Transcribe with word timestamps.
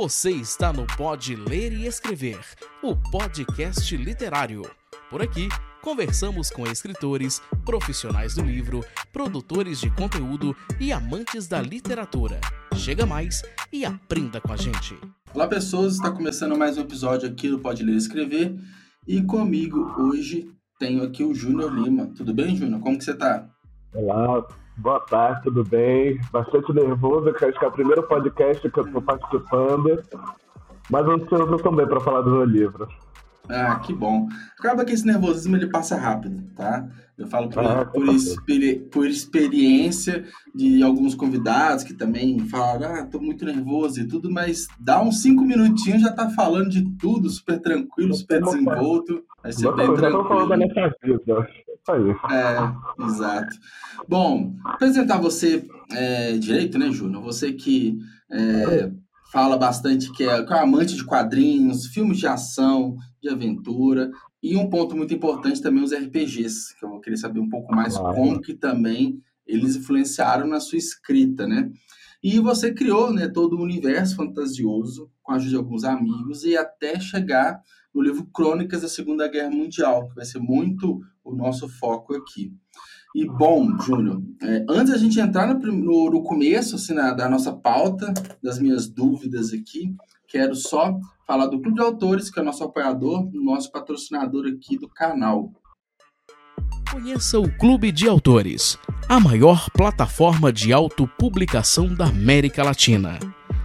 Você 0.00 0.30
está 0.30 0.72
no 0.72 0.86
Pode 0.96 1.34
Ler 1.34 1.72
e 1.72 1.84
Escrever, 1.84 2.38
o 2.84 2.94
podcast 2.94 3.96
literário. 3.96 4.62
Por 5.10 5.20
aqui, 5.20 5.48
conversamos 5.82 6.50
com 6.50 6.64
escritores, 6.68 7.42
profissionais 7.64 8.36
do 8.36 8.42
livro, 8.42 8.84
produtores 9.12 9.80
de 9.80 9.90
conteúdo 9.90 10.54
e 10.78 10.92
amantes 10.92 11.48
da 11.48 11.60
literatura. 11.60 12.40
Chega 12.76 13.04
mais 13.04 13.42
e 13.72 13.84
aprenda 13.84 14.40
com 14.40 14.52
a 14.52 14.56
gente. 14.56 14.96
Olá, 15.34 15.48
pessoas! 15.48 15.94
Está 15.94 16.12
começando 16.12 16.56
mais 16.56 16.78
um 16.78 16.82
episódio 16.82 17.28
aqui 17.28 17.48
do 17.48 17.58
Pode 17.58 17.82
Ler 17.82 17.94
e 17.94 17.96
Escrever. 17.96 18.56
E 19.04 19.20
comigo 19.22 19.80
hoje 19.98 20.48
tenho 20.78 21.02
aqui 21.02 21.24
o 21.24 21.34
Júnior 21.34 21.74
Lima. 21.74 22.06
Tudo 22.16 22.32
bem, 22.32 22.54
Júnior? 22.54 22.80
Como 22.82 22.96
que 22.96 23.02
você 23.02 23.10
está? 23.10 23.50
Olá, 23.92 24.46
Boa 24.78 25.00
tarde, 25.00 25.42
tudo 25.42 25.64
bem? 25.64 26.20
Bastante 26.30 26.72
nervoso, 26.72 27.32
que 27.34 27.44
acho 27.44 27.58
que 27.58 27.64
é 27.64 27.68
o 27.68 27.72
primeiro 27.72 28.02
podcast 28.04 28.70
que 28.70 28.78
eu 28.78 28.86
estou 28.86 29.02
participando. 29.02 30.00
Mas 30.88 31.04
ansioso 31.04 31.56
também 31.58 31.86
para 31.86 32.00
falar 32.00 32.20
do 32.20 32.30
meu 32.30 32.44
livro. 32.44 32.88
Ah, 33.48 33.80
que 33.80 33.92
bom. 33.92 34.28
Acaba 34.56 34.84
que 34.84 34.92
esse 34.92 35.04
nervosismo 35.04 35.56
ele 35.56 35.66
passa 35.66 35.96
rápido, 35.96 36.44
tá? 36.54 36.86
Eu 37.16 37.26
falo 37.26 37.48
por, 37.48 37.64
ah, 37.64 37.84
por, 37.86 38.06
experi 38.08 38.78
por, 38.78 39.06
experiência 39.06 40.24
de 40.54 40.80
alguns 40.84 41.16
convidados 41.16 41.82
que 41.82 41.94
também 41.94 42.38
falam, 42.46 42.94
ah, 42.94 43.04
tô 43.04 43.18
muito 43.18 43.44
nervoso 43.44 44.00
e 44.00 44.06
tudo, 44.06 44.30
mas 44.30 44.68
dá 44.78 45.02
uns 45.02 45.22
cinco 45.22 45.42
minutinhos 45.42 46.02
já 46.02 46.12
tá 46.12 46.30
falando 46.30 46.70
de 46.70 46.88
tudo, 46.96 47.28
super 47.28 47.58
tranquilo, 47.60 48.14
super 48.14 48.40
desenvolto. 48.42 49.24
Vai 49.42 49.52
ser 49.52 49.74
bem 49.74 49.92
tranquilo. 49.94 50.22
Já 50.22 50.28
falando 50.28 50.48
da 50.48 50.56
minha 50.56 50.94
vida. 51.02 51.48
É, 52.30 53.04
exato. 53.04 53.56
Bom, 54.08 54.54
apresentar 54.64 55.18
você 55.18 55.66
é, 55.92 56.32
direito, 56.38 56.78
né, 56.78 56.90
Júnior? 56.90 57.22
Você 57.22 57.52
que 57.52 57.98
é, 58.30 58.90
fala 59.32 59.56
bastante 59.56 60.12
que 60.12 60.24
é, 60.24 60.44
que 60.44 60.52
é 60.52 60.58
amante 60.58 60.94
de 60.94 61.04
quadrinhos, 61.04 61.86
filmes 61.86 62.18
de 62.18 62.26
ação, 62.26 62.96
de 63.22 63.28
aventura, 63.28 64.10
e 64.42 64.56
um 64.56 64.70
ponto 64.70 64.96
muito 64.96 65.12
importante 65.12 65.60
também 65.60 65.82
os 65.82 65.92
RPGs, 65.92 66.76
que 66.78 66.84
eu 66.84 66.90
vou 66.90 67.00
querer 67.00 67.16
saber 67.16 67.40
um 67.40 67.48
pouco 67.48 67.74
mais 67.74 67.96
ah, 67.96 68.12
como 68.14 68.40
que 68.40 68.54
também 68.54 69.20
eles 69.46 69.76
influenciaram 69.76 70.46
na 70.46 70.60
sua 70.60 70.78
escrita, 70.78 71.46
né? 71.46 71.70
E 72.22 72.38
você 72.38 72.72
criou 72.72 73.12
né, 73.12 73.28
todo 73.28 73.54
o 73.54 73.60
um 73.60 73.62
universo 73.62 74.16
fantasioso 74.16 75.10
com 75.22 75.32
a 75.32 75.36
ajuda 75.36 75.50
de 75.50 75.56
alguns 75.56 75.84
amigos 75.84 76.44
e 76.44 76.56
até 76.56 76.98
chegar 76.98 77.60
no 77.98 78.04
livro 78.04 78.24
Crônicas 78.32 78.82
da 78.82 78.88
Segunda 78.88 79.26
Guerra 79.26 79.50
Mundial, 79.50 80.08
que 80.08 80.14
vai 80.14 80.24
ser 80.24 80.38
muito 80.38 81.00
o 81.24 81.34
nosso 81.34 81.68
foco 81.68 82.14
aqui. 82.14 82.52
E 83.12 83.26
bom, 83.26 83.76
Júnior, 83.80 84.22
é, 84.40 84.64
antes 84.68 84.92
da 84.92 84.98
gente 84.98 85.18
entrar 85.18 85.52
no, 85.52 85.72
no, 85.72 86.10
no 86.10 86.22
começo 86.22 86.76
assim, 86.76 86.94
na, 86.94 87.12
da 87.12 87.28
nossa 87.28 87.52
pauta, 87.52 88.14
das 88.40 88.60
minhas 88.60 88.88
dúvidas 88.88 89.52
aqui, 89.52 89.92
quero 90.28 90.54
só 90.54 90.96
falar 91.26 91.46
do 91.46 91.60
Clube 91.60 91.74
de 91.74 91.82
Autores, 91.82 92.30
que 92.30 92.38
é 92.38 92.42
nosso 92.42 92.62
apoiador, 92.62 93.28
nosso 93.32 93.72
patrocinador 93.72 94.46
aqui 94.46 94.78
do 94.78 94.88
canal. 94.88 95.50
Conheça 96.92 97.40
o 97.40 97.50
Clube 97.58 97.90
de 97.90 98.08
Autores, 98.08 98.78
a 99.08 99.18
maior 99.18 99.68
plataforma 99.70 100.52
de 100.52 100.72
autopublicação 100.72 101.92
da 101.92 102.06
América 102.06 102.62
Latina. 102.62 103.18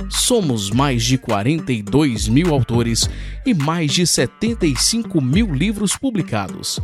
Somos 0.09 0.69
mais 0.69 1.03
de 1.03 1.17
42 1.17 2.27
mil 2.27 2.53
autores 2.53 3.09
e 3.45 3.53
mais 3.53 3.91
de 3.91 4.05
75 4.05 5.21
mil 5.21 5.53
livros 5.53 5.95
publicados. 5.95 6.79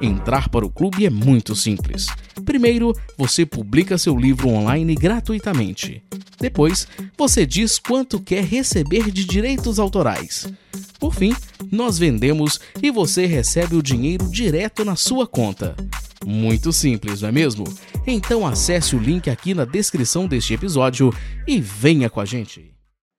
Entrar 0.00 0.48
para 0.48 0.66
o 0.66 0.70
clube 0.70 1.06
é 1.06 1.10
muito 1.10 1.54
simples. 1.54 2.06
Primeiro, 2.44 2.92
você 3.16 3.46
publica 3.46 3.96
seu 3.96 4.16
livro 4.16 4.48
online 4.48 4.94
gratuitamente. 4.94 6.02
Depois, 6.40 6.86
você 7.16 7.46
diz 7.46 7.78
quanto 7.78 8.20
quer 8.20 8.44
receber 8.44 9.10
de 9.10 9.24
direitos 9.24 9.78
autorais. 9.78 10.46
Por 10.98 11.14
fim, 11.14 11.34
nós 11.70 11.98
vendemos 11.98 12.60
e 12.82 12.90
você 12.90 13.26
recebe 13.26 13.76
o 13.76 13.82
dinheiro 13.82 14.28
direto 14.28 14.84
na 14.84 14.96
sua 14.96 15.26
conta. 15.26 15.76
Muito 16.24 16.72
simples, 16.72 17.20
não 17.20 17.28
é 17.28 17.32
mesmo? 17.32 17.64
Então 18.06 18.46
acesse 18.46 18.96
o 18.96 18.98
link 18.98 19.30
aqui 19.30 19.54
na 19.54 19.64
descrição 19.64 20.26
deste 20.26 20.54
episódio 20.54 21.12
e 21.46 21.60
venha 21.60 22.08
com 22.10 22.20
a 22.20 22.24
gente. 22.24 22.73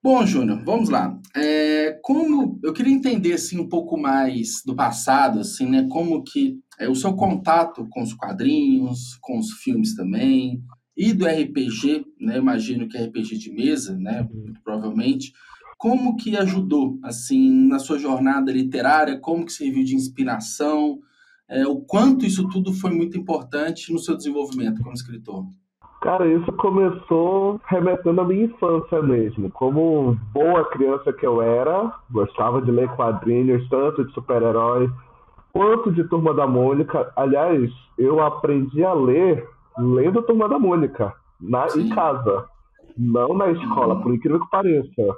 Bom, 0.06 0.24
Júnior, 0.24 0.62
vamos 0.64 0.90
lá. 0.90 1.20
É, 1.36 2.00
como 2.04 2.60
eu 2.64 2.72
queria 2.74 2.94
entender 2.94 3.34
assim 3.34 3.60
um 3.60 3.68
pouco 3.68 3.98
mais 3.98 4.62
do 4.64 4.76
passado, 4.76 5.40
assim, 5.40 5.68
né? 5.68 5.88
Como 5.90 6.22
que 6.22 6.60
é, 6.78 6.88
o 6.88 6.94
seu 6.94 7.16
contato 7.16 7.88
com 7.90 8.04
os 8.04 8.14
quadrinhos, 8.14 9.18
com 9.20 9.40
os 9.40 9.54
filmes 9.54 9.96
também 9.96 10.62
e 10.96 11.12
do 11.12 11.26
RPG, 11.26 12.06
né? 12.22 12.38
Imagino 12.38 12.88
que 12.88 12.96
é 12.96 13.04
RPG 13.04 13.40
de 13.40 13.52
mesa, 13.52 13.98
né? 13.98 14.22
Uhum. 14.32 14.54
Provavelmente. 14.64 15.34
Como 15.76 16.16
que 16.16 16.38
ajudou 16.38 17.00
assim 17.02 17.50
na 17.68 17.80
sua 17.80 17.98
jornada 17.98 18.52
literária? 18.52 19.20
Como 19.20 19.44
que 19.44 19.54
serviu 19.54 19.84
de 19.84 19.96
inspiração? 19.96 21.00
É, 21.50 21.66
o 21.66 21.78
quanto 21.78 22.28
isso 22.28 22.48
tudo 22.50 22.72
foi 22.72 22.92
muito 22.92 23.18
importante 23.18 23.92
no 23.92 23.98
seu 23.98 24.16
desenvolvimento 24.16 24.84
como 24.84 24.94
escritor? 24.94 25.48
Cara, 26.06 26.28
isso 26.28 26.52
começou 26.52 27.60
remetendo 27.66 28.22
à 28.22 28.24
minha 28.24 28.46
infância 28.46 29.02
mesmo. 29.02 29.50
Como 29.50 30.16
boa 30.32 30.64
criança 30.66 31.12
que 31.12 31.26
eu 31.26 31.42
era, 31.42 31.92
gostava 32.12 32.62
de 32.62 32.70
ler 32.70 32.88
quadrinhos, 32.90 33.68
tanto 33.70 34.06
de 34.06 34.14
super-heróis 34.14 34.88
quanto 35.52 35.92
de 35.92 36.04
Turma 36.04 36.32
da 36.36 36.46
Mônica. 36.46 37.12
Aliás, 37.16 37.72
eu 37.98 38.24
aprendi 38.24 38.86
a 38.86 38.94
ler 38.94 39.50
lendo 39.80 40.22
Turma 40.22 40.48
da 40.48 40.60
Mônica, 40.60 41.12
na, 41.42 41.66
em 41.76 41.90
casa, 41.90 42.46
não 42.96 43.34
na 43.34 43.50
escola, 43.50 44.00
por 44.00 44.14
incrível 44.14 44.42
que 44.42 44.52
pareça. 44.52 45.18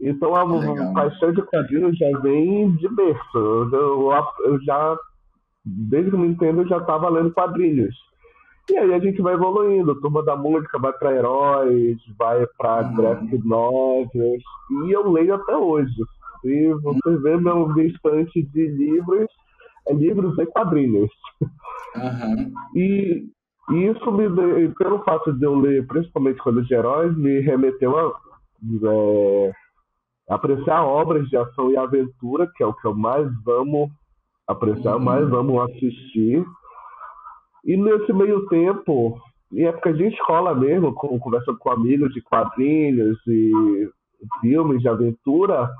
Então 0.00 0.36
a 0.36 0.44
Legal. 0.44 0.94
paixão 0.94 1.32
de 1.32 1.42
quadrinhos 1.42 1.98
já 1.98 2.16
vem 2.20 2.70
de 2.76 2.88
berço. 2.88 3.36
Eu, 3.36 3.68
eu, 3.72 4.24
eu 4.44 4.62
já, 4.62 4.96
desde 5.64 6.12
que 6.12 6.16
me 6.16 6.28
entendo, 6.28 6.62
eu 6.62 6.68
já 6.68 6.76
estava 6.76 7.08
lendo 7.08 7.32
quadrinhos. 7.32 7.96
E 8.70 8.78
aí 8.78 8.94
a 8.94 8.98
gente 8.98 9.20
vai 9.20 9.34
evoluindo, 9.34 10.00
Turma 10.00 10.22
da 10.24 10.36
Música 10.36 10.78
vai 10.78 10.92
para 10.92 11.14
heróis, 11.14 11.98
vai 12.18 12.46
para 12.58 12.86
uhum. 12.86 12.94
graphic 12.94 13.46
novels, 13.46 14.42
e 14.86 14.92
eu 14.92 15.10
leio 15.10 15.34
até 15.34 15.56
hoje. 15.56 15.94
Se 16.40 16.72
você 16.74 17.16
vê 17.18 17.36
meu 17.36 17.70
estante 17.78 18.42
de 18.42 18.66
livros, 18.66 19.28
é 19.88 19.92
livros 19.92 20.38
e 20.38 20.46
quadrinhos. 20.46 21.10
Uhum. 21.96 22.52
E 22.74 23.28
isso 23.70 24.12
me 24.12 24.28
pelo 24.74 25.02
fato 25.04 25.32
de 25.32 25.44
eu 25.44 25.56
ler 25.56 25.86
principalmente 25.86 26.38
coisas 26.38 26.66
de 26.66 26.74
heróis, 26.74 27.16
me 27.16 27.40
remeteu 27.40 27.96
a 27.98 28.12
é, 28.90 29.52
apreciar 30.28 30.84
obras 30.84 31.28
de 31.28 31.36
ação 31.36 31.70
e 31.70 31.76
aventura, 31.76 32.50
que 32.54 32.62
é 32.62 32.66
o 32.66 32.74
que 32.74 32.86
eu 32.86 32.94
mais 32.94 33.26
amo 33.46 33.90
apreciar, 34.46 34.96
uhum. 34.96 35.04
mais 35.04 35.32
amo 35.32 35.60
assistir. 35.62 36.44
E 37.64 37.76
nesse 37.76 38.12
meio 38.12 38.46
tempo, 38.46 39.18
em 39.52 39.64
época 39.64 39.92
de 39.92 40.06
escola 40.06 40.54
mesmo, 40.54 40.92
com, 40.94 41.18
conversando 41.18 41.58
com 41.58 41.70
amigos 41.70 42.12
de 42.12 42.20
quadrinhos 42.22 43.18
e 43.26 43.88
filmes 44.40 44.80
de 44.80 44.88
aventura, 44.88 45.70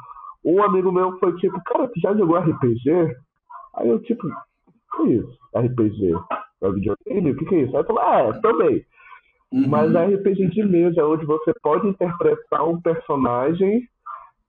um 0.45 0.63
amigo 0.63 0.93
meu 0.93 1.19
foi 1.19 1.35
tipo, 1.37 1.61
cara, 1.65 1.89
tu 1.89 2.01
já 2.01 2.15
jogou 2.15 2.39
RPG? 2.39 3.17
Aí 3.77 3.89
eu 3.89 4.01
tipo, 4.03 4.29
que 4.97 5.03
é 5.03 5.07
isso? 5.07 5.39
RPG? 5.55 6.13
É 6.63 6.71
videogame? 6.71 7.31
O 7.31 7.37
que, 7.37 7.45
que 7.47 7.55
é 7.55 7.59
isso? 7.63 7.77
Aí 7.77 7.83
eu 7.83 7.87
falei, 7.87 8.05
ah, 8.05 8.21
é, 8.21 8.41
também. 8.41 8.87
Uhum. 9.53 9.69
Mas 9.69 9.95
é 9.95 10.07
RPG 10.07 10.49
de 10.49 10.63
mesa, 10.65 11.07
onde 11.07 11.25
você 11.25 11.53
pode 11.63 11.87
interpretar 11.89 12.69
um 12.69 12.81
personagem 12.81 13.89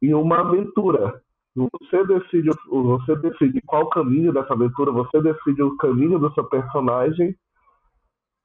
em 0.02 0.14
uma 0.14 0.40
aventura. 0.40 1.22
Você 1.56 2.06
decide, 2.06 2.50
você 2.70 3.16
decide 3.16 3.62
qual 3.62 3.90
caminho 3.90 4.34
dessa 4.34 4.54
aventura, 4.54 4.92
você 4.92 5.22
decide 5.22 5.64
o 5.64 5.78
caminho 5.78 6.20
do 6.20 6.34
seu 6.34 6.44
personagem. 6.44 7.34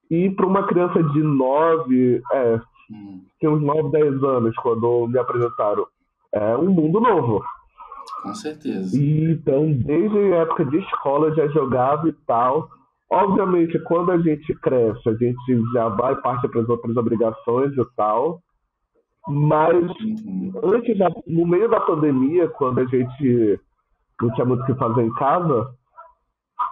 E 0.08 0.30
para 0.30 0.46
uma 0.46 0.66
criança 0.66 1.02
de 1.02 1.22
9, 1.22 2.22
é, 2.32 2.60
tinha 3.38 3.50
uns 3.50 3.62
9, 3.62 3.90
10 3.90 4.22
anos 4.22 4.54
quando 4.56 5.08
me 5.08 5.18
apresentaram, 5.18 5.86
é 6.32 6.56
um 6.56 6.70
mundo 6.70 7.00
novo. 7.00 7.42
Com 8.22 8.34
certeza. 8.34 8.96
E, 8.96 9.32
então, 9.32 9.72
desde 9.72 10.18
a 10.18 10.36
época 10.38 10.64
de 10.66 10.78
escola 10.78 11.28
eu 11.28 11.34
já 11.34 11.48
jogava 11.48 12.08
e 12.08 12.12
tal. 12.26 12.68
Obviamente, 13.10 13.78
quando 13.80 14.12
a 14.12 14.18
gente 14.18 14.54
cresce, 14.56 15.08
a 15.08 15.14
gente 15.14 15.62
já 15.72 15.88
vai 15.88 16.14
parte 16.16 16.46
para 16.48 16.60
as 16.60 16.68
outras 16.68 16.96
obrigações 16.96 17.72
e 17.76 17.84
tal. 17.96 18.40
Mas 19.28 19.76
antes, 20.62 20.98
no 21.26 21.46
meio 21.46 21.68
da 21.68 21.80
pandemia, 21.80 22.48
quando 22.48 22.80
a 22.80 22.86
gente 22.86 23.60
não 24.20 24.32
tinha 24.34 24.46
muito 24.46 24.62
o 24.62 24.66
que 24.66 24.74
fazer 24.74 25.02
em 25.02 25.12
casa, 25.14 25.74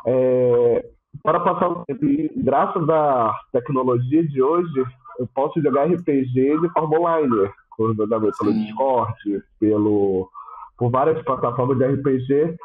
é, 0.06 0.86
para 1.22 1.40
passar 1.40 1.68
o 1.68 1.84
tempo, 1.84 2.04
e 2.04 2.30
graças 2.36 2.88
à 2.88 3.32
tecnologia 3.52 4.26
de 4.26 4.42
hoje, 4.42 4.84
eu 5.18 5.28
posso 5.34 5.60
jogar 5.60 5.86
RPG 5.86 6.60
de 6.60 6.68
forma 6.70 6.98
online, 6.98 7.50
pelo 7.76 8.52
Discord, 8.52 9.14
pelo, 9.58 10.30
por 10.76 10.90
várias 10.90 11.22
plataformas 11.24 11.78
de 11.78 11.86
RPG, 11.86 12.56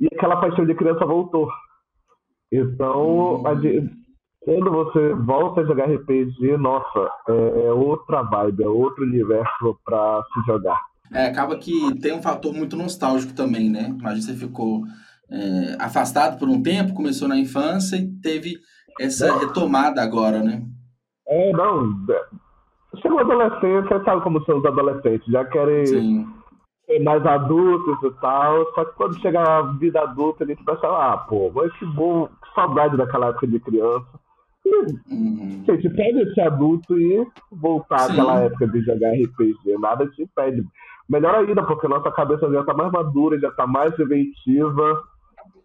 e 0.00 0.06
aquela 0.06 0.40
paixão 0.40 0.64
de 0.64 0.74
criança 0.74 1.04
voltou. 1.04 1.48
Então, 2.52 3.42
a, 3.46 3.54
quando 4.40 4.70
você 4.70 5.12
volta 5.14 5.60
a 5.60 5.64
jogar 5.64 5.90
RPG, 5.90 6.56
nossa, 6.56 7.10
é, 7.28 7.66
é 7.66 7.72
outra 7.72 8.22
vibe, 8.22 8.62
é 8.62 8.68
outro 8.68 9.04
universo 9.04 9.78
para 9.84 10.22
se 10.32 10.46
jogar. 10.46 10.80
É, 11.12 11.26
acaba 11.26 11.56
que 11.56 11.98
tem 12.00 12.14
um 12.14 12.22
fator 12.22 12.52
muito 12.52 12.76
nostálgico 12.76 13.34
também, 13.34 13.68
né? 13.68 13.94
Imagina 13.98 14.22
você 14.22 14.34
ficou 14.34 14.82
é, 15.30 15.76
afastado 15.78 16.38
por 16.38 16.48
um 16.48 16.62
tempo, 16.62 16.94
começou 16.94 17.28
na 17.28 17.36
infância 17.36 17.96
e 17.96 18.06
teve 18.22 18.56
essa 18.98 19.38
retomada 19.38 20.02
agora, 20.02 20.42
né? 20.42 20.62
É, 21.28 21.52
não. 21.52 21.94
Chegou 23.02 23.18
a 23.18 23.22
adolescência, 23.22 24.02
sabe 24.04 24.22
como 24.22 24.42
são 24.44 24.58
os 24.58 24.64
adolescentes, 24.64 25.26
já 25.30 25.44
querem 25.44 25.86
Sim. 25.86 26.28
ser 26.86 27.00
mais 27.00 27.24
adultos 27.26 27.98
e 28.02 28.20
tal. 28.20 28.64
Só 28.74 28.84
que 28.84 28.96
quando 28.96 29.20
chega 29.20 29.40
a 29.40 29.62
vida 29.78 30.00
adulta, 30.00 30.44
a 30.44 30.46
gente 30.46 30.64
pensa, 30.64 30.86
ah, 30.86 31.18
pô, 31.28 31.52
mas 31.54 31.72
que 31.78 31.86
bom, 31.86 32.26
que 32.26 32.54
saudade 32.54 32.96
daquela 32.96 33.28
época 33.28 33.46
de 33.46 33.60
criança. 33.60 34.06
Uhum. 34.66 35.64
gente, 35.66 35.88
pode 35.88 36.34
ser 36.34 36.42
adulto 36.42 36.98
e 36.98 37.26
voltar 37.50 38.00
Sim. 38.00 38.12
àquela 38.12 38.40
época 38.40 38.68
de 38.68 38.80
jogar 38.82 39.12
RPG, 39.12 39.78
nada 39.78 40.06
te 40.08 40.22
impede. 40.22 40.64
Melhor 41.08 41.34
ainda, 41.34 41.62
porque 41.64 41.88
nossa 41.88 42.10
cabeça 42.12 42.48
já 42.50 42.62
tá 42.64 42.74
mais 42.74 42.92
madura, 42.92 43.38
já 43.38 43.50
tá 43.50 43.66
mais 43.66 43.98
inventiva. 43.98 45.02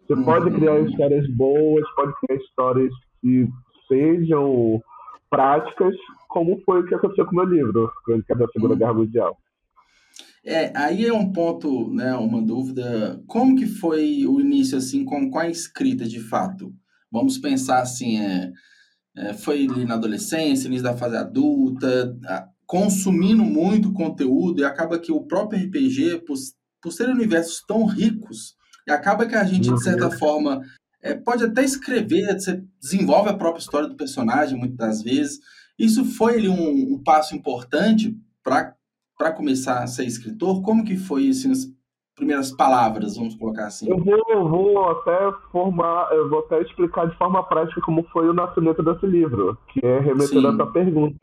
Você 0.06 0.14
uhum. 0.14 0.24
pode 0.24 0.50
criar 0.50 0.80
histórias 0.80 1.28
boas, 1.30 1.84
pode 1.94 2.12
criar 2.20 2.40
histórias 2.40 2.92
que 3.20 3.48
sejam 3.86 4.82
práticas, 5.30 5.94
como 6.28 6.60
foi 6.64 6.80
o 6.80 6.86
que 6.86 6.94
aconteceu 6.94 7.26
com 7.26 7.32
o 7.32 7.36
meu 7.36 7.44
livro, 7.44 7.92
Crônica 8.04 8.34
da 8.34 8.46
Segunda 8.48 8.72
uhum. 8.72 8.78
Guerra 8.78 8.94
Mundial. 8.94 9.36
É, 10.44 10.72
aí 10.76 11.04
é 11.04 11.12
um 11.12 11.32
ponto, 11.32 11.92
né, 11.92 12.14
uma 12.14 12.40
dúvida. 12.40 13.20
Como 13.26 13.56
que 13.56 13.66
foi 13.66 14.24
o 14.26 14.40
início, 14.40 14.78
assim, 14.78 15.04
com, 15.04 15.28
com 15.28 15.38
a 15.40 15.48
escrita, 15.48 16.04
de 16.04 16.20
fato? 16.20 16.72
Vamos 17.10 17.36
pensar, 17.36 17.80
assim, 17.80 18.20
é, 18.20 18.52
foi 19.38 19.66
ali 19.66 19.84
na 19.84 19.94
adolescência, 19.94 20.66
início 20.66 20.84
da 20.84 20.96
fase 20.96 21.16
adulta, 21.16 22.16
consumindo 22.66 23.42
muito 23.44 23.92
conteúdo, 23.92 24.60
e 24.60 24.64
acaba 24.64 24.98
que 24.98 25.12
o 25.12 25.22
próprio 25.22 25.64
RPG, 25.64 26.24
por, 26.26 26.36
por 26.82 26.92
serem 26.92 27.14
universos 27.14 27.62
tão 27.66 27.86
ricos, 27.86 28.54
acaba 28.88 29.26
que 29.26 29.34
a 29.34 29.44
gente, 29.44 29.72
de 29.72 29.82
certa 29.82 30.06
uhum. 30.06 30.18
forma, 30.18 30.60
é, 31.02 31.14
pode 31.14 31.44
até 31.44 31.64
escrever, 31.64 32.32
você 32.34 32.62
desenvolve 32.80 33.30
a 33.30 33.36
própria 33.36 33.60
história 33.60 33.88
do 33.88 33.96
personagem 33.96 34.58
muitas 34.58 34.76
das 34.76 35.02
vezes. 35.02 35.38
Isso 35.78 36.04
foi 36.04 36.38
ali, 36.38 36.48
um, 36.48 36.94
um 36.94 37.02
passo 37.02 37.34
importante 37.34 38.16
para 38.42 39.32
começar 39.32 39.82
a 39.82 39.86
ser 39.86 40.04
escritor? 40.04 40.62
Como 40.62 40.84
que 40.84 40.96
foi 40.96 41.28
assim, 41.28 41.50
as 41.50 41.66
primeiras 42.16 42.50
palavras, 42.50 43.16
vamos 43.16 43.34
colocar 43.34 43.66
assim? 43.66 43.88
Eu 43.88 43.98
vou, 43.98 44.48
vou 44.48 44.90
até 44.90 45.32
formar, 45.52 46.08
eu 46.12 46.28
vou 46.28 46.40
até 46.40 46.62
explicar 46.62 47.06
de 47.06 47.16
forma 47.16 47.42
prática 47.44 47.80
como 47.82 48.02
foi 48.04 48.28
o 48.28 48.34
nascimento 48.34 48.82
desse 48.82 49.06
livro, 49.06 49.56
que 49.68 49.84
é 49.84 50.00
remetendo 50.00 50.48
a 50.48 50.54
essa 50.54 50.66
pergunta. 50.66 51.18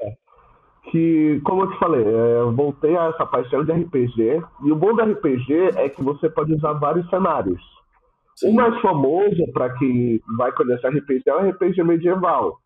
Que, 0.91 1.41
como 1.43 1.63
eu 1.63 1.71
te 1.71 1.79
falei, 1.79 2.03
é, 2.03 2.41
eu 2.41 2.53
voltei 2.53 2.95
a 2.95 3.05
essa 3.05 3.25
paixão 3.25 3.65
de 3.65 3.71
RPG, 3.71 4.43
e 4.63 4.71
o 4.71 4.75
bom 4.75 4.93
do 4.93 5.01
RPG 5.01 5.71
é 5.77 5.89
que 5.89 6.03
você 6.03 6.29
pode 6.29 6.53
usar 6.53 6.73
vários 6.73 7.09
cenários. 7.09 7.61
Sim. 8.35 8.49
O 8.49 8.53
mais 8.53 8.79
famoso, 8.81 9.51
para 9.53 9.73
quem 9.77 10.21
vai 10.37 10.51
conhecer 10.51 10.87
RPG, 10.87 11.23
é 11.25 11.35
o 11.35 11.49
RPG 11.49 11.83
medieval, 11.83 12.59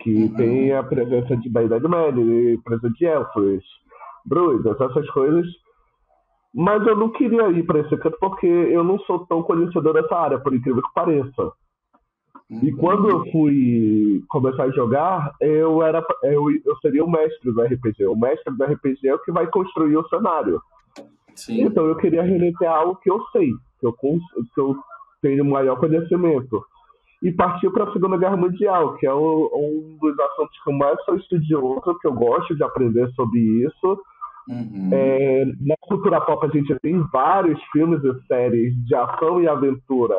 que 0.00 0.14
uhum. 0.14 0.34
tem 0.34 0.72
a 0.72 0.82
presença 0.82 1.36
de, 1.36 1.48
da 1.50 1.62
Idade 1.64 1.88
Média, 1.88 2.60
presença 2.62 2.90
de 2.90 3.06
elfos, 3.06 3.64
druidas, 4.24 4.80
essas 4.80 5.10
coisas. 5.10 5.46
Mas 6.56 6.86
eu 6.86 6.96
não 6.96 7.10
queria 7.10 7.50
ir 7.50 7.64
para 7.64 7.80
esse 7.80 7.94
canto 7.98 8.16
porque 8.18 8.46
eu 8.46 8.82
não 8.82 8.98
sou 9.00 9.26
tão 9.26 9.42
conhecedor 9.42 9.92
dessa 9.92 10.16
área, 10.16 10.38
por 10.38 10.54
incrível 10.54 10.82
que 10.82 10.94
pareça. 10.94 11.52
Uhum. 12.48 12.60
E 12.62 12.72
quando 12.72 13.10
eu 13.10 13.30
fui 13.30 14.24
começar 14.26 14.64
a 14.64 14.70
jogar, 14.70 15.34
eu 15.38 15.82
era 15.82 16.02
eu, 16.22 16.50
eu 16.64 16.76
seria 16.80 17.04
o 17.04 17.10
mestre 17.10 17.52
do 17.52 17.60
RPG. 17.60 18.06
O 18.06 18.16
mestre 18.16 18.56
do 18.56 18.64
RPG 18.64 19.06
é 19.06 19.14
o 19.14 19.18
que 19.18 19.30
vai 19.30 19.46
construir 19.48 19.98
o 19.98 20.08
cenário. 20.08 20.58
Sim. 21.34 21.60
Então 21.64 21.84
eu 21.84 21.96
queria 21.96 22.22
remeter 22.22 22.70
algo 22.70 22.96
que 22.96 23.10
eu 23.10 23.22
sei, 23.32 23.50
que 23.78 23.86
eu, 23.86 23.92
que 23.92 24.60
eu 24.60 24.76
tenho 25.20 25.44
maior 25.44 25.78
conhecimento. 25.78 26.64
E 27.22 27.32
partiu 27.32 27.70
para 27.70 27.84
a 27.84 27.92
Segunda 27.92 28.16
Guerra 28.16 28.36
Mundial, 28.38 28.94
que 28.94 29.06
é 29.06 29.12
um, 29.12 29.50
um, 29.52 29.98
dos 30.00 30.18
assuntos 30.20 30.58
que 30.62 30.70
eu 30.70 30.74
mais 30.74 30.98
sou 31.04 31.16
estudioso, 31.16 31.98
que 32.00 32.08
eu 32.08 32.14
gosto 32.14 32.56
de 32.56 32.64
aprender 32.64 33.10
sobre 33.10 33.40
isso. 33.40 34.00
Uhum. 34.48 34.90
É, 34.92 35.44
na 35.60 35.74
cultura 35.80 36.20
pop 36.20 36.46
a 36.46 36.50
gente 36.50 36.74
tem 36.80 36.98
vários 37.12 37.60
filmes 37.72 38.02
e 38.04 38.26
séries 38.26 38.74
de 38.84 38.94
ação 38.94 39.40
e 39.40 39.48
aventura 39.48 40.16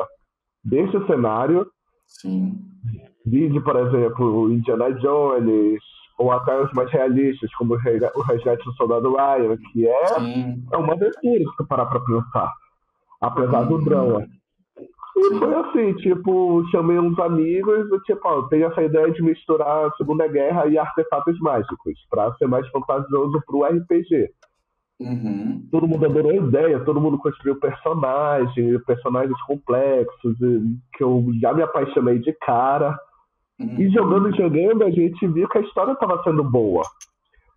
desse 0.64 1.06
cenário. 1.06 1.66
Sim. 2.06 2.58
Vídeo, 3.26 3.62
por 3.62 3.76
exemplo, 3.76 4.50
Indiana 4.50 4.92
Jones, 4.94 5.80
ou 6.18 6.32
até 6.32 6.60
os 6.60 6.72
mais 6.72 6.90
realistas, 6.90 7.52
como 7.54 7.74
o 7.74 8.22
Resgate 8.22 8.64
do 8.64 8.72
Soldado 8.74 9.14
Ryan, 9.14 9.56
que 9.72 9.86
é, 9.86 10.04
é 10.72 10.76
uma 10.76 10.94
aventura, 10.94 11.44
se 11.56 11.66
parar 11.68 11.86
para 11.86 12.00
pensar 12.00 12.52
apesar 13.20 13.64
do 13.64 13.78
drama. 13.84 14.26
E 15.20 15.38
foi 15.38 15.54
assim, 15.54 15.94
tipo, 15.94 16.64
chamei 16.70 16.98
uns 16.98 17.18
amigos 17.18 17.90
e 17.90 18.00
tipo, 18.00 18.20
ó, 18.24 18.42
tenho 18.42 18.66
essa 18.66 18.82
ideia 18.82 19.10
de 19.10 19.22
misturar 19.22 19.86
a 19.86 19.92
Segunda 19.96 20.26
Guerra 20.28 20.66
e 20.66 20.78
artefatos 20.78 21.38
mágicos, 21.40 21.94
pra 22.08 22.32
ser 22.34 22.46
mais 22.46 22.68
fantasioso 22.68 23.42
pro 23.46 23.64
RPG. 23.64 24.30
Uhum. 25.00 25.66
Todo 25.70 25.86
mundo 25.86 26.06
adorou 26.06 26.30
a 26.30 26.36
ideia, 26.36 26.80
todo 26.80 27.00
mundo 27.00 27.18
construiu 27.18 27.58
personagens, 27.58 28.84
personagens 28.84 29.40
complexos, 29.42 30.36
que 30.94 31.02
eu 31.02 31.24
já 31.40 31.52
me 31.52 31.62
apaixonei 31.62 32.18
de 32.18 32.32
cara. 32.40 32.98
Uhum. 33.60 33.80
E 33.80 33.90
jogando 33.90 34.30
e 34.30 34.36
jogando, 34.36 34.84
a 34.84 34.90
gente 34.90 35.26
viu 35.26 35.48
que 35.48 35.58
a 35.58 35.62
história 35.62 35.92
estava 35.92 36.22
sendo 36.22 36.44
boa. 36.44 36.82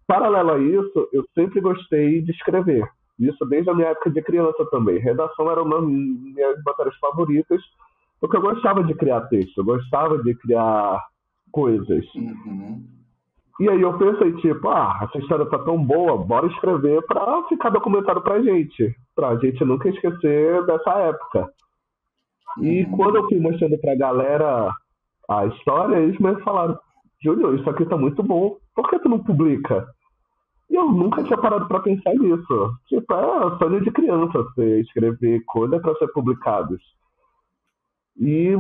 Paralelo 0.08 0.52
a 0.52 0.60
isso, 0.60 1.10
eu 1.14 1.24
sempre 1.34 1.62
gostei 1.62 2.22
de 2.22 2.32
escrever. 2.32 2.84
Isso 3.22 3.46
desde 3.46 3.70
a 3.70 3.74
minha 3.74 3.90
época 3.90 4.10
de 4.10 4.22
criança 4.22 4.66
também. 4.72 4.98
Redação 5.00 5.50
era 5.52 5.62
uma 5.62 5.80
das 5.80 5.88
minhas 5.88 6.64
matérias 6.66 6.98
favoritas, 6.98 7.62
porque 8.20 8.36
eu 8.36 8.42
gostava 8.42 8.84
de 8.84 8.96
criar 8.96 9.22
texto, 9.22 9.60
eu 9.60 9.64
gostava 9.64 10.18
de 10.24 10.34
criar 10.36 11.00
coisas. 11.52 12.04
Uhum. 12.16 12.84
E 13.60 13.70
aí 13.70 13.80
eu 13.80 13.96
pensei, 13.98 14.34
tipo, 14.38 14.70
ah, 14.70 15.00
essa 15.04 15.20
história 15.20 15.46
tá 15.46 15.60
tão 15.60 15.78
boa, 15.84 16.18
bora 16.18 16.48
escrever 16.48 17.06
pra 17.06 17.44
ficar 17.48 17.70
documentado 17.70 18.22
pra 18.22 18.42
gente. 18.42 18.96
Pra 19.16 19.36
gente 19.36 19.64
nunca 19.64 19.88
esquecer 19.90 20.66
dessa 20.66 20.92
época. 20.92 21.48
E 22.60 22.84
uhum. 22.84 22.92
quando 22.98 23.18
eu 23.18 23.28
fui 23.28 23.40
mostrando 23.40 23.78
pra 23.80 23.96
galera 23.96 24.72
a 25.30 25.46
história, 25.46 25.98
eles 25.98 26.20
me 26.20 26.36
falaram, 26.42 26.78
Júnior, 27.24 27.54
isso 27.60 27.70
aqui 27.70 27.86
tá 27.86 27.96
muito 27.96 28.24
bom, 28.24 28.58
por 28.76 28.90
que 28.90 28.98
tu 29.00 29.08
não 29.08 29.20
publica? 29.20 29.88
E 30.72 30.76
eu 30.76 30.90
nunca 30.90 31.22
tinha 31.24 31.38
parado 31.38 31.68
para 31.68 31.82
pensar 31.82 32.14
nisso. 32.14 32.72
Tipo, 32.88 33.14
é 33.14 33.58
sonho 33.58 33.84
de 33.84 33.92
criança 33.92 34.42
você 34.42 34.80
escrever 34.80 35.44
coisa 35.46 35.78
para 35.82 35.94
ser 35.96 36.08
publicados. 36.14 36.82
E 38.18 38.54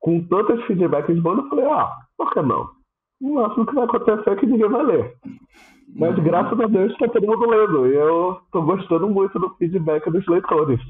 com 0.00 0.20
tantos 0.24 0.64
feedbacks 0.64 1.22
bons, 1.22 1.38
eu 1.38 1.48
falei, 1.48 1.66
ah, 1.66 1.88
por 2.18 2.32
que 2.32 2.42
não? 2.42 2.68
O 3.20 3.34
máximo 3.34 3.64
que 3.64 3.74
vai 3.74 3.84
acontecer 3.84 4.28
é 4.28 4.36
que 4.36 4.46
ninguém 4.46 4.68
vai 4.68 4.84
ler. 4.84 5.14
Mas 5.94 6.18
uhum. 6.18 6.24
graças 6.24 6.58
a 6.58 6.66
Deus 6.66 6.92
está 6.92 7.06
todo 7.06 7.26
mundo 7.28 7.48
lendo. 7.48 7.86
E 7.86 7.94
eu 7.94 8.40
estou 8.44 8.62
gostando 8.62 9.08
muito 9.08 9.38
do 9.38 9.54
feedback 9.54 10.10
dos 10.10 10.26
leitores. 10.26 10.80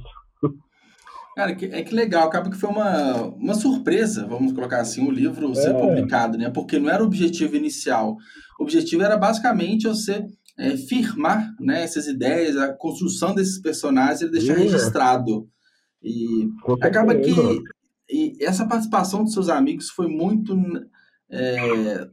Cara, 1.36 1.54
que, 1.54 1.66
é 1.66 1.82
que 1.82 1.94
legal, 1.94 2.28
acaba 2.28 2.50
que 2.50 2.58
foi 2.58 2.68
uma, 2.68 3.22
uma 3.22 3.54
surpresa, 3.54 4.26
vamos 4.26 4.52
colocar 4.52 4.80
assim, 4.80 5.06
o 5.06 5.10
livro 5.10 5.54
ser 5.54 5.74
é. 5.74 5.80
publicado, 5.80 6.36
né? 6.36 6.50
Porque 6.50 6.78
não 6.78 6.90
era 6.90 7.02
o 7.02 7.06
objetivo 7.06 7.56
inicial. 7.56 8.16
O 8.60 8.64
objetivo 8.64 9.02
era 9.02 9.16
basicamente 9.16 9.88
você 9.88 10.26
é, 10.58 10.76
firmar 10.76 11.54
né, 11.60 11.82
essas 11.82 12.06
ideias, 12.06 12.56
a 12.56 12.72
construção 12.72 13.34
desses 13.34 13.60
personagens, 13.60 14.22
ele 14.22 14.32
deixar 14.32 14.54
registrado. 14.54 15.48
E 16.02 16.48
acaba 16.80 17.14
que 17.14 17.32
e 18.12 18.36
essa 18.44 18.66
participação 18.66 19.24
dos 19.24 19.32
seus 19.32 19.48
amigos 19.48 19.88
foi 19.88 20.06
muito 20.06 20.54
é, 21.30 22.06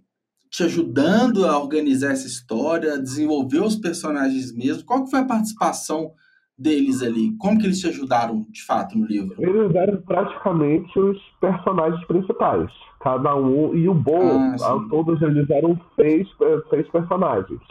te 0.50 0.64
ajudando 0.64 1.46
a 1.46 1.60
organizar 1.60 2.12
essa 2.12 2.26
história, 2.26 2.94
a 2.94 3.02
desenvolver 3.02 3.60
os 3.60 3.76
personagens 3.76 4.56
mesmo. 4.56 4.86
Qual 4.86 5.04
que 5.04 5.12
foi 5.12 5.20
a 5.20 5.26
participação 5.26 6.12
deles 6.58 7.04
ali? 7.04 7.36
Como 7.38 7.60
que 7.60 7.66
eles 7.66 7.80
te 7.80 7.88
ajudaram, 7.88 8.46
de 8.50 8.64
fato, 8.64 8.98
no 8.98 9.06
livro? 9.06 9.36
Eles 9.40 9.76
eram 9.76 10.02
praticamente 10.02 10.98
os 10.98 11.20
personagens 11.42 12.06
principais. 12.08 12.72
Cada 13.02 13.36
um, 13.36 13.76
e 13.76 13.88
o 13.88 13.94
bom, 13.94 14.56
ah, 14.62 14.88
todos 14.90 15.22
eles 15.22 15.50
eram 15.50 15.80
seis, 15.96 16.28
seis 16.70 16.90
personagens. 16.90 17.62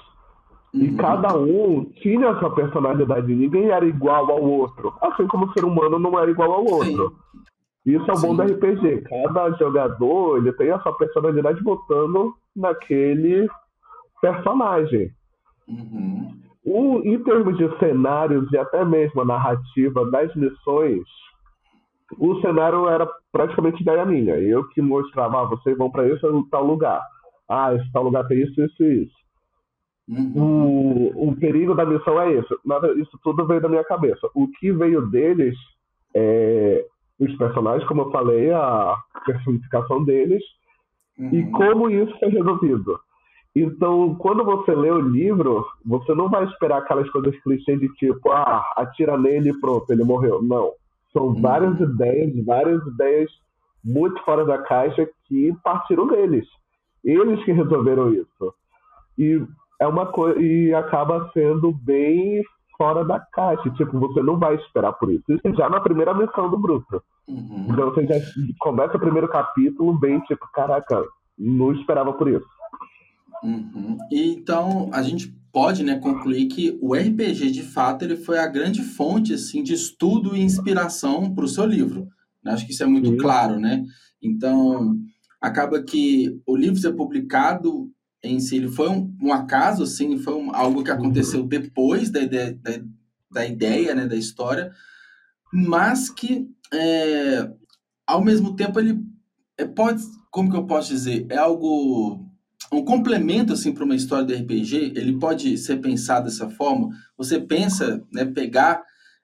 E 0.74 0.88
uhum. 0.88 0.96
cada 0.96 1.36
um 1.36 1.84
tinha 2.02 2.30
a 2.30 2.38
sua 2.38 2.54
personalidade, 2.54 3.34
ninguém 3.34 3.70
era 3.70 3.86
igual 3.86 4.30
ao 4.30 4.42
outro. 4.42 4.92
Assim 5.00 5.26
como 5.26 5.46
o 5.46 5.52
ser 5.52 5.64
humano 5.64 5.98
não 5.98 6.18
era 6.18 6.30
igual 6.30 6.52
ao 6.52 6.64
outro. 6.64 7.10
Sim. 7.10 7.94
Isso 7.94 8.10
é 8.10 8.14
o 8.14 8.20
bom 8.20 8.34
do 8.36 8.42
RPG. 8.42 9.02
Cada 9.02 9.50
jogador 9.52 10.36
ele 10.36 10.52
tem 10.52 10.70
a 10.70 10.78
sua 10.80 10.92
personalidade 10.96 11.62
botando 11.62 12.34
naquele 12.54 13.48
personagem. 14.20 15.10
Uhum. 15.66 16.38
O, 16.64 17.00
em 17.02 17.22
termos 17.22 17.56
de 17.56 17.78
cenários 17.78 18.52
e 18.52 18.58
até 18.58 18.84
mesmo 18.84 19.22
a 19.22 19.24
narrativa 19.24 20.10
das 20.10 20.34
missões, 20.34 21.02
o 22.18 22.40
cenário 22.40 22.86
era 22.88 23.08
praticamente 23.32 23.82
ideia 23.82 24.04
minha. 24.04 24.34
Eu 24.34 24.68
que 24.68 24.82
mostrava, 24.82 25.42
ah, 25.42 25.44
vocês 25.46 25.76
vão 25.78 25.90
para 25.90 26.06
esse 26.06 26.20
tal 26.50 26.64
lugar. 26.64 27.02
Ah, 27.48 27.74
esse 27.74 27.90
tal 27.90 28.02
lugar 28.02 28.26
tem 28.26 28.42
isso, 28.42 28.62
isso 28.62 28.82
e 28.82 29.04
isso. 29.04 29.16
Uhum. 30.08 31.12
O, 31.14 31.28
o 31.30 31.36
perigo 31.36 31.74
da 31.74 31.84
missão 31.84 32.20
é 32.20 32.34
isso. 32.34 32.58
Nada, 32.64 32.92
isso 32.94 33.18
tudo 33.22 33.46
veio 33.46 33.60
da 33.60 33.68
minha 33.68 33.84
cabeça. 33.84 34.28
O 34.34 34.48
que 34.48 34.72
veio 34.72 35.06
deles 35.10 35.54
é 36.14 36.84
os 37.20 37.36
personagens, 37.36 37.86
como 37.88 38.02
eu 38.02 38.10
falei, 38.10 38.50
a 38.52 38.96
personificação 39.26 40.04
deles 40.04 40.42
uhum. 41.18 41.34
e 41.34 41.50
como 41.50 41.90
isso 41.90 42.16
foi 42.18 42.28
resolvido. 42.28 42.98
Então, 43.54 44.14
quando 44.14 44.44
você 44.44 44.72
lê 44.72 44.90
o 44.90 45.00
livro, 45.00 45.66
você 45.84 46.14
não 46.14 46.28
vai 46.28 46.44
esperar 46.44 46.78
aquelas 46.78 47.10
coisas 47.10 47.36
clichês 47.42 47.80
de 47.80 47.88
tipo, 47.94 48.30
ah, 48.30 48.62
atira 48.76 49.18
nele 49.18 49.50
e 49.50 49.60
pronto, 49.60 49.90
ele 49.90 50.04
morreu. 50.04 50.40
Não. 50.40 50.72
São 51.12 51.28
uhum. 51.28 51.40
várias 51.40 51.78
ideias, 51.80 52.44
várias 52.44 52.86
ideias 52.86 53.30
muito 53.84 54.22
fora 54.22 54.44
da 54.44 54.58
caixa 54.58 55.08
que 55.26 55.52
partiram 55.64 56.06
deles. 56.06 56.46
Eles 57.04 57.42
que 57.44 57.52
resolveram 57.52 58.12
isso. 58.12 58.54
E 59.18 59.44
é 59.80 59.86
uma 59.86 60.06
coisa 60.06 60.40
e 60.40 60.74
acaba 60.74 61.30
sendo 61.32 61.72
bem 61.72 62.42
fora 62.76 63.04
da 63.04 63.20
caixa. 63.20 63.70
Tipo, 63.70 63.98
você 63.98 64.22
não 64.22 64.38
vai 64.38 64.54
esperar 64.56 64.92
por 64.92 65.12
isso. 65.12 65.24
Isso 65.28 65.56
já 65.56 65.68
na 65.68 65.80
primeira 65.80 66.14
missão 66.14 66.50
do 66.50 66.58
Bruto. 66.58 67.02
Uhum. 67.26 67.66
Então 67.70 67.90
você 67.90 68.06
já 68.06 68.14
começa 68.60 68.96
o 68.96 69.00
primeiro 69.00 69.28
capítulo 69.28 69.98
bem 69.98 70.20
tipo, 70.22 70.46
caraca, 70.52 71.04
não 71.38 71.72
esperava 71.72 72.12
por 72.12 72.28
isso. 72.28 72.46
Uhum. 73.42 73.98
E, 74.10 74.34
então, 74.34 74.90
a 74.92 75.02
gente 75.02 75.32
pode 75.52 75.84
né, 75.84 75.98
concluir 75.98 76.46
que 76.46 76.78
o 76.80 76.94
RPG, 76.94 77.50
de 77.50 77.62
fato, 77.62 78.04
ele 78.04 78.16
foi 78.16 78.38
a 78.38 78.46
grande 78.46 78.82
fonte 78.82 79.34
assim, 79.34 79.62
de 79.62 79.74
estudo 79.74 80.36
e 80.36 80.42
inspiração 80.42 81.32
para 81.34 81.44
o 81.44 81.48
seu 81.48 81.64
livro. 81.64 82.08
Acho 82.44 82.66
que 82.66 82.72
isso 82.72 82.82
é 82.82 82.86
muito 82.86 83.10
Sim. 83.10 83.16
claro, 83.16 83.58
né? 83.58 83.84
Então, 84.22 84.96
acaba 85.40 85.82
que 85.82 86.40
o 86.46 86.56
livro 86.56 86.80
ser 86.80 86.92
publicado 86.94 87.90
em 88.22 88.40
si, 88.40 88.56
ele 88.56 88.68
foi 88.68 88.88
um, 88.88 89.16
um 89.22 89.32
acaso, 89.32 89.82
assim, 89.82 90.18
foi 90.18 90.34
um, 90.34 90.54
algo 90.54 90.82
que 90.82 90.90
aconteceu 90.90 91.40
uhum. 91.40 91.48
depois 91.48 92.10
da 92.10 92.20
ideia, 92.20 92.58
da, 92.60 92.72
da, 93.30 93.46
ideia, 93.46 93.94
né, 93.94 94.06
da 94.06 94.16
história, 94.16 94.72
mas 95.52 96.10
que, 96.10 96.48
é, 96.72 97.50
ao 98.06 98.22
mesmo 98.22 98.56
tempo, 98.56 98.80
ele 98.80 98.98
é, 99.56 99.64
pode, 99.64 100.02
como 100.30 100.50
que 100.50 100.56
eu 100.56 100.66
posso 100.66 100.88
dizer, 100.88 101.26
é 101.30 101.36
algo 101.36 102.28
um 102.72 102.84
complemento 102.84 103.52
assim 103.52 103.72
para 103.72 103.84
uma 103.84 103.94
história 103.94 104.26
de 104.26 104.34
RPG, 104.34 104.92
ele 104.94 105.18
pode 105.18 105.56
ser 105.56 105.76
pensado 105.76 106.26
dessa 106.26 106.50
forma. 106.50 106.90
Você 107.16 107.40
pensa, 107.40 108.02
né, 108.12 108.24
pegar 108.26 108.82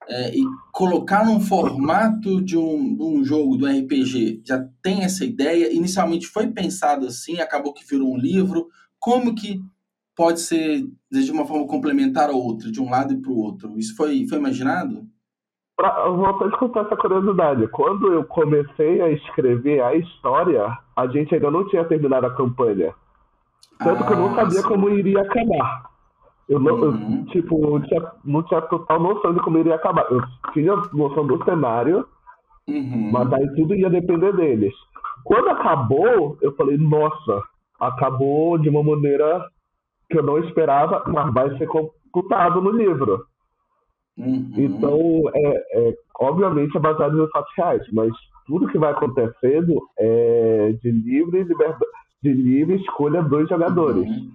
é, 0.08 0.36
e 0.36 0.42
colocar 0.72 1.24
num 1.24 1.40
formato 1.40 2.42
de 2.42 2.56
um, 2.56 2.96
de 2.96 3.02
um 3.02 3.24
jogo, 3.24 3.56
do 3.56 3.66
RPG, 3.66 4.42
já 4.44 4.66
tem 4.82 5.02
essa 5.02 5.24
ideia. 5.24 5.72
Inicialmente 5.72 6.26
foi 6.26 6.48
pensado 6.48 7.06
assim, 7.06 7.40
acabou 7.40 7.72
que 7.72 7.86
virou 7.86 8.12
um 8.12 8.18
livro. 8.18 8.68
Como 9.04 9.34
que 9.34 9.60
pode 10.16 10.40
ser 10.40 10.82
de 11.12 11.30
uma 11.30 11.44
forma 11.44 11.66
complementar 11.66 12.30
a 12.30 12.32
outra, 12.32 12.72
de 12.72 12.80
um 12.80 12.88
lado 12.88 13.12
e 13.12 13.20
para 13.20 13.30
o 13.30 13.38
outro? 13.38 13.78
Isso 13.78 13.94
foi, 13.94 14.26
foi 14.26 14.38
imaginado? 14.38 15.02
Pra, 15.76 16.04
eu 16.06 16.16
vou 16.16 16.24
até 16.24 16.48
contar 16.56 16.86
essa 16.86 16.96
curiosidade. 16.96 17.68
Quando 17.68 18.10
eu 18.10 18.24
comecei 18.24 19.02
a 19.02 19.10
escrever 19.10 19.82
a 19.82 19.94
história, 19.94 20.78
a 20.96 21.06
gente 21.08 21.34
ainda 21.34 21.50
não 21.50 21.68
tinha 21.68 21.84
terminado 21.84 22.24
a 22.24 22.34
campanha. 22.34 22.94
Tanto 23.78 24.04
ah, 24.04 24.06
que 24.06 24.12
eu 24.14 24.16
não 24.16 24.34
sabia 24.34 24.62
sim. 24.62 24.68
como 24.68 24.88
iria 24.88 25.20
acabar. 25.20 25.90
Eu 26.48 26.58
não, 26.58 26.74
uhum. 26.74 27.24
eu, 27.26 27.26
tipo, 27.26 27.60
não 27.60 27.82
tinha, 27.82 28.12
não 28.24 28.42
tinha 28.44 28.62
total 28.62 29.00
noção 29.00 29.34
de 29.34 29.40
como 29.40 29.58
iria 29.58 29.74
acabar. 29.74 30.06
Eu 30.10 30.22
tinha 30.54 30.74
noção 30.94 31.26
do 31.26 31.44
cenário, 31.44 32.08
uhum. 32.66 33.10
mas 33.12 33.30
aí 33.34 33.54
tudo 33.54 33.74
ia 33.74 33.90
depender 33.90 34.34
deles. 34.34 34.72
Quando 35.24 35.50
acabou, 35.50 36.38
eu 36.40 36.56
falei, 36.56 36.78
nossa, 36.78 37.42
acabou 37.84 38.58
de 38.58 38.68
uma 38.68 38.82
maneira 38.82 39.46
que 40.10 40.18
eu 40.18 40.22
não 40.22 40.38
esperava, 40.38 41.02
mas 41.06 41.32
vai 41.32 41.56
ser 41.58 41.66
computado 41.66 42.60
no 42.60 42.70
livro. 42.70 43.24
Uhum. 44.16 44.52
Então, 44.56 44.98
é, 45.34 45.88
é, 45.88 45.94
obviamente 46.20 46.76
é 46.76 46.80
baseado 46.80 47.22
em 47.22 47.30
fatos 47.30 47.52
reais, 47.56 47.82
mas 47.92 48.12
tudo 48.46 48.68
que 48.68 48.78
vai 48.78 48.92
acontecendo 48.92 49.80
é 49.98 50.74
de 50.80 50.90
livre 50.90 51.42
liberdade 51.42 51.84
de 52.24 52.32
livre 52.32 52.76
escolha 52.76 53.22
dos 53.22 53.48
jogadores. 53.48 54.08
Uhum. 54.08 54.32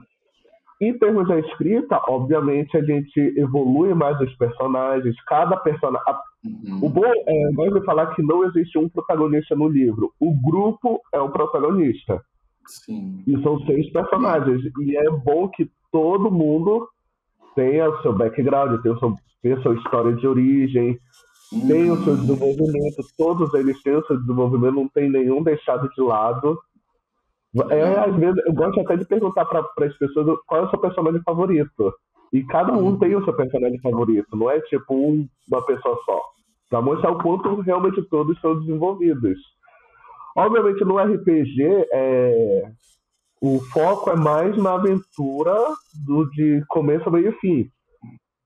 Em 0.82 0.98
termos 0.98 1.28
da 1.28 1.40
escrita, 1.40 2.00
obviamente 2.08 2.78
a 2.78 2.84
gente 2.84 3.20
evolui 3.36 3.94
mais 3.94 4.18
os 4.22 4.34
personagens, 4.38 5.16
cada 5.24 5.58
personagem. 5.58 6.08
Uhum. 6.46 6.80
O 6.84 6.90
bom 6.90 7.04
é 7.06 7.52
nós 7.52 7.84
falar 7.84 8.14
que 8.16 8.22
não 8.22 8.46
existe 8.46 8.78
um 8.78 8.88
protagonista 8.88 9.56
no 9.56 9.68
livro. 9.68 10.14
O 10.20 10.34
grupo 10.40 11.02
é 11.12 11.20
o 11.20 11.32
protagonista. 11.32 12.22
Sim. 12.70 13.24
E 13.26 13.42
são 13.42 13.60
seis 13.66 13.92
personagens. 13.92 14.62
E 14.80 14.98
é 14.98 15.10
bom 15.10 15.48
que 15.50 15.70
todo 15.92 16.32
mundo 16.32 16.88
tenha 17.56 17.90
o 17.90 18.02
seu 18.02 18.14
background, 18.14 18.82
tenha, 18.82 18.96
o 18.96 19.00
seu, 19.00 19.16
tenha 19.42 19.58
a 19.58 19.62
sua 19.62 19.76
história 19.76 20.14
de 20.14 20.28
origem, 20.28 21.00
uhum. 21.52 21.68
tenha 21.68 21.94
o 21.94 22.04
seu 22.04 22.16
desenvolvimento. 22.16 23.04
Todos 23.18 23.54
eles 23.54 23.82
têm 23.82 23.96
o 23.96 24.06
seu 24.06 24.18
desenvolvimento, 24.20 24.76
não 24.76 24.88
tem 24.88 25.10
nenhum 25.10 25.42
deixado 25.44 25.90
de 25.90 26.02
lado. 26.02 26.60
É, 27.72 28.00
às 28.00 28.16
vezes, 28.16 28.40
eu 28.46 28.54
gosto 28.54 28.80
até 28.82 28.96
de 28.98 29.06
perguntar 29.06 29.46
para 29.46 29.66
as 29.88 29.98
pessoas 29.98 30.40
qual 30.46 30.62
é 30.62 30.66
o 30.68 30.70
seu 30.70 30.80
personagem 30.80 31.22
favorito. 31.24 31.94
E 32.32 32.44
cada 32.44 32.74
um 32.74 32.98
tem 33.00 33.16
o 33.16 33.24
seu 33.24 33.34
personagem 33.34 33.80
favorito, 33.82 34.38
não 34.38 34.52
é 34.52 34.62
tipo 34.62 34.94
um, 34.94 35.28
uma 35.52 35.66
pessoa 35.66 36.00
só. 36.06 36.22
Para 36.70 36.82
mostrar 36.82 37.10
o 37.10 37.18
quanto 37.18 37.62
realmente 37.62 38.04
todos 38.04 38.40
são 38.40 38.60
desenvolvidos. 38.60 39.40
Obviamente 40.36 40.84
no 40.86 40.98
RPG 40.98 41.88
é, 41.92 42.72
o 43.42 43.60
foco 43.72 44.10
é 44.10 44.16
mais 44.16 44.56
na 44.58 44.74
aventura 44.74 45.56
do 46.06 46.30
de 46.32 46.64
começo, 46.68 47.10
meio 47.10 47.30
e 47.30 47.40
fim. 47.40 47.72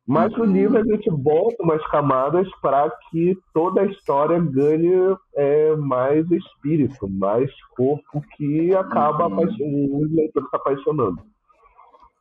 Mas 0.05 0.33
no 0.33 0.43
livro 0.43 0.77
a 0.77 0.83
gente 0.83 1.09
bota 1.09 1.63
umas 1.63 1.81
camadas 1.87 2.47
para 2.61 2.91
que 3.09 3.37
toda 3.53 3.81
a 3.81 3.85
história 3.85 4.37
ganhe 4.39 5.15
é, 5.35 5.75
mais 5.77 6.29
espírito, 6.29 7.07
mais 7.09 7.49
corpo, 7.75 8.21
que 8.35 8.75
acaba 8.75 9.27
uhum. 9.27 10.01
o 10.01 10.05
leitor 10.13 10.43
se 10.49 10.55
apaixonando. 10.55 11.23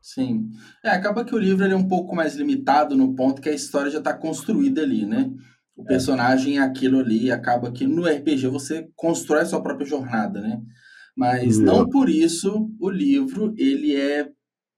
Sim. 0.00 0.50
É, 0.84 0.90
acaba 0.90 1.24
que 1.24 1.34
o 1.34 1.38
livro 1.38 1.64
é 1.64 1.74
um 1.74 1.88
pouco 1.88 2.14
mais 2.14 2.36
limitado 2.36 2.96
no 2.96 3.14
ponto 3.14 3.42
que 3.42 3.48
a 3.48 3.54
história 3.54 3.90
já 3.90 3.98
está 3.98 4.14
construída 4.14 4.82
ali, 4.82 5.04
né? 5.04 5.32
O 5.76 5.82
é. 5.82 5.86
personagem 5.86 6.58
é 6.58 6.62
aquilo 6.62 6.98
ali, 6.98 7.30
acaba 7.30 7.70
que 7.70 7.86
no 7.86 8.04
RPG 8.04 8.46
você 8.48 8.88
constrói 8.94 9.42
a 9.42 9.46
sua 9.46 9.62
própria 9.62 9.86
jornada, 9.86 10.40
né? 10.40 10.60
Mas 11.16 11.58
não 11.58 11.88
por 11.88 12.08
isso 12.08 12.70
o 12.80 12.88
livro 12.88 13.54
ele 13.58 13.94
é 13.94 14.28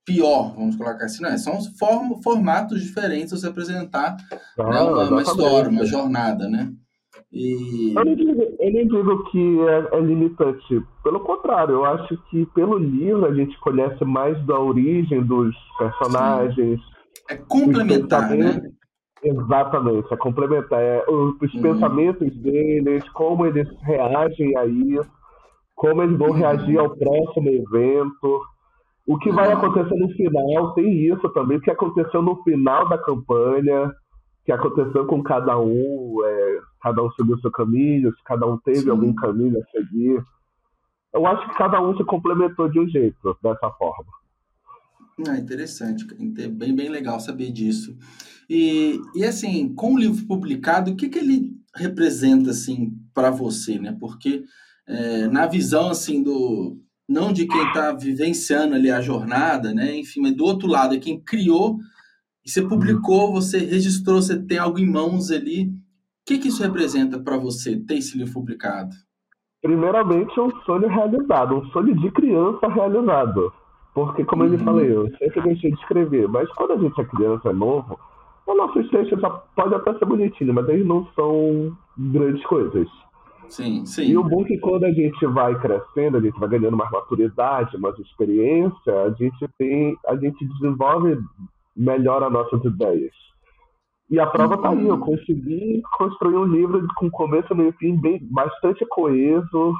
pior, 0.05 0.53
vamos 0.55 0.75
colocar 0.75 1.05
assim, 1.05 1.23
não 1.23 1.29
é? 1.29 1.37
São 1.37 1.59
form, 1.77 2.21
formatos 2.21 2.81
diferentes 2.81 3.31
você 3.31 3.47
apresentar 3.47 4.17
ah, 4.59 4.69
né, 4.69 4.81
uma, 4.81 5.09
uma, 5.09 5.21
história, 5.21 5.69
uma 5.69 5.85
jornada, 5.85 6.47
né? 6.47 6.71
E... 7.31 7.93
Eu, 7.95 8.05
não 8.05 8.15
digo, 8.15 8.41
eu 8.59 8.73
não 8.73 8.87
digo 8.87 9.31
que 9.31 9.59
é, 9.61 9.97
é, 9.97 10.01
limitante. 10.01 10.81
Pelo 11.03 11.19
contrário, 11.21 11.75
eu 11.75 11.85
acho 11.85 12.17
que 12.29 12.45
pelo 12.47 12.77
livro 12.77 13.25
a 13.25 13.33
gente 13.33 13.57
conhece 13.59 14.03
mais 14.05 14.37
da 14.45 14.59
origem 14.59 15.23
dos 15.25 15.55
personagens. 15.77 16.79
Sim. 16.79 16.85
É 17.29 17.35
complementar, 17.37 18.29
né? 18.29 18.61
Exatamente, 19.23 20.13
é 20.13 20.17
complementar. 20.17 20.79
É, 20.79 21.03
os, 21.09 21.35
os 21.41 21.53
uhum. 21.53 21.61
pensamentos 21.61 22.35
deles, 22.37 23.07
como 23.09 23.45
eles 23.45 23.67
reagem 23.81 24.57
a 24.57 24.65
isso, 24.65 25.09
como 25.75 26.03
eles 26.03 26.17
vão 26.17 26.29
uhum. 26.29 26.35
reagir 26.35 26.79
ao 26.79 26.95
próximo 26.95 27.49
evento. 27.49 28.41
O 29.07 29.17
que 29.19 29.31
vai 29.31 29.51
acontecer 29.51 29.95
no 29.95 30.09
final 30.09 30.73
tem 30.73 30.91
isso 31.07 31.29
também, 31.29 31.57
o 31.57 31.61
que 31.61 31.69
aconteceu 31.69 32.21
no 32.23 32.41
final 32.43 32.89
da 32.89 32.97
campanha, 32.97 33.93
que 34.45 34.51
aconteceu 34.51 35.05
com 35.05 35.21
cada 35.21 35.59
um, 35.59 36.17
é, 36.23 36.59
cada 36.81 37.03
um 37.03 37.11
seguiu 37.11 37.37
seu 37.39 37.51
caminho, 37.51 38.11
se 38.15 38.23
cada 38.23 38.47
um 38.47 38.57
teve 38.57 38.81
Sim. 38.81 38.89
algum 38.89 39.13
caminho 39.13 39.59
a 39.59 39.65
seguir. 39.71 40.23
Eu 41.13 41.25
acho 41.25 41.47
que 41.49 41.57
cada 41.57 41.81
um 41.81 41.95
se 41.95 42.03
complementou 42.03 42.67
de 42.67 42.79
um 42.79 42.87
jeito, 42.87 43.37
dessa 43.41 43.69
forma. 43.71 44.11
Ah, 45.27 45.37
interessante, 45.37 46.05
bem, 46.49 46.75
bem 46.75 46.89
legal 46.89 47.19
saber 47.19 47.51
disso. 47.51 47.97
E, 48.49 48.99
e 49.15 49.23
assim, 49.23 49.73
com 49.73 49.93
o 49.93 49.97
livro 49.97 50.25
publicado, 50.25 50.91
o 50.91 50.95
que, 50.95 51.07
que 51.07 51.19
ele 51.19 51.53
representa 51.73 52.51
assim 52.51 52.93
para 53.13 53.31
você, 53.31 53.79
né? 53.79 53.95
Porque 53.99 54.43
é, 54.87 55.27
na 55.27 55.47
visão 55.47 55.89
assim 55.89 56.21
do, 56.21 56.77
não 57.07 57.31
de 57.31 57.47
quem 57.47 57.67
está 57.67 57.91
vivenciando 57.91 58.75
ali 58.75 58.91
a 58.91 59.01
jornada, 59.01 59.73
né? 59.73 59.97
Enfim, 59.97 60.21
mas 60.21 60.35
do 60.35 60.43
outro 60.43 60.67
lado, 60.67 60.95
é 60.95 60.99
quem 60.99 61.19
criou 61.19 61.77
e 62.45 62.49
você 62.49 62.61
publicou, 62.61 63.31
você 63.31 63.57
registrou, 63.57 64.21
você 64.21 64.37
tem 64.37 64.57
algo 64.57 64.77
em 64.77 64.85
mãos 64.85 65.31
ali. 65.31 65.67
O 65.67 65.73
que, 66.25 66.37
que 66.37 66.47
isso 66.49 66.61
representa 66.61 67.19
para 67.19 67.37
você, 67.37 67.77
ter 67.77 67.97
esse 67.97 68.17
livro 68.17 68.33
publicado? 68.33 68.95
Primeiramente, 69.61 70.39
um 70.39 70.51
sonho 70.63 70.87
realizado, 70.87 71.55
um 71.55 71.65
sonho 71.71 71.99
de 71.99 72.11
criança 72.11 72.67
realizado. 72.67 73.51
Porque, 73.95 74.25
como 74.25 74.43
uhum. 74.43 74.53
eu 74.53 74.59
falei, 74.59 74.91
eu 74.93 75.09
sempre 75.17 75.41
deixei 75.41 75.71
de 75.71 75.79
escrever, 75.79 76.27
mas 76.27 76.51
quando 76.51 76.73
a 76.73 76.77
gente 76.77 76.99
é 76.99 77.05
criança, 77.05 77.49
é 77.49 77.53
novo, 77.53 77.97
os 78.45 78.57
nossos 78.57 78.89
textos 78.89 79.19
podem 79.55 79.77
até 79.77 79.97
ser 79.97 80.05
bonitinhos, 80.05 80.53
mas 80.53 80.67
eles 80.67 80.85
não 80.85 81.07
são 81.15 81.75
grandes 81.97 82.45
coisas. 82.45 82.89
Sim, 83.47 83.85
sim. 83.85 84.11
E 84.11 84.17
o 84.17 84.23
bom 84.23 84.41
é 84.41 84.45
que 84.45 84.57
quando 84.57 84.83
a 84.83 84.91
gente 84.91 85.25
vai 85.27 85.57
crescendo, 85.59 86.17
a 86.17 86.19
gente 86.19 86.37
vai 86.37 86.49
ganhando 86.49 86.75
mais 86.75 86.91
maturidade, 86.91 87.77
mais 87.77 87.97
experiência, 87.97 89.03
a 89.03 89.11
gente 89.11 89.47
tem, 89.57 89.95
a 90.07 90.15
gente 90.17 90.45
desenvolve 90.45 91.17
melhor 91.73 92.21
as 92.21 92.33
nossas 92.33 92.65
ideias. 92.65 93.13
E 94.09 94.19
a 94.19 94.27
prova 94.27 94.55
está 94.55 94.71
aí, 94.71 94.87
eu 94.87 94.99
consegui 94.99 95.81
construir 95.97 96.35
um 96.35 96.45
livro 96.45 96.85
com 96.97 97.09
começo, 97.09 97.55
meio 97.55 97.69
e 97.69 97.77
fim 97.77 97.95
bem, 97.95 98.19
bastante 98.29 98.85
coeso, 98.87 99.73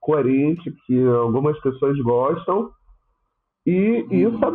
coerente, 0.00 0.74
que 0.86 1.06
algumas 1.06 1.60
pessoas 1.60 1.98
gostam. 2.00 2.70
E, 3.68 4.06
e 4.10 4.22
isso 4.22 4.42
é 4.42 4.50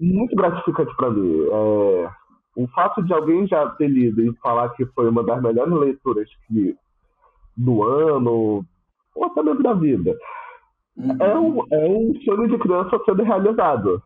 muito 0.00 0.34
gratificante 0.34 0.92
para 0.96 1.10
mim. 1.10 1.46
É, 1.46 2.10
o 2.56 2.66
fato 2.74 3.04
de 3.04 3.12
alguém 3.12 3.46
já 3.46 3.68
ter 3.70 3.86
lido 3.86 4.20
e 4.20 4.36
falar 4.38 4.70
que 4.70 4.84
foi 4.86 5.08
uma 5.08 5.22
das 5.22 5.40
melhores 5.40 5.72
leituras 5.72 6.28
que, 6.48 6.76
do 7.56 7.84
ano, 7.84 8.64
ou 9.14 9.24
até 9.24 9.44
mesmo 9.44 9.62
da 9.62 9.74
vida, 9.74 10.18
uhum. 10.96 11.16
é, 11.20 11.38
um, 11.38 11.62
é 11.70 11.88
um 11.88 12.12
sonho 12.24 12.48
de 12.48 12.58
criança 12.58 13.00
sendo 13.06 13.22
realizado. 13.22 14.02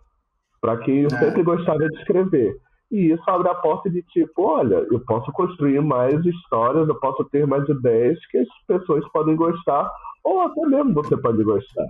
Para 0.60 0.76
quem 0.76 1.06
é. 1.06 1.08
sempre 1.08 1.42
gostava 1.42 1.78
de 1.78 1.96
escrever. 1.96 2.54
E 2.90 3.10
isso 3.10 3.22
abre 3.28 3.48
a 3.48 3.54
porta 3.54 3.88
de 3.88 4.02
tipo, 4.02 4.42
olha, 4.42 4.86
eu 4.90 5.00
posso 5.00 5.32
construir 5.32 5.80
mais 5.80 6.22
histórias, 6.26 6.86
eu 6.86 6.94
posso 6.96 7.24
ter 7.30 7.46
mais 7.46 7.66
ideias 7.66 8.18
que 8.26 8.36
as 8.36 8.48
pessoas 8.66 9.02
podem 9.12 9.34
gostar, 9.34 9.90
ou 10.22 10.42
até 10.42 10.60
mesmo 10.66 10.92
você 10.92 11.16
pode 11.16 11.42
gostar. 11.42 11.86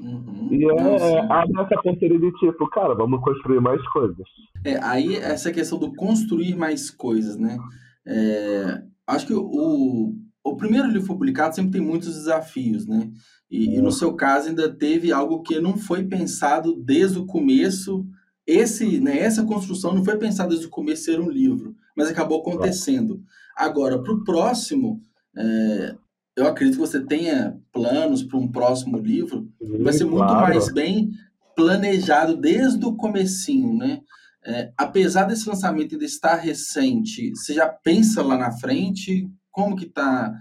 Uhum. 0.00 0.48
E 0.50 0.64
é, 0.64 0.68
é 0.68 1.20
abre 1.32 1.60
essa 1.60 1.82
ponteira 1.82 2.18
de 2.18 2.32
tipo, 2.32 2.68
cara, 2.70 2.94
vamos 2.94 3.20
construir 3.22 3.60
mais 3.60 3.80
coisas. 3.88 4.26
É, 4.64 4.82
aí 4.82 5.16
essa 5.16 5.50
questão 5.50 5.78
do 5.78 5.94
construir 5.94 6.56
mais 6.56 6.90
coisas, 6.90 7.36
né? 7.36 7.58
É, 8.06 8.82
acho 9.06 9.26
que 9.26 9.34
o, 9.34 10.14
o 10.44 10.56
primeiro 10.56 10.88
livro 10.88 11.08
publicado 11.08 11.54
sempre 11.54 11.72
tem 11.72 11.80
muitos 11.80 12.14
desafios, 12.14 12.86
né? 12.86 13.10
E, 13.50 13.76
e, 13.76 13.80
no 13.80 13.90
seu 13.90 14.14
caso 14.14 14.48
ainda 14.48 14.68
teve 14.68 15.10
algo 15.10 15.42
que 15.42 15.58
não 15.60 15.76
foi 15.76 16.04
pensado 16.04 16.76
desde 16.76 17.18
o 17.18 17.26
começo 17.26 18.06
esse, 18.48 18.98
né, 18.98 19.18
essa 19.18 19.44
construção 19.44 19.94
não 19.94 20.02
foi 20.02 20.16
pensada 20.16 20.48
desde 20.48 20.66
o 20.66 20.70
começo 20.70 21.04
ser 21.04 21.20
um 21.20 21.28
livro, 21.28 21.76
mas 21.94 22.08
acabou 22.08 22.40
acontecendo. 22.40 23.22
Agora, 23.54 24.02
para 24.02 24.14
o 24.14 24.24
próximo, 24.24 25.02
é, 25.36 25.94
eu 26.38 26.46
acredito 26.46 26.74
que 26.74 26.86
você 26.86 27.00
tenha 27.04 27.56
planos 27.72 28.22
para 28.22 28.38
um 28.38 28.50
próximo 28.50 28.98
livro, 28.98 29.48
Sim, 29.60 29.82
vai 29.82 29.92
ser 29.92 30.04
muito 30.04 30.26
claro. 30.26 30.40
mais 30.40 30.72
bem 30.72 31.10
planejado 31.54 32.36
desde 32.36 32.84
o 32.84 32.94
comecinho, 32.94 33.76
né? 33.76 34.00
É, 34.44 34.72
apesar 34.78 35.24
desse 35.24 35.48
lançamento 35.48 35.92
ainda 35.92 36.04
estar 36.04 36.36
recente, 36.36 37.30
você 37.34 37.54
já 37.54 37.66
pensa 37.68 38.22
lá 38.22 38.38
na 38.38 38.52
frente? 38.52 39.28
Como 39.50 39.76
que 39.76 39.84
está 39.84 40.32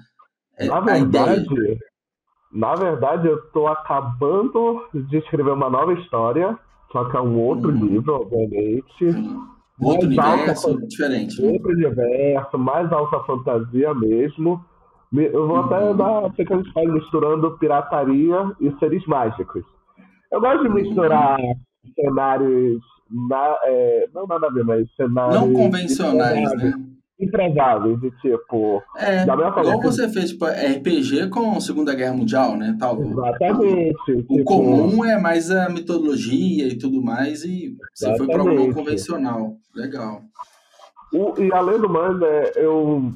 é, 0.58 0.68
na 0.68 0.80
verdade, 0.80 1.46
Na 2.52 2.76
verdade, 2.76 3.28
eu 3.28 3.38
estou 3.40 3.68
acabando 3.68 4.88
de 4.94 5.18
escrever 5.18 5.52
uma 5.52 5.70
nova 5.70 5.94
história 5.94 6.58
só 6.92 7.06
que 7.06 7.18
é 7.18 7.22
um 7.22 7.40
outro 7.40 7.70
hum. 7.70 7.86
livro, 7.86 8.14
obviamente. 8.14 9.06
Outro 9.80 10.08
universo, 10.08 10.70
alta, 10.70 10.88
diferente. 10.88 11.42
Outro 11.42 11.72
universo, 11.72 12.58
mais 12.58 12.92
alta 12.92 13.20
fantasia 13.26 13.94
mesmo. 13.94 14.64
Eu 15.14 15.48
vou 15.48 15.58
até 15.58 15.80
uhum. 15.80 15.96
dar 15.96 16.34
pequeno 16.34 16.62
spoiler 16.68 16.94
misturando 16.96 17.58
pirataria 17.58 18.52
e 18.60 18.72
seres 18.80 19.06
mágicos. 19.08 19.64
Eu 20.32 20.42
gosto 20.42 20.64
de 20.64 20.70
misturar 20.70 21.40
uhum. 21.40 21.56
cenários. 21.96 22.82
Na, 23.10 23.58
é, 23.64 24.10
não 24.14 24.28
nada 24.28 24.48
a 24.48 24.52
ver, 24.52 24.66
mas 24.66 24.86
cenários. 24.96 25.40
Não 25.40 25.54
convencionais, 25.54 26.54
né? 26.56 26.74
improváveis, 27.20 28.00
de 28.00 28.12
tipo. 28.22 28.82
É, 28.96 29.24
igual 29.24 29.82
você 29.82 30.08
fez 30.10 30.32
tipo, 30.32 30.46
RPG 30.46 31.30
com 31.30 31.60
Segunda 31.60 31.96
Guerra 31.96 32.14
Mundial, 32.14 32.56
né? 32.56 32.76
Tal. 32.80 33.02
Exatamente. 33.02 34.12
O 34.12 34.38
tipo... 34.38 34.44
comum 34.44 35.04
é 35.04 35.20
mais 35.20 35.50
a 35.50 35.70
mitologia 35.70 36.68
e 36.68 36.78
tudo 36.78 37.02
mais, 37.02 37.44
e 37.44 37.76
você 37.94 38.06
Exatamente. 38.06 38.18
foi 38.18 38.28
para 38.28 38.40
algo 38.42 38.68
não 38.68 38.74
convencional. 38.74 39.56
Legal. 39.76 40.22
O, 41.14 41.42
e 41.42 41.52
além 41.54 41.80
do 41.80 41.90
mais, 41.90 42.16
eu 42.56 43.12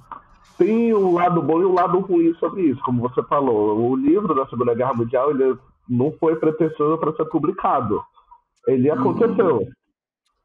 o 0.60 1.10
um 1.10 1.14
lado 1.14 1.42
bom 1.42 1.62
e 1.62 1.66
o 1.66 1.72
um 1.72 1.74
lado 1.74 2.00
ruim 2.00 2.34
sobre 2.36 2.64
isso, 2.64 2.82
como 2.84 3.02
você 3.02 3.24
falou. 3.24 3.92
O 3.92 3.96
livro 3.96 4.34
da 4.36 4.46
Segunda 4.48 4.74
Guerra 4.74 4.94
Mundial 4.94 5.32
ele 5.32 5.58
não 5.90 6.12
foi 6.14 6.36
pretensioso 6.36 6.98
para 6.98 7.14
ser 7.14 7.26
publicado. 7.26 8.02
Ele 8.68 8.90
aconteceu. 8.90 9.58
Uhum. 9.58 9.70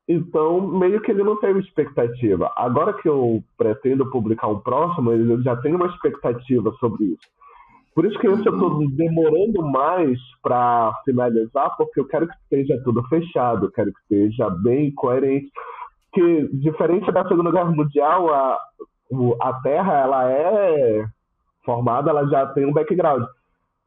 Então, 0.09 0.61
meio 0.61 1.01
que 1.01 1.11
ele 1.11 1.25
não 1.25 1.37
teve 1.37 1.61
expectativa. 1.61 2.53
Agora 2.57 2.93
que 2.93 3.09
eu 3.09 3.43
pretendo 3.59 4.09
publicar 4.11 4.49
um 4.49 4.61
próximo, 4.61 5.13
eu 5.13 5.43
já 5.43 5.57
tenho 5.57 5.77
uma 5.77 5.89
expectativa 5.89 6.73
sobre 6.79 7.05
isso. 7.07 7.37
Por 7.95 8.05
isso 8.05 8.19
que 8.19 8.29
eu 8.29 8.37
estou 8.37 8.87
demorando 8.91 9.63
mais 9.63 10.19
para 10.43 10.93
finalizar, 11.05 11.75
porque 11.77 11.99
eu 11.99 12.07
quero 12.07 12.29
que 12.29 12.35
esteja 12.43 12.81
tudo 12.85 13.03
fechado, 13.09 13.71
quero 13.73 13.91
que 13.93 14.01
esteja 14.01 14.51
bem 14.51 14.93
coerente. 14.93 15.51
Que, 16.13 16.49
diferente 16.53 17.11
da 17.11 17.27
Segunda 17.27 17.51
Guerra 17.51 17.71
Mundial, 17.71 18.33
a, 18.33 18.59
a 19.41 19.53
Terra 19.55 19.95
ela 19.95 20.31
é 20.31 21.07
formada, 21.65 22.11
ela 22.11 22.27
já 22.29 22.47
tem 22.47 22.65
um 22.65 22.73
background. 22.73 23.25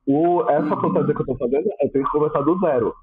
O, 0.08 0.44
essa 0.50 0.76
fantasia 0.76 1.14
que 1.14 1.22
eu 1.22 1.34
estou 1.34 1.38
fazendo, 1.38 1.70
eu 1.82 1.92
tenho 1.92 2.06
que 2.06 2.12
começar 2.12 2.42
do 2.42 2.60
zero. 2.60 2.94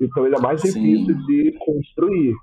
Então 0.00 0.26
ele 0.26 0.36
é 0.36 0.40
mais 0.40 0.60
difícil 0.62 1.14
Sim. 1.14 1.26
de 1.26 1.52
construir. 1.64 2.34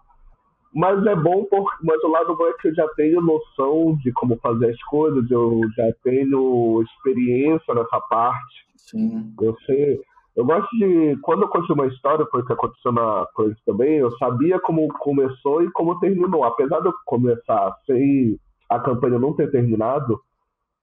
Mas 0.74 1.06
é 1.06 1.16
bom, 1.16 1.44
por, 1.46 1.70
mas 1.84 2.02
o 2.04 2.08
lado 2.08 2.36
bom 2.36 2.48
é 2.48 2.54
que 2.54 2.70
eu 2.70 2.76
já 2.76 2.88
tenho 2.96 3.22
noção 3.22 3.98
de 3.98 4.12
como 4.14 4.38
fazer 4.38 4.70
as 4.70 4.82
coisas, 4.84 5.30
eu 5.30 5.60
já 5.76 5.92
tenho 6.02 6.82
experiência 6.84 7.74
nessa 7.74 8.00
parte. 8.10 8.66
Sim. 8.78 9.34
Eu 9.42 9.56
sei. 9.66 10.00
Eu 10.36 10.46
gosto 10.46 10.70
de. 10.78 11.18
Quando 11.22 11.42
eu 11.42 11.50
conto 11.50 11.74
uma 11.74 11.88
história, 11.88 12.26
foi 12.32 12.42
o 12.42 12.46
que 12.46 12.54
aconteceu 12.54 12.94
na 12.94 13.28
coisa 13.34 13.56
também, 13.66 13.96
eu 13.96 14.12
sabia 14.18 14.60
como 14.62 14.88
começou 15.00 15.62
e 15.62 15.70
como 15.72 16.00
terminou. 16.00 16.46
Apesar 16.46 16.80
de 16.80 16.88
eu 16.88 16.94
começar 17.06 17.76
sem 17.86 18.40
a 18.72 18.80
campanha 18.80 19.20
não 19.20 19.34
ter 19.34 19.52
terminado, 19.52 20.20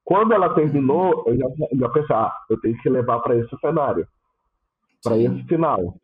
quando 0.05 0.33
ela 0.33 0.55
terminou, 0.55 1.25
eu 1.27 1.37
já, 1.37 1.47
já 1.73 1.89
pensei, 1.91 2.17
ah, 2.17 2.33
eu 2.49 2.61
tenho 2.61 2.79
que 2.79 2.89
levar 2.89 3.21
para 3.21 3.37
esse 3.37 3.59
cenário, 3.59 4.07
para 5.03 5.19
esse 5.19 5.43
final. 5.45 5.95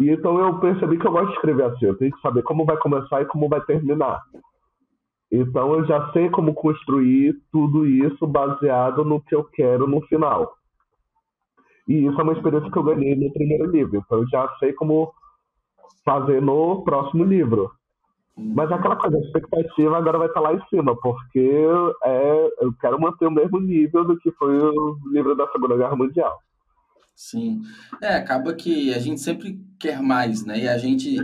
E 0.00 0.10
então 0.10 0.38
eu 0.38 0.58
percebi 0.58 0.98
que 0.98 1.06
eu 1.06 1.12
gosto 1.12 1.28
de 1.28 1.34
escrever 1.34 1.64
assim. 1.64 1.86
Eu 1.86 1.96
tenho 1.96 2.12
que 2.12 2.20
saber 2.20 2.42
como 2.42 2.64
vai 2.64 2.76
começar 2.76 3.22
e 3.22 3.26
como 3.26 3.48
vai 3.48 3.60
terminar. 3.62 4.22
Então 5.30 5.74
eu 5.74 5.84
já 5.84 6.12
sei 6.12 6.30
como 6.30 6.54
construir 6.54 7.34
tudo 7.50 7.86
isso 7.86 8.26
baseado 8.26 9.04
no 9.04 9.20
que 9.20 9.34
eu 9.34 9.44
quero 9.44 9.86
no 9.86 10.00
final. 10.02 10.54
E 11.88 12.06
isso 12.06 12.20
é 12.20 12.22
uma 12.22 12.32
experiência 12.32 12.70
que 12.70 12.78
eu 12.78 12.84
ganhei 12.84 13.14
no 13.14 13.32
primeiro 13.32 13.66
livro. 13.66 13.98
Então 13.98 14.18
eu 14.18 14.28
já 14.28 14.48
sei 14.58 14.72
como 14.72 15.12
fazer 16.04 16.40
no 16.40 16.82
próximo 16.84 17.24
livro. 17.24 17.70
Mas 18.36 18.70
aquela 18.72 18.96
coisa, 18.96 19.16
a 19.16 19.20
expectativa 19.20 19.96
agora 19.96 20.18
vai 20.18 20.26
estar 20.26 20.40
lá 20.40 20.52
em 20.52 20.68
cima, 20.68 20.96
porque 21.00 21.66
é, 22.02 22.50
eu 22.60 22.72
quero 22.80 23.00
manter 23.00 23.26
o 23.26 23.30
mesmo 23.30 23.60
nível 23.60 24.04
do 24.04 24.18
que 24.18 24.30
foi 24.32 24.58
o 24.58 24.98
livro 25.12 25.36
da 25.36 25.46
Segunda 25.52 25.76
Guerra 25.76 25.94
Mundial. 25.94 26.36
Sim. 27.14 27.62
É, 28.02 28.16
acaba 28.16 28.52
que 28.52 28.92
a 28.92 28.98
gente 28.98 29.20
sempre 29.20 29.60
quer 29.78 30.02
mais, 30.02 30.44
né? 30.44 30.58
E 30.58 30.68
a 30.68 30.76
gente 30.76 31.16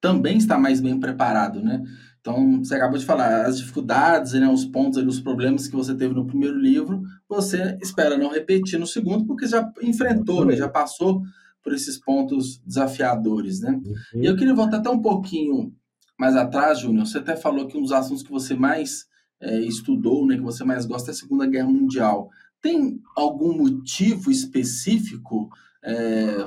também 0.00 0.38
está 0.38 0.56
mais 0.56 0.80
bem 0.80 1.00
preparado, 1.00 1.60
né? 1.60 1.82
Então, 2.20 2.62
você 2.62 2.74
acabou 2.74 2.98
de 2.98 3.04
falar, 3.04 3.46
as 3.46 3.58
dificuldades, 3.58 4.34
né, 4.34 4.46
os 4.46 4.64
pontos, 4.64 5.02
os 5.02 5.20
problemas 5.20 5.66
que 5.66 5.74
você 5.74 5.94
teve 5.94 6.14
no 6.14 6.26
primeiro 6.26 6.58
livro, 6.58 7.02
você 7.26 7.78
espera 7.80 8.16
não 8.16 8.30
repetir 8.30 8.78
no 8.78 8.86
segundo, 8.86 9.24
porque 9.24 9.46
já 9.46 9.66
enfrentou, 9.82 10.44
né, 10.44 10.54
já 10.54 10.68
passou 10.68 11.22
por 11.62 11.72
esses 11.72 11.98
pontos 11.98 12.58
desafiadores, 12.58 13.60
né? 13.60 13.70
Uhum. 13.72 14.22
E 14.22 14.26
eu 14.26 14.36
queria 14.36 14.54
voltar 14.54 14.78
até 14.78 14.90
um 14.90 15.00
pouquinho 15.00 15.72
mais 16.20 16.36
atrás, 16.36 16.80
Júnior. 16.80 17.06
Você 17.06 17.18
até 17.18 17.34
falou 17.34 17.66
que 17.66 17.78
um 17.78 17.80
dos 17.80 17.92
assuntos 17.92 18.22
que 18.22 18.30
você 18.30 18.54
mais 18.54 19.06
é, 19.40 19.58
estudou, 19.60 20.26
né, 20.26 20.36
que 20.36 20.42
você 20.42 20.62
mais 20.62 20.84
gosta 20.84 21.10
é 21.10 21.12
a 21.12 21.14
Segunda 21.14 21.46
Guerra 21.46 21.68
Mundial. 21.68 22.28
Tem 22.60 23.00
algum 23.16 23.56
motivo 23.56 24.30
específico 24.30 25.48
é, 25.82 26.44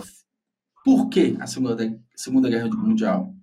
por 0.85 1.09
que 1.09 1.35
a 1.39 1.47
Segunda, 1.47 1.75
Segunda 2.15 2.49
Guerra 2.49 2.69
Mundial? 2.69 3.33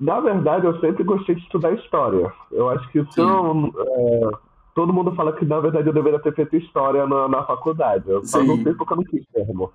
Na 0.00 0.18
verdade, 0.18 0.64
eu 0.64 0.80
sempre 0.80 1.04
gostei 1.04 1.34
de 1.34 1.42
estudar 1.42 1.74
história. 1.74 2.32
Eu 2.50 2.70
acho 2.70 2.90
que 2.90 3.04
são, 3.12 3.66
é, 3.76 4.30
todo 4.74 4.94
mundo 4.94 5.14
fala 5.14 5.34
que, 5.34 5.44
na 5.44 5.60
verdade, 5.60 5.88
eu 5.88 5.92
deveria 5.92 6.20
ter 6.20 6.34
feito 6.34 6.56
história 6.56 7.06
na, 7.06 7.28
na 7.28 7.44
faculdade. 7.44 8.08
Eu 8.08 8.24
só 8.24 8.42
não 8.42 8.62
sei 8.62 8.72
porque 8.72 8.92
eu 8.94 8.96
não 8.96 9.04
quis 9.04 9.26
mesmo. 9.36 9.70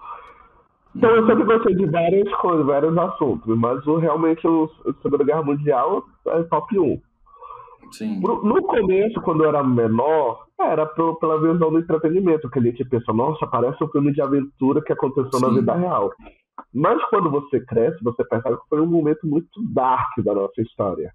Então, 0.96 1.10
eu 1.10 1.26
sempre 1.26 1.44
gostei 1.44 1.76
de 1.76 1.86
várias 1.88 2.30
coisas, 2.36 2.66
vários 2.66 2.98
assuntos, 2.98 3.58
mas 3.58 3.86
o, 3.88 3.98
realmente 3.98 4.48
o 4.48 4.70
Segunda 5.02 5.24
Guerra 5.24 5.44
Mundial 5.44 6.04
é 6.28 6.44
top 6.44 6.80
1. 6.80 7.02
Sim. 7.92 8.20
No 8.22 8.62
começo, 8.64 9.22
quando 9.22 9.44
eu 9.44 9.50
era 9.50 9.64
menor, 9.64 10.46
era 10.60 10.86
pela 10.86 11.40
visão 11.40 11.72
do 11.72 11.80
entretenimento, 11.80 12.50
que 12.50 12.60
a 12.60 12.62
gente 12.62 12.84
pensa, 12.86 13.12
nossa, 13.14 13.46
parece 13.48 13.84
um 13.84 13.88
filme 13.90 14.12
de 14.14 14.22
aventura 14.22 14.82
que 14.82 14.94
aconteceu 14.94 15.40
Sim. 15.40 15.46
na 15.46 15.54
vida 15.54 15.76
real. 15.76 16.12
Mas 16.74 17.04
quando 17.10 17.30
você 17.30 17.60
cresce, 17.66 18.04
você 18.04 18.24
percebe 18.24 18.58
que 18.58 18.70
foi 18.70 18.82
um 18.82 18.88
momento 18.88 19.28
muito 19.28 19.50
dark 19.74 20.10
da 20.24 20.34
nossa 20.34 20.62
história. 20.62 21.12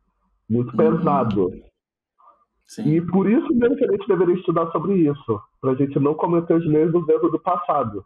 Muito 0.49 0.71
uhum. 0.71 0.77
pesado. 0.77 1.53
Sim. 2.65 2.89
E 2.89 3.01
por 3.01 3.29
isso 3.29 3.49
mesmo 3.55 3.77
que 3.77 3.85
a 3.85 3.91
gente 3.91 4.07
deveria 4.07 4.35
estudar 4.35 4.71
sobre 4.71 4.95
isso. 4.95 5.41
pra 5.61 5.75
gente 5.75 5.99
não 5.99 6.15
cometer 6.15 6.55
os 6.55 6.67
mesmos 6.67 7.09
erros 7.09 7.33
do 7.33 7.41
passado. 7.41 8.05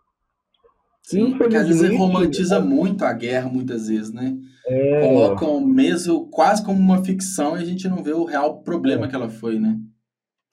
Sim, 1.03 1.37
porque 1.37 1.57
às 1.57 1.67
vezes 1.67 1.99
romantiza 1.99 2.61
muito 2.61 3.05
a 3.05 3.13
guerra, 3.13 3.49
muitas 3.49 3.89
vezes, 3.89 4.13
né? 4.13 4.37
É... 4.67 5.01
Colocam 5.01 5.61
mesmo 5.61 6.29
quase 6.31 6.65
como 6.65 6.79
uma 6.79 7.05
ficção 7.05 7.57
e 7.57 7.63
a 7.63 7.65
gente 7.65 7.89
não 7.89 8.03
vê 8.03 8.13
o 8.13 8.25
real 8.25 8.63
problema 8.63 9.07
é. 9.07 9.09
que 9.09 9.15
ela 9.15 9.29
foi, 9.29 9.59
né? 9.59 9.77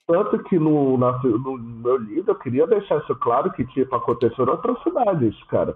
Tanto 0.07 0.41
que 0.45 0.57
no, 0.57 0.97
na, 0.97 1.21
no 1.21 1.57
meu 1.59 1.97
livro 1.97 2.31
eu 2.31 2.35
queria 2.35 2.65
deixar 2.65 2.97
isso 2.97 3.15
claro 3.17 3.51
que 3.51 3.63
tipo, 3.67 3.95
aconteceram 3.95 4.53
atrocidades, 4.53 5.35
cara. 5.43 5.75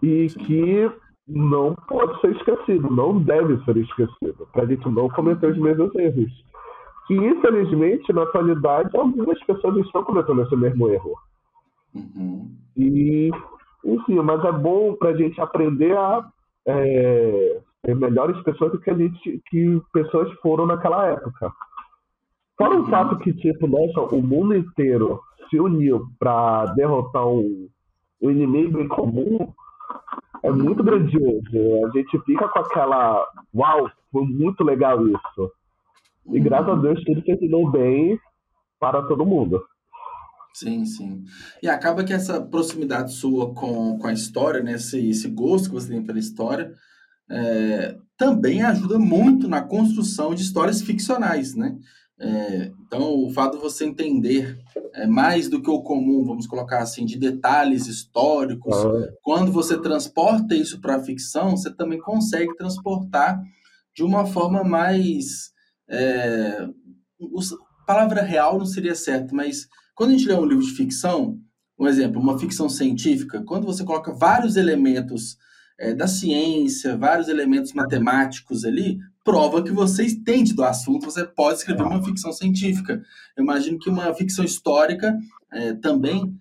E 0.00 0.28
Sim. 0.28 0.38
que 0.38 0.90
não 1.26 1.74
pode 1.88 2.20
ser 2.20 2.36
esquecido, 2.36 2.88
não 2.90 3.20
deve 3.20 3.62
ser 3.64 3.76
esquecido, 3.76 4.48
para 4.52 4.62
a 4.62 4.66
gente 4.66 4.88
não 4.88 5.08
cometer 5.08 5.50
os 5.50 5.58
mesmos 5.58 5.92
erros. 5.96 6.30
Que 7.08 7.14
infelizmente, 7.14 8.12
na 8.12 8.22
atualidade, 8.22 8.96
algumas 8.96 9.42
pessoas 9.44 9.84
estão 9.84 10.04
cometendo 10.04 10.42
esse 10.42 10.54
mesmo 10.54 10.88
erro. 10.88 11.14
Uhum. 11.92 12.54
E, 12.76 13.30
enfim, 13.84 14.14
mas 14.16 14.44
é 14.44 14.52
bom 14.52 14.94
para 14.94 15.10
a 15.10 15.16
gente 15.16 15.40
aprender 15.40 15.96
a 15.96 16.28
é, 16.66 17.60
ter 17.82 17.96
melhores 17.96 18.40
pessoas 18.42 18.72
do 18.72 18.80
que 18.80 18.90
a 18.90 18.94
gente 18.94 19.42
que 19.50 19.82
pessoas 19.92 20.32
foram 20.40 20.66
naquela 20.66 21.06
época. 21.08 21.52
Fora 22.56 22.78
o 22.78 22.86
fato 22.86 23.18
que, 23.18 23.32
tipo, 23.32 23.66
nossa, 23.66 24.14
o 24.14 24.22
mundo 24.22 24.54
inteiro 24.54 25.20
se 25.50 25.58
uniu 25.58 26.06
para 26.18 26.66
derrotar 26.74 27.26
um, 27.26 27.68
um 28.22 28.30
inimigo 28.30 28.80
em 28.80 28.88
comum, 28.88 29.52
é 30.42 30.50
muito 30.50 30.82
grandioso. 30.82 31.86
A 31.86 31.90
gente 31.90 32.18
fica 32.20 32.48
com 32.48 32.58
aquela. 32.60 33.26
Uau, 33.54 33.90
foi 34.10 34.24
muito 34.24 34.62
legal 34.62 35.04
isso. 35.06 35.52
E 36.26 36.38
graças 36.38 36.68
a 36.68 36.74
Deus 36.74 37.02
tudo 37.04 37.22
terminou 37.22 37.70
bem 37.70 38.18
para 38.78 39.02
todo 39.02 39.26
mundo. 39.26 39.62
Sim, 40.54 40.84
sim. 40.84 41.24
E 41.62 41.68
acaba 41.68 42.04
que 42.04 42.12
essa 42.12 42.40
proximidade 42.40 43.12
sua 43.14 43.54
com, 43.54 43.98
com 43.98 44.06
a 44.06 44.12
história, 44.12 44.62
né, 44.62 44.74
esse, 44.74 45.08
esse 45.08 45.28
gosto 45.28 45.68
que 45.68 45.74
você 45.74 45.88
tem 45.88 46.04
pela 46.04 46.18
história, 46.18 46.72
é, 47.30 47.96
também 48.16 48.62
ajuda 48.62 48.98
muito 48.98 49.48
na 49.48 49.62
construção 49.62 50.34
de 50.34 50.42
histórias 50.42 50.82
ficcionais, 50.82 51.54
né? 51.54 51.76
É, 52.20 52.70
então, 52.86 53.24
o 53.24 53.30
fato 53.30 53.56
de 53.56 53.62
você 53.62 53.84
entender 53.84 54.56
é, 54.94 55.06
mais 55.06 55.48
do 55.48 55.60
que 55.60 55.70
o 55.70 55.82
comum, 55.82 56.24
vamos 56.24 56.46
colocar 56.46 56.80
assim, 56.80 57.04
de 57.04 57.18
detalhes 57.18 57.88
históricos, 57.88 58.76
ah. 58.76 59.12
quando 59.22 59.50
você 59.50 59.80
transporta 59.80 60.54
isso 60.54 60.80
para 60.80 60.96
a 60.96 61.02
ficção, 61.02 61.56
você 61.56 61.74
também 61.74 61.98
consegue 61.98 62.54
transportar 62.56 63.42
de 63.94 64.04
uma 64.04 64.24
forma 64.26 64.62
mais. 64.62 65.50
É, 65.88 66.68
palavra 67.86 68.22
real 68.22 68.58
não 68.58 68.66
seria 68.66 68.94
certo, 68.94 69.34
mas 69.34 69.66
quando 69.94 70.10
a 70.10 70.12
gente 70.12 70.26
lê 70.26 70.34
um 70.34 70.44
livro 70.44 70.64
de 70.64 70.72
ficção, 70.72 71.38
um 71.78 71.86
exemplo, 71.86 72.20
uma 72.20 72.38
ficção 72.38 72.68
científica, 72.68 73.42
quando 73.42 73.66
você 73.66 73.84
coloca 73.84 74.12
vários 74.12 74.56
elementos 74.56 75.36
é, 75.78 75.94
da 75.94 76.06
ciência, 76.06 76.96
vários 76.96 77.28
elementos 77.28 77.72
matemáticos 77.72 78.64
ali, 78.64 78.98
prova 79.24 79.62
que 79.62 79.72
você 79.72 80.04
entende 80.04 80.54
do 80.54 80.64
assunto, 80.64 81.06
você 81.06 81.24
pode 81.24 81.58
escrever 81.58 81.82
uma 81.82 82.02
ficção 82.02 82.32
científica. 82.32 83.02
Eu 83.36 83.42
imagino 83.42 83.78
que 83.78 83.90
uma 83.90 84.12
ficção 84.14 84.44
histórica 84.44 85.18
é, 85.52 85.74
também 85.74 86.36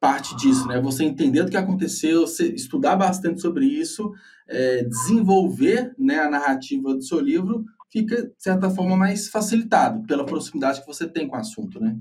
parte 0.00 0.34
disso, 0.36 0.66
né? 0.66 0.80
Você 0.80 1.04
entender 1.04 1.42
o 1.42 1.48
que 1.48 1.56
aconteceu, 1.56 2.24
estudar 2.24 2.96
bastante 2.96 3.40
sobre 3.40 3.66
isso, 3.66 4.12
é, 4.48 4.82
desenvolver 4.82 5.94
né, 5.96 6.18
a 6.18 6.28
narrativa 6.28 6.92
do 6.92 7.02
seu 7.02 7.20
livro, 7.20 7.64
fica, 7.88 8.22
de 8.24 8.32
certa 8.36 8.68
forma, 8.68 8.96
mais 8.96 9.28
facilitado 9.28 10.02
pela 10.02 10.26
proximidade 10.26 10.80
que 10.80 10.86
você 10.86 11.06
tem 11.06 11.28
com 11.28 11.36
o 11.36 11.38
assunto, 11.38 11.80
né? 11.80 11.96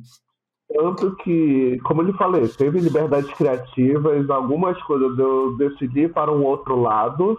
Tanto 0.73 1.15
que, 1.17 1.79
como 1.83 2.01
eu 2.01 2.07
lhe 2.07 2.13
falei, 2.13 2.47
teve 2.47 2.79
liberdades 2.79 3.31
criativas, 3.33 4.29
algumas 4.29 4.81
coisas 4.83 5.17
eu 5.19 5.57
decidi 5.57 6.07
para 6.07 6.31
um 6.31 6.43
outro 6.43 6.79
lado, 6.79 7.37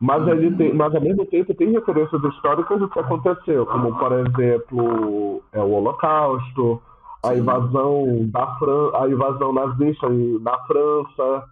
mas, 0.00 0.26
ele 0.26 0.50
tem, 0.56 0.74
mas 0.74 0.94
ao 0.94 1.00
mesmo 1.00 1.24
tempo 1.26 1.54
tem 1.54 1.70
referências 1.70 2.22
históricas 2.24 2.80
do 2.80 2.88
que 2.88 2.98
aconteceu, 2.98 3.66
como 3.66 3.96
por 3.98 4.12
exemplo 4.12 5.42
é, 5.52 5.60
o 5.60 5.70
Holocausto, 5.72 6.80
a 7.24 7.36
invasão 7.36 8.28
da 8.32 8.46
Fran 8.56 8.90
a 8.94 9.08
invasão 9.08 9.52
nazista 9.52 10.08
na 10.08 10.58
França, 10.66 11.44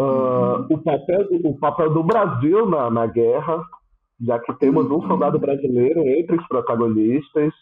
uh, 0.00 0.02
uhum. 0.02 0.66
o, 0.70 0.78
papel, 0.78 1.28
o 1.44 1.58
papel 1.58 1.94
do 1.94 2.02
Brasil 2.02 2.66
na, 2.68 2.90
na 2.90 3.06
guerra, 3.06 3.62
já 4.20 4.38
que 4.40 4.52
temos 4.54 4.90
um 4.90 5.06
soldado 5.06 5.38
brasileiro 5.38 6.00
entre 6.00 6.36
os 6.36 6.48
protagonistas. 6.48 7.52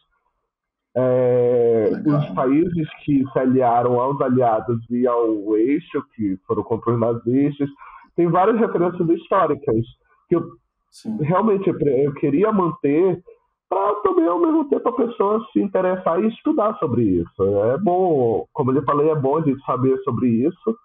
É, 1.00 1.90
os 2.06 2.28
países 2.30 2.88
que 3.04 3.24
se 3.32 3.38
aliaram 3.38 4.00
aos 4.00 4.20
aliados 4.20 4.78
e 4.90 5.06
ao 5.06 5.56
eixo, 5.56 6.02
que 6.14 6.36
foram 6.46 6.62
contra 6.62 6.92
os 6.92 6.98
nazistas, 6.98 7.68
tem 8.16 8.28
várias 8.28 8.58
referências 8.58 9.08
históricas 9.08 9.84
que 10.28 10.36
eu 10.36 10.42
Sim. 10.90 11.16
realmente 11.20 11.68
eu 11.68 12.14
queria 12.14 12.50
manter 12.50 13.22
para 13.68 13.94
também 13.96 14.26
ao 14.26 14.40
mesmo 14.40 14.68
tempo 14.68 14.88
a 14.88 14.96
pessoa 14.96 15.46
se 15.52 15.60
interessar 15.60 16.22
e 16.22 16.28
estudar 16.28 16.76
sobre 16.78 17.02
isso. 17.02 17.42
É 17.66 17.78
bom, 17.78 18.46
como 18.52 18.72
eu 18.72 18.82
falei, 18.84 19.10
é 19.10 19.14
bom 19.14 19.40
de 19.42 19.54
saber 19.64 19.96
sobre 19.98 20.28
isso 20.28 20.76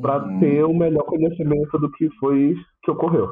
para 0.00 0.24
uhum. 0.24 0.40
ter 0.40 0.64
um 0.64 0.76
melhor 0.76 1.04
conhecimento 1.04 1.78
do 1.78 1.90
que 1.92 2.10
foi 2.18 2.56
que 2.82 2.90
ocorreu. 2.90 3.30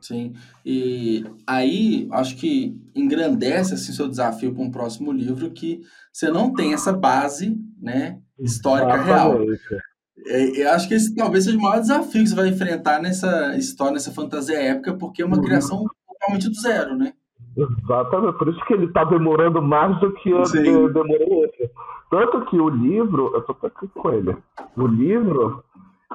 Sim. 0.00 0.32
E 0.64 1.24
aí, 1.46 2.08
acho 2.12 2.36
que 2.36 2.76
engrandece 2.94 3.74
assim, 3.74 3.92
seu 3.92 4.08
desafio 4.08 4.52
para 4.52 4.62
um 4.62 4.70
próximo 4.70 5.12
livro 5.12 5.50
que 5.50 5.80
você 6.12 6.30
não 6.30 6.52
tem 6.52 6.72
essa 6.72 6.92
base 6.92 7.56
né, 7.80 8.18
histórica 8.38 8.94
Exatamente. 8.94 9.08
real. 9.08 9.80
É, 10.26 10.62
eu 10.62 10.70
acho 10.72 10.88
que 10.88 10.94
esse 10.94 11.14
talvez 11.14 11.44
seja 11.44 11.56
o 11.56 11.62
maior 11.62 11.80
desafio 11.80 12.22
que 12.22 12.28
você 12.28 12.34
vai 12.34 12.48
enfrentar 12.48 13.00
nessa 13.00 13.56
história, 13.56 13.94
nessa 13.94 14.12
fantasia 14.12 14.60
épica, 14.60 14.94
porque 14.94 15.22
é 15.22 15.26
uma 15.26 15.36
uhum. 15.36 15.42
criação 15.42 15.84
totalmente 16.06 16.48
do 16.48 16.54
zero, 16.54 16.96
né? 16.96 17.12
Exatamente, 17.56 18.38
por 18.38 18.48
isso 18.48 18.64
que 18.66 18.74
ele 18.74 18.86
está 18.86 19.04
demorando 19.04 19.60
mais 19.60 19.98
do 20.00 20.12
que 20.14 20.30
eu 20.30 20.92
demorei 20.92 21.26
outro. 21.30 21.70
Tanto 22.10 22.44
que 22.46 22.58
o 22.58 22.68
livro, 22.68 23.32
eu 23.34 23.42
tô 23.42 23.66
aqui 23.66 23.88
com 23.88 24.12
ele, 24.12 24.36
o 24.76 24.86
livro 24.86 25.62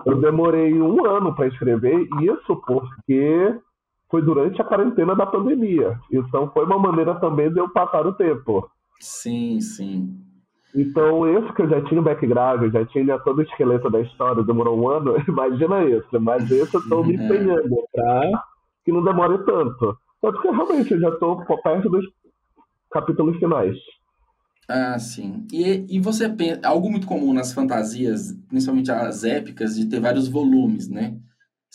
eu 0.06 0.20
demorei 0.20 0.74
um 0.82 1.06
ano 1.06 1.34
para 1.34 1.48
escrever, 1.48 2.08
isso 2.22 2.56
porque 2.68 3.56
foi 4.16 4.22
durante 4.22 4.62
a 4.62 4.64
quarentena 4.64 5.14
da 5.14 5.26
pandemia. 5.26 6.00
Então 6.10 6.50
foi 6.52 6.64
uma 6.64 6.80
maneira 6.80 7.16
também 7.16 7.52
de 7.52 7.60
eu 7.60 7.68
passar 7.68 8.08
o 8.08 8.14
tempo. 8.14 8.70
Sim, 9.02 9.60
sim. 9.60 10.18
Então, 10.74 11.28
esse 11.38 11.52
que 11.54 11.64
eu 11.64 11.70
já 11.70 11.82
tinha 11.84 12.00
o 12.00 12.04
background, 12.04 12.64
eu 12.64 12.72
já 12.72 12.86
tinha 12.86 13.20
todo 13.20 13.40
o 13.40 13.42
esqueleto 13.42 13.90
da 13.90 14.00
história, 14.00 14.42
demorou 14.44 14.80
um 14.80 14.90
ano, 14.90 15.16
imagina 15.28 15.84
esse. 15.84 16.18
Mas 16.18 16.50
esse 16.50 16.74
eu 16.74 16.80
estou 16.80 17.04
me 17.04 17.18
é. 17.18 17.26
empenhando 17.26 17.76
para 17.94 18.44
que 18.86 18.92
não 18.94 19.04
demore 19.04 19.38
tanto. 19.40 19.98
Tanto 20.22 20.42
que 20.42 20.48
realmente 20.50 20.94
eu 20.94 21.00
já 21.02 21.10
estou 21.10 21.46
perto 21.62 21.90
dos 21.90 22.06
capítulos 22.92 23.38
finais. 23.38 23.76
Ah, 24.70 24.98
sim. 24.98 25.46
E, 25.52 25.86
e 25.90 26.00
você 26.00 26.30
pensa, 26.30 26.62
algo 26.64 26.90
muito 26.90 27.06
comum 27.06 27.34
nas 27.34 27.54
fantasias, 27.54 28.32
principalmente 28.48 28.92
as 28.92 29.26
épicas, 29.26 29.76
de 29.76 29.86
ter 29.88 30.00
vários 30.00 30.30
volumes, 30.30 30.88
né? 30.88 31.18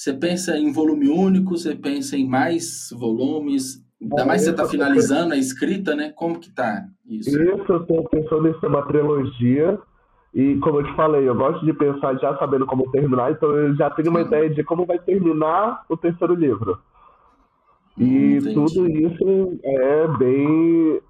Você 0.01 0.15
pensa 0.15 0.57
em 0.57 0.73
volume 0.73 1.11
único, 1.11 1.59
você 1.59 1.75
pensa 1.75 2.17
em 2.17 2.27
mais 2.27 2.89
volumes, 2.99 3.87
Ainda 4.01 4.25
mais 4.25 4.41
você 4.41 4.51
está 4.51 4.65
finalizando 4.65 5.35
a 5.35 5.37
escrita, 5.37 5.95
né? 5.95 6.11
Como 6.17 6.41
que 6.41 6.51
tá 6.51 6.87
isso? 7.07 7.29
Isso, 7.29 7.71
eu 7.71 7.83
estou 7.83 8.09
pensando 8.09 8.49
em 8.49 8.59
ser 8.59 8.69
uma 8.69 8.81
trilogia. 8.87 9.79
E 10.33 10.57
como 10.61 10.79
eu 10.79 10.87
te 10.87 10.97
falei, 10.97 11.29
eu 11.29 11.35
gosto 11.35 11.67
de 11.67 11.75
pensar 11.75 12.17
já 12.17 12.35
sabendo 12.39 12.65
como 12.65 12.91
terminar, 12.93 13.33
então 13.33 13.51
eu 13.51 13.77
já 13.77 13.91
tenho 13.91 14.09
uma 14.09 14.23
ideia 14.23 14.49
de 14.49 14.65
como 14.65 14.87
vai 14.87 14.99
terminar 15.01 15.85
o 15.87 15.99
terceiro 15.99 16.33
livro. 16.33 16.79
E 17.99 18.39
hum, 18.39 18.55
tudo 18.55 18.89
isso 18.89 19.61
é 19.63 20.09
bem, 20.17 21.01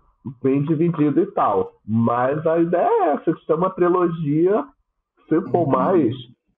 bem 0.42 0.64
dividido 0.64 1.20
e 1.20 1.26
tal. 1.26 1.81
Mas 1.87 2.44
a 2.44 2.59
ideia 2.59 2.88
é 2.88 3.12
essa, 3.12 3.33
que 3.33 3.53
é 3.53 3.55
uma 3.55 3.70
trilogia, 3.70 4.64
se 5.29 5.40
for 5.42 5.64
uhum. 5.64 5.70
mais, 5.70 6.12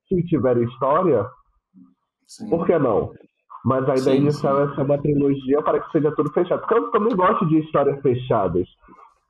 se 0.08 0.22
tiver 0.22 0.56
história, 0.62 1.26
Sim. 2.26 2.48
por 2.48 2.66
que 2.66 2.78
não? 2.78 3.12
Mas 3.64 3.88
a 3.88 3.94
ideia 3.94 4.16
sim, 4.16 4.22
inicial 4.22 4.56
sim. 4.56 4.72
é 4.72 4.74
ser 4.74 4.82
uma 4.82 4.98
trilogia 4.98 5.62
para 5.62 5.80
que 5.80 5.90
seja 5.92 6.10
tudo 6.12 6.32
fechado. 6.32 6.60
Porque 6.60 6.74
eu 6.74 6.90
também 6.90 7.14
gosto 7.14 7.46
de 7.46 7.60
histórias 7.60 8.00
fechadas. 8.00 8.66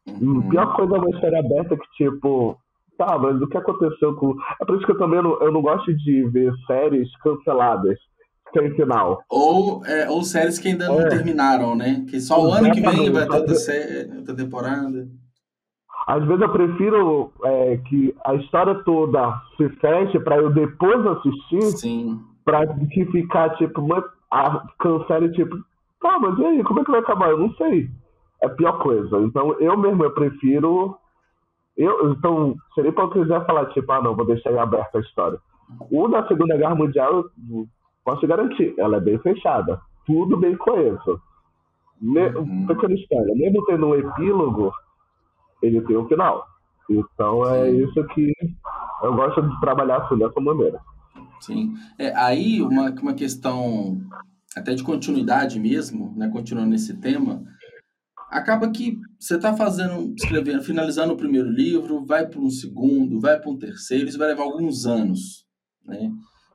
Uhum. 0.07 0.41
A 0.47 0.51
pior 0.51 0.77
coisa 0.77 0.97
é 0.97 0.99
uma 0.99 1.11
história 1.11 1.39
aberta 1.39 1.77
que, 1.77 2.05
tipo, 2.05 2.59
tá, 2.97 3.19
mas 3.19 3.41
o 3.41 3.47
que 3.47 3.57
aconteceu 3.57 4.15
com. 4.17 4.35
É 4.61 4.65
por 4.65 4.77
isso 4.77 4.87
que 4.87 4.93
eu 4.93 4.99
também 4.99 5.23
não, 5.23 5.41
eu 5.41 5.53
não 5.53 5.61
gosto 5.61 5.95
de 5.95 6.29
ver 6.31 6.53
séries 6.67 7.09
canceladas 7.19 7.99
sem 8.53 8.75
final. 8.75 9.23
Ou, 9.29 9.85
é, 9.87 10.09
ou 10.09 10.23
séries 10.23 10.59
que 10.59 10.69
ainda 10.69 10.89
não 10.89 11.01
é. 11.01 11.09
terminaram, 11.09 11.75
né? 11.75 12.05
Que 12.09 12.21
só 12.21 12.43
o 12.43 12.53
ano 12.53 12.71
que 12.73 12.81
vem 12.81 13.11
vai 13.11 13.27
ter 13.27 13.37
outra, 13.37 13.55
série, 13.55 14.17
outra 14.17 14.35
temporada. 14.35 15.09
Às 16.07 16.25
vezes 16.27 16.43
eu 16.43 16.53
prefiro 16.53 17.33
é, 17.45 17.77
que 17.89 18.15
a 18.25 18.35
história 18.35 18.75
toda 18.85 19.41
se 19.57 19.69
feche 19.81 20.19
para 20.21 20.37
eu 20.37 20.53
depois 20.53 21.07
assistir. 21.07 21.63
Sim. 21.79 22.21
Pra 22.45 22.67
que 22.67 23.07
ficar, 23.07 23.51
tipo, 23.57 23.81
uma 23.81 24.05
a 24.31 24.67
cancele, 24.79 25.31
tipo, 25.33 25.57
tá, 26.01 26.19
mas 26.19 26.39
e 26.39 26.45
aí, 26.45 26.65
como 26.65 26.81
é 26.81 26.85
que 26.85 26.91
vai 26.91 27.01
acabar? 27.01 27.31
Eu 27.31 27.39
não 27.39 27.53
sei. 27.55 27.89
É 28.43 28.47
a 28.47 28.51
pior 28.51 28.79
coisa. 28.79 29.19
Então, 29.21 29.55
eu 29.61 29.77
mesmo, 29.77 30.05
eu 30.05 30.13
prefiro 30.13 30.99
Eu, 31.77 32.13
então, 32.13 32.55
seria 32.75 32.93
para 32.93 33.05
eu 33.05 33.11
quiser 33.11 33.47
falar, 33.47 33.67
tipo, 33.67 33.91
ah, 33.93 34.03
não, 34.03 34.15
vou 34.15 34.27
deixar 34.27 34.53
em 34.53 34.59
aberto 34.59 34.97
a 34.97 35.01
história. 35.01 35.39
O 35.91 36.09
da 36.09 36.27
Segunda 36.29 36.57
Guerra 36.57 36.75
Mundial, 36.75 37.25
posso 38.05 38.27
garantir, 38.27 38.75
ela 38.79 38.99
é 38.99 39.01
bem 39.01 39.19
fechada. 39.19 39.81
Tudo 40.07 40.37
bem 40.37 40.57
coeso. 40.57 41.21
Me, 42.01 42.29
uhum. 42.31 42.67
Pequena 42.67 42.95
história, 42.95 43.35
mesmo 43.35 43.65
tendo 43.67 43.87
um 43.87 43.95
epílogo, 43.95 44.73
ele 45.63 45.81
tem 45.83 45.97
um 45.97 46.09
final. 46.09 46.45
Então 46.91 47.49
é 47.49 47.71
isso 47.71 48.05
que 48.09 48.33
eu 49.03 49.15
gosto 49.15 49.41
de 49.41 49.61
trabalhar 49.61 49.99
assim, 49.99 50.19
dessa 50.19 50.41
maneira. 50.41 50.81
Sim. 51.43 51.75
É, 51.99 52.15
aí, 52.15 52.63
uma, 52.63 52.91
uma 52.91 53.15
questão 53.15 54.01
até 54.55 54.75
de 54.75 54.83
continuidade 54.83 55.59
mesmo, 55.59 56.15
né, 56.17 56.29
continuando 56.29 56.71
nesse 56.71 56.95
tema, 56.95 57.43
acaba 58.31 58.71
que 58.71 58.99
você 59.19 59.37
está 59.37 59.55
fazendo, 59.55 60.15
escrevendo, 60.17 60.63
finalizando 60.63 61.13
o 61.13 61.17
primeiro 61.17 61.51
livro, 61.51 62.05
vai 62.05 62.27
para 62.27 62.41
um 62.41 62.51
segundo, 62.51 63.21
vai 63.21 63.39
para 63.39 63.51
um 63.51 63.59
terceiro, 63.59 64.09
isso 64.09 64.19
vai 64.19 64.29
levar 64.29 64.45
alguns 64.45 64.87
anos, 64.87 65.47
né? 65.85 66.11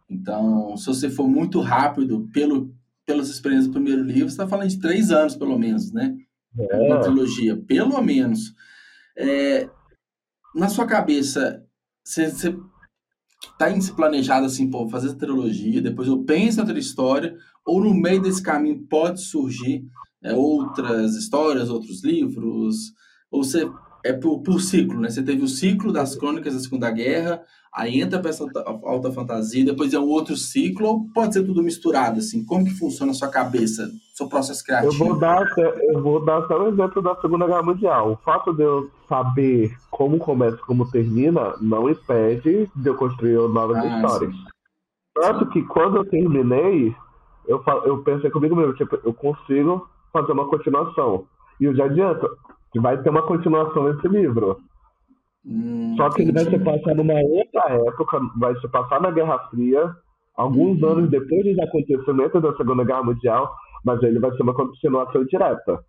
Então, 0.10 0.78
se 0.78 0.86
você 0.86 1.10
for 1.10 1.28
muito 1.28 1.60
rápido 1.60 2.30
pelo, 2.32 2.74
pelas 3.06 3.30
experiências 3.30 3.68
do 3.68 3.74
primeiro 3.74 4.04
livro, 4.04 4.30
você 4.30 4.36
está 4.36 4.48
falando 4.48 4.70
de 4.70 4.80
três 4.80 5.12
anos, 5.12 5.36
pelo 5.36 5.58
menos, 5.60 5.92
né? 5.92 6.16
É. 6.58 6.78
Uma 6.78 7.02
trilogia, 7.02 7.58
pelo 7.58 8.02
menos. 8.02 8.54
É, 9.18 9.70
na 10.56 10.70
sua 10.70 10.88
cabeça, 10.88 11.64
você, 12.04 12.30
você 12.30 12.58
tá 13.58 13.80
se 13.80 13.94
planejado 13.94 14.46
assim, 14.46 14.70
pô, 14.70 14.88
fazer 14.88 15.08
essa 15.08 15.18
trilogia, 15.18 15.82
depois 15.82 16.08
eu 16.08 16.24
penso 16.24 16.58
em 16.58 16.62
outra 16.62 16.80
história, 16.80 17.36
ou 17.66 17.84
no 17.84 17.94
meio 17.94 18.22
desse 18.22 18.42
caminho 18.42 18.86
pode 18.90 19.22
surgir 19.22 19.86
é, 20.24 20.34
outras 20.34 21.16
histórias, 21.16 21.70
outros 21.70 22.04
livros, 22.04 22.94
ou 23.30 23.44
você 23.44 23.70
é 24.04 24.14
por, 24.14 24.42
por, 24.42 24.62
ciclo, 24.62 25.00
né? 25.00 25.10
Você 25.10 25.22
teve 25.22 25.44
o 25.44 25.48
ciclo 25.48 25.92
das 25.92 26.16
crônicas 26.16 26.54
da 26.54 26.60
Segunda 26.60 26.90
Guerra, 26.90 27.42
aí 27.78 28.02
entra 28.02 28.20
para 28.20 28.32
essa 28.32 28.44
alta 28.84 29.12
fantasia, 29.12 29.64
depois 29.64 29.94
é 29.94 30.00
um 30.00 30.08
outro 30.08 30.36
ciclo, 30.36 30.88
ou 30.88 31.08
pode 31.14 31.34
ser 31.34 31.46
tudo 31.46 31.62
misturado, 31.62 32.18
assim? 32.18 32.44
Como 32.44 32.66
que 32.66 32.74
funciona 32.74 33.12
a 33.12 33.16
sua 33.16 33.28
cabeça, 33.28 33.88
seu 34.16 34.28
processo 34.28 34.64
criativo? 34.64 34.92
Eu 34.92 34.98
vou 34.98 35.20
dar, 35.20 35.46
eu 35.58 36.02
vou 36.02 36.26
dar 36.26 36.48
só 36.48 36.64
um 36.64 36.70
exemplo 36.70 37.02
da 37.04 37.16
Segunda 37.22 37.46
Guerra 37.46 37.62
Mundial. 37.62 38.14
O 38.14 38.18
fato 38.18 38.52
de 38.54 38.64
eu 38.64 38.90
saber 39.08 39.72
como 39.92 40.18
começa 40.18 40.56
e 40.56 40.66
como 40.66 40.90
termina 40.90 41.54
não 41.62 41.88
impede 41.88 42.68
de 42.76 42.90
eu 42.90 42.96
construir 42.96 43.36
novas 43.36 43.78
ah, 43.78 43.88
histórias. 43.88 44.34
Sim. 44.34 44.44
Tanto 45.14 45.46
sim. 45.46 45.52
que 45.52 45.62
quando 45.64 45.98
eu 45.98 46.06
terminei, 46.06 46.96
eu, 47.48 47.64
eu 47.86 48.04
pensei 48.04 48.32
comigo 48.32 48.56
mesmo, 48.56 48.74
tipo, 48.74 49.00
eu 49.04 49.14
consigo 49.14 49.88
fazer 50.12 50.32
uma 50.32 50.48
continuação. 50.50 51.26
E 51.60 51.66
eu 51.66 51.76
já 51.76 51.86
adianto, 51.86 52.28
vai 52.76 52.98
ter 53.02 53.10
uma 53.10 53.22
continuação 53.22 53.84
nesse 53.84 54.08
livro. 54.08 54.58
Hum, 55.48 55.96
Só 55.96 56.10
que 56.10 56.24
ele 56.24 56.34
vai 56.34 56.44
se 56.44 56.60
passar 56.60 56.94
numa 56.94 57.14
outra 57.14 57.64
época, 57.88 58.20
vai 58.38 58.54
se 58.60 58.68
passar 58.68 59.00
na 59.02 59.12
Guerra 59.12 59.40
Fria, 59.50 59.96
alguns 60.36 60.82
uhum. 60.82 60.90
anos 60.90 61.10
depois 61.10 61.44
dos 61.44 61.60
acontecimentos 61.60 62.42
da 62.42 62.56
Segunda 62.58 62.84
Guerra 62.84 63.04
Mundial, 63.04 63.50
mas 63.86 64.04
ele 64.04 64.20
vai 64.20 64.32
ser 64.36 64.44
uma 64.44 64.54
continuação 64.54 65.24
direta. 65.26 65.80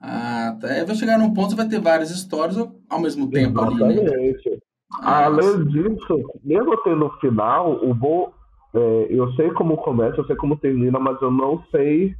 Ah, 0.00 0.56
tá. 0.60 0.68
É, 0.68 0.84
vai 0.84 0.94
chegar 0.94 1.18
num 1.18 1.34
ponto 1.34 1.50
que 1.50 1.56
vai 1.56 1.68
ter 1.68 1.80
várias 1.80 2.10
histórias 2.10 2.56
ao 2.88 3.00
mesmo 3.00 3.28
tempo 3.28 3.60
Exatamente. 3.60 3.82
ali, 3.82 4.32
né? 4.32 4.58
Ah, 5.02 5.24
Além 5.24 5.64
disso, 5.66 6.30
mesmo 6.44 6.76
tendo 6.82 7.10
final, 7.20 7.84
o 7.84 7.92
bom, 7.92 8.32
é, 8.72 9.06
eu 9.10 9.30
sei 9.32 9.50
como 9.50 9.76
começa, 9.78 10.18
eu 10.18 10.26
sei 10.26 10.36
como 10.36 10.56
termina, 10.56 10.98
mas 10.98 11.20
eu 11.20 11.30
não 11.30 11.62
sei 11.70 12.14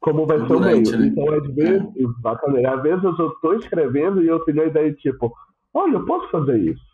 como 0.00 0.26
vai 0.26 0.38
ser 0.38 0.54
o 0.54 0.60
meio. 0.60 0.98
Né? 0.98 1.06
Então, 1.06 1.32
às 1.32 1.54
vezes, 1.54 1.82
é. 1.82 2.02
exatamente, 2.02 2.66
às 2.66 2.82
vezes 2.82 3.04
eu 3.04 3.28
estou 3.28 3.54
escrevendo 3.54 4.22
e 4.22 4.26
eu 4.26 4.40
tenho 4.40 4.62
a 4.62 4.66
ideia 4.66 4.90
de 4.90 4.96
tipo, 4.96 5.32
olha, 5.76 5.94
eu 5.94 6.06
posso 6.06 6.28
fazer 6.30 6.58
isso. 6.58 6.84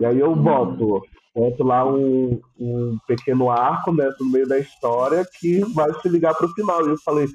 E 0.00 0.04
aí 0.04 0.18
eu 0.18 0.34
boto, 0.36 1.02
boto 1.34 1.64
lá 1.64 1.86
um, 1.86 2.40
um 2.58 2.98
pequeno 3.06 3.50
arco 3.50 3.92
né, 3.92 4.10
no 4.20 4.30
meio 4.30 4.46
da 4.46 4.58
história 4.58 5.26
que 5.38 5.60
vai 5.74 5.92
se 6.00 6.08
ligar 6.08 6.34
para 6.34 6.46
o 6.46 6.52
final. 6.52 6.86
E 6.86 6.90
eu 6.90 6.98
falei, 6.98 7.26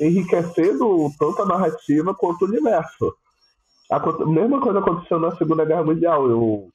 enriquecendo 0.00 1.10
tanto 1.18 1.42
a 1.42 1.46
narrativa 1.46 2.14
quanto 2.14 2.42
o 2.42 2.48
universo. 2.48 3.14
A 3.90 4.26
mesma 4.26 4.60
coisa 4.60 4.78
aconteceu 4.78 5.18
na 5.18 5.36
Segunda 5.36 5.64
Guerra 5.64 5.84
Mundial. 5.84 6.28
Eu 6.28 6.68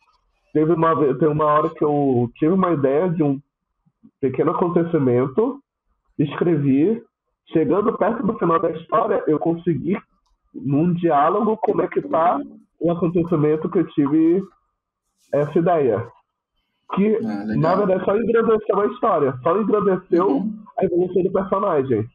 teve 0.53 0.73
uma 0.73 0.95
teve 0.95 1.27
uma 1.27 1.45
hora 1.45 1.69
que 1.69 1.83
eu 1.83 2.29
tive 2.35 2.53
uma 2.53 2.71
ideia 2.71 3.09
de 3.09 3.23
um 3.23 3.41
pequeno 4.21 4.51
acontecimento, 4.51 5.59
escrevi 6.19 7.01
chegando 7.51 7.97
perto 7.97 8.25
do 8.25 8.38
final 8.38 8.59
da 8.59 8.71
história, 8.71 9.23
eu 9.27 9.38
consegui, 9.39 9.97
num 10.53 10.93
diálogo, 10.93 11.57
conectar 11.57 12.39
o 12.86 12.91
acontecimento 12.91 13.67
que 13.69 13.80
eu 13.80 13.88
tive 13.88 14.43
essa 15.34 15.58
ideia. 15.58 16.08
Que, 16.93 17.15
ah, 17.15 17.45
na 17.58 17.76
verdade, 17.76 18.06
só 18.06 18.15
engrandeceu 18.15 18.80
a 18.80 18.86
história, 18.86 19.36
só 19.41 19.58
engrandeceu 19.60 20.28
uhum. 20.28 20.63
a 20.78 20.86
evolução 20.86 21.24
do 21.24 21.32
personagem. 21.32 22.08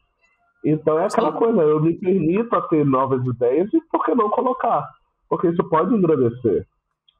Então 0.63 0.97
é 0.97 1.05
aquela 1.05 1.33
Sim. 1.33 1.37
coisa, 1.39 1.61
eu 1.61 1.81
me 1.81 1.93
permito 1.99 2.55
a 2.55 2.61
ter 2.61 2.85
novas 2.85 3.21
ideias 3.25 3.69
e 3.73 3.81
por 3.91 4.05
que 4.05 4.15
não 4.15 4.29
colocar? 4.29 4.87
Porque 5.27 5.49
isso 5.49 5.63
pode 5.69 5.93
engrandecer. 5.93 6.65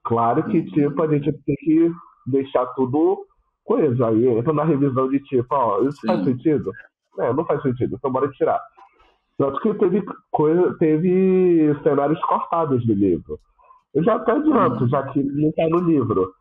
Claro 0.06 0.44
que, 0.46 0.60
uhum. 0.60 0.66
tipo, 0.68 1.04
a 1.04 1.08
gente 1.08 1.34
tem 1.46 1.56
que 1.58 1.92
deixar 2.28 2.66
tudo 2.68 3.26
coisa. 3.66 4.08
Aí 4.08 4.28
entra 4.30 4.54
na 4.54 4.64
revisão 4.64 5.10
de 5.10 5.20
tipo, 5.20 5.54
ó, 5.54 5.82
isso 5.82 6.00
Sim. 6.00 6.08
faz 6.08 6.24
sentido? 6.24 6.72
É, 7.20 7.34
não 7.34 7.46
faz 7.46 7.62
sentido, 7.62 7.96
então 7.98 8.10
bora 8.12 8.30
tirar. 8.32 8.62
Tanto 9.38 9.60
que 9.60 9.74
teve, 9.76 10.04
coisa, 10.30 10.76
teve 10.78 11.76
cenários 11.84 12.20
cortados 12.22 12.86
do 12.86 12.94
livro. 12.94 13.40
Eu 13.94 14.04
já 14.04 14.16
até 14.16 14.34
adianto, 14.34 14.88
já 14.88 15.04
que 15.12 15.22
não 15.22 15.50
está 15.50 15.68
no 15.68 15.80
livro. 15.80 16.32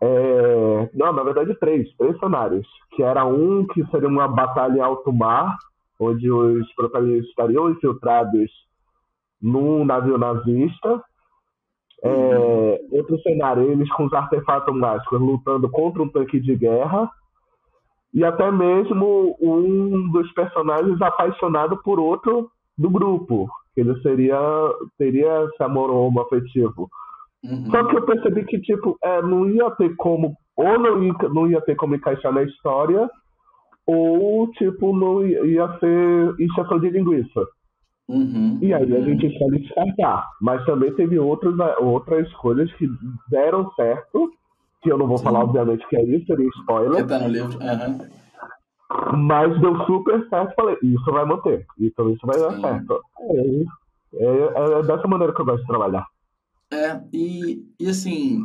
É, 0.00 0.90
não, 0.94 1.12
na 1.12 1.22
verdade, 1.22 1.54
três, 1.60 1.94
três 1.96 2.18
cenários. 2.18 2.66
Que 2.92 3.02
era 3.02 3.24
um 3.24 3.66
que 3.66 3.84
seria 3.86 4.08
uma 4.08 4.26
batalha 4.28 4.78
em 4.78 4.80
alto 4.80 5.12
mar, 5.12 5.56
onde 6.00 6.30
os 6.30 6.72
protagonistas 6.74 7.28
estariam 7.28 7.70
infiltrados 7.70 8.50
num 9.40 9.84
navio 9.84 10.18
nazista. 10.18 11.02
É, 12.04 12.80
outro 12.90 13.20
cenário, 13.20 13.70
eles 13.70 13.88
com 13.92 14.06
os 14.06 14.12
artefatos 14.12 14.74
mágicos 14.74 15.20
lutando 15.20 15.70
contra 15.70 16.02
um 16.02 16.08
tanque 16.08 16.40
de 16.40 16.56
guerra 16.56 17.08
e 18.14 18.24
até 18.24 18.50
mesmo 18.50 19.36
um 19.40 20.10
dos 20.10 20.30
personagens 20.32 21.00
apaixonado 21.00 21.76
por 21.82 21.98
outro 21.98 22.50
do 22.76 22.90
grupo. 22.90 23.48
Ele 23.76 23.98
seria 24.02 24.38
teria 24.98 25.44
esse 25.44 25.62
amor 25.62 25.90
homo 25.90 26.20
afetivo. 26.20 26.88
Uhum. 27.44 27.70
Só 27.70 27.84
que 27.84 27.96
eu 27.96 28.04
percebi 28.04 28.44
que 28.44 28.60
tipo 28.60 28.96
é, 29.02 29.22
não 29.22 29.48
ia 29.48 29.70
ter 29.72 29.94
como 29.96 30.36
ou 30.56 30.78
não 30.78 31.02
ia, 31.02 31.14
não 31.32 31.50
ia 31.50 31.60
ter 31.62 31.74
como 31.74 31.94
encaixar 31.94 32.32
na 32.32 32.42
história 32.42 33.08
ou 33.86 34.50
tipo 34.52 34.96
não 34.96 35.26
ia, 35.26 35.44
ia 35.46 35.78
ser 35.78 36.34
injeção 36.38 36.78
de 36.78 36.90
linguiça. 36.90 37.46
Uhum. 38.08 38.58
E 38.60 38.74
aí 38.74 38.96
a 38.96 39.00
gente 39.00 39.26
escolhe 39.26 39.60
descartar. 39.60 40.28
Mas 40.40 40.64
também 40.66 40.92
teve 40.94 41.18
outras, 41.18 41.54
outras 41.80 42.30
coisas 42.34 42.70
que 42.74 42.86
deram 43.30 43.70
certo 43.72 44.30
que 44.82 44.90
eu 44.90 44.98
não 44.98 45.06
vou 45.06 45.18
Sim. 45.18 45.24
falar, 45.24 45.44
obviamente, 45.44 45.86
que 45.88 45.96
é 45.96 46.04
isso, 46.04 46.26
seria 46.26 46.48
spoiler. 46.60 47.02
Que 47.02 47.08
tá 47.08 47.18
no 47.18 47.28
livro, 47.28 47.58
uhum. 47.58 48.22
Mas 49.26 49.58
deu 49.60 49.76
super 49.86 50.28
certo, 50.28 50.54
falei, 50.54 50.76
isso 50.82 51.10
vai 51.10 51.24
manter, 51.24 51.64
então 51.80 52.10
isso 52.10 52.26
vai 52.26 52.38
dar 52.38 52.60
certo. 52.60 53.00
É, 54.14 54.24
é, 54.24 54.78
é, 54.78 54.82
dessa 54.82 55.08
maneira 55.08 55.34
que 55.34 55.40
eu 55.40 55.46
gosto 55.46 55.62
de 55.62 55.66
trabalhar. 55.66 56.06
É, 56.70 57.00
e, 57.12 57.64
e 57.80 57.88
assim, 57.88 58.42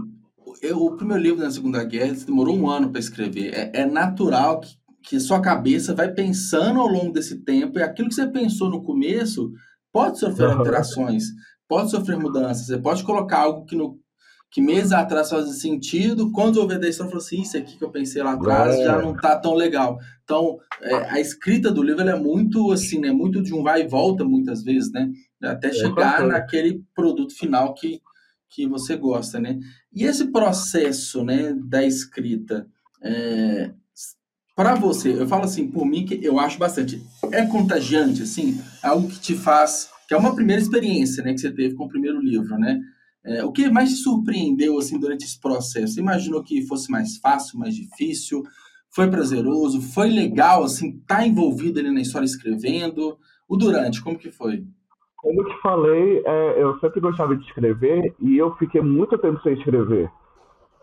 eu, 0.62 0.78
o 0.78 0.95
primeiro 0.95 1.21
livro 1.21 1.43
na 1.43 1.52
Segunda 1.52 1.84
Guerra 1.84 2.13
demorou 2.26 2.56
um 2.56 2.69
ano 2.69 2.89
para 2.89 3.00
escrever. 3.00 3.54
É, 3.54 3.82
é 3.82 3.86
natural 3.86 4.62
que, 4.62 4.69
que 5.04 5.19
sua 5.19 5.41
cabeça 5.41 5.93
vai 5.93 6.12
pensando 6.13 6.80
ao 6.80 6.88
longo 6.88 7.12
desse 7.12 7.43
tempo, 7.43 7.80
e 7.80 7.84
aquilo 7.84 8.08
que 8.08 8.15
você 8.15 8.28
pensou 8.28 8.69
no 8.69 8.84
começo 8.84 9.52
pode 9.91 10.19
sofrer 10.19 10.52
alterações, 10.52 11.26
pode 11.67 11.91
sofrer 11.91 12.17
mudanças. 12.17 12.67
Você 12.67 12.78
pode 12.78 13.04
colocar 13.04 13.39
algo 13.39 13.65
que 13.65 13.76
no, 13.76 14.00
que 14.50 14.62
meses 14.62 14.92
atrás 14.92 15.30
fazia 15.30 15.54
sentido, 15.54 16.32
quando 16.32 16.66
da 16.66 16.88
história, 16.88 17.10
eu 17.10 17.12
falei 17.12 17.26
assim, 17.26 17.42
isso 17.42 17.58
aqui 17.58 17.78
que 17.78 17.84
eu 17.84 17.92
pensei 17.92 18.24
lá 18.24 18.34
atrás 18.34 18.76
é. 18.76 18.84
já 18.86 19.02
não 19.02 19.14
tá 19.14 19.38
tão 19.38 19.54
legal. 19.54 20.00
Então, 20.24 20.58
é, 20.82 20.96
a 21.10 21.20
escrita 21.20 21.72
do 21.72 21.84
livro 21.84 22.02
é 22.08 22.18
muito 22.18 22.72
assim, 22.72 23.00
né, 23.00 23.12
muito 23.12 23.42
de 23.42 23.54
um 23.54 23.62
vai 23.62 23.82
e 23.82 23.88
volta 23.88 24.24
muitas 24.24 24.64
vezes, 24.64 24.92
né, 24.92 25.12
até 25.44 25.68
é 25.68 25.74
chegar 25.74 26.24
é 26.24 26.28
naquele 26.28 26.82
produto 26.96 27.36
final 27.36 27.74
que, 27.74 28.02
que 28.50 28.68
você 28.68 28.96
gosta, 28.96 29.40
né. 29.40 29.60
E 29.94 30.06
esse 30.06 30.32
processo, 30.32 31.24
né, 31.24 31.54
da 31.66 31.84
escrita, 31.84 32.68
é, 33.02 33.72
para 34.56 34.76
você, 34.76 35.14
eu 35.14 35.28
falo 35.28 35.44
assim, 35.44 35.68
por 35.68 35.86
mim, 35.86 36.06
que 36.06 36.20
eu 36.24 36.40
acho 36.40 36.58
bastante, 36.58 37.02
é 37.32 37.46
contagiante, 37.46 38.24
assim, 38.24 38.60
algo 38.82 39.08
que 39.08 39.20
te 39.20 39.36
faz, 39.36 39.90
que 40.08 40.14
é 40.14 40.18
uma 40.18 40.34
primeira 40.34 40.62
experiência, 40.62 41.22
né, 41.22 41.34
que 41.34 41.42
você 41.42 41.52
teve 41.52 41.76
com 41.76 41.84
o 41.84 41.90
primeiro 41.90 42.20
livro, 42.22 42.58
né, 42.58 42.82
é, 43.28 43.44
o 43.44 43.52
que 43.52 43.70
mais 43.70 43.90
te 43.90 43.98
surpreendeu 43.98 44.78
assim 44.78 45.00
durante 45.00 45.26
esse 45.26 45.40
processo? 45.40 45.94
Você 45.94 46.00
imaginou 46.00 46.44
que 46.44 46.66
fosse 46.66 46.90
mais 46.90 47.18
fácil, 47.18 47.60
mais 47.60 47.76
difícil? 47.76 48.44
Foi 48.90 49.10
prazeroso? 49.10 49.82
Foi 49.82 50.10
legal 50.10 50.63
assim 50.63 50.90
estar 50.90 51.18
tá 51.18 51.28
envolvido 51.28 51.80
ali 51.80 51.92
na 51.92 52.02
história 52.02 52.26
escrevendo? 52.26 53.18
O 53.48 53.56
durante, 53.56 54.02
como 54.02 54.18
que 54.18 54.32
foi? 54.32 54.66
como 55.28 55.44
te 55.44 55.62
falei, 55.62 56.24
é, 56.26 56.63
eu 56.63 56.80
sempre 56.80 57.02
gostava 57.02 57.36
de 57.36 57.44
escrever 57.46 58.16
e 58.20 58.38
eu 58.38 58.56
fiquei 58.56 58.82
muito 58.82 59.18
tempo 59.18 59.42
sem 59.42 59.54
escrever. 59.54 60.10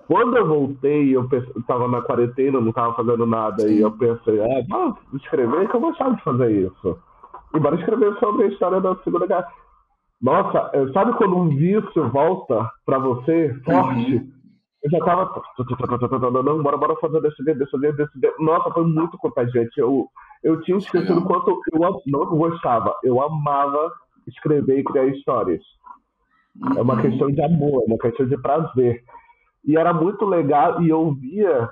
Quando 0.07 0.37
eu 0.37 0.47
voltei, 0.47 1.17
eu 1.17 1.27
estava 1.57 1.89
na 1.89 2.03
quarentena, 2.03 2.61
não 2.61 2.69
estava 2.69 2.93
fazendo 2.95 3.25
nada, 3.25 3.67
e 3.67 3.81
eu 3.81 3.91
pensei, 3.93 4.39
ah, 4.43 4.63
vou 4.69 4.99
escrever, 5.15 5.67
que 5.67 5.75
eu 5.75 5.81
gostava 5.81 6.15
de 6.15 6.23
fazer 6.23 6.51
isso. 6.67 6.99
E 7.55 7.59
bora 7.59 7.77
escrever 7.77 8.15
sobre 8.19 8.45
a 8.45 8.49
história 8.49 8.81
da 8.83 8.95
Segunda 8.97 9.27
Guerra. 9.27 9.49
Nossa, 10.25 10.71
é, 10.73 10.91
sabe 10.95 11.13
quando 11.19 11.37
um 11.37 11.51
vício 11.51 12.09
volta 12.09 12.71
para 12.87 12.99
você 12.99 13.55
forte? 13.63 14.17
Uhum. 14.17 14.33
Eu 14.83 14.91
já 14.91 14.99
tava. 15.05 15.43
Não, 16.43 16.63
bora, 16.63 16.79
bora 16.79 16.97
fazer 16.97 17.21
desse 17.21 17.45
jeito, 17.45 17.59
desse 17.59 17.79
jeito, 17.79 17.97
desse 17.99 18.19
jeito. 18.19 18.43
Nossa, 18.43 18.71
foi 18.71 18.87
muito 18.87 19.19
contagiante. 19.19 19.79
Eu, 19.79 20.09
eu 20.43 20.63
tinha 20.63 20.79
esquecido 20.79 21.19
o 21.19 21.25
quanto 21.25 21.61
eu 21.75 22.01
não 22.07 22.25
gostava. 22.39 22.95
Eu 23.05 23.23
amava 23.23 23.93
escrever 24.27 24.79
e 24.79 24.85
criar 24.85 25.05
histórias. 25.09 25.63
É 26.75 26.81
uma 26.81 26.95
uhum. 26.95 27.03
questão 27.03 27.31
de 27.31 27.43
amor, 27.43 27.83
é 27.83 27.87
uma 27.87 27.99
questão 27.99 28.27
de 28.27 28.41
prazer. 28.41 29.05
E 29.67 29.77
era 29.77 29.93
muito 29.93 30.25
legal, 30.25 30.81
e 30.83 30.89
eu 30.89 31.13
via 31.13 31.69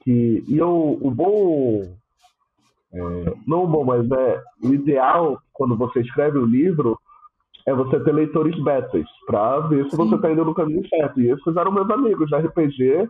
que. 0.00 0.44
E 0.46 0.58
eu, 0.58 0.98
o 1.00 1.10
bom. 1.10 1.96
É, 2.92 3.34
não 3.46 3.66
bom, 3.66 3.84
mas 3.84 4.10
é 4.10 4.42
o 4.62 4.74
ideal 4.74 5.40
quando 5.54 5.74
você 5.78 6.00
escreve 6.00 6.36
o 6.36 6.42
um 6.42 6.46
livro 6.46 6.95
é 7.66 7.74
você 7.74 7.98
ter 8.00 8.12
leitores 8.12 8.56
betas, 8.62 9.04
para 9.26 9.60
ver 9.60 9.90
se 9.90 9.96
você 9.96 10.14
está 10.14 10.30
indo 10.30 10.44
no 10.44 10.54
caminho 10.54 10.88
certo. 10.88 11.20
E 11.20 11.30
esses 11.30 11.56
eram 11.56 11.72
meus 11.72 11.90
amigos 11.90 12.30
da 12.30 12.38
RPG, 12.38 13.08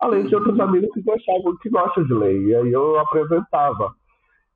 além 0.00 0.26
de 0.26 0.34
outros 0.34 0.58
amigos 0.60 0.88
que 0.94 1.02
gostavam, 1.02 1.56
que 1.56 1.68
gostam 1.68 2.04
de 2.04 2.14
ler. 2.14 2.40
E 2.42 2.54
aí 2.54 2.72
eu 2.72 2.98
apresentava. 3.00 3.92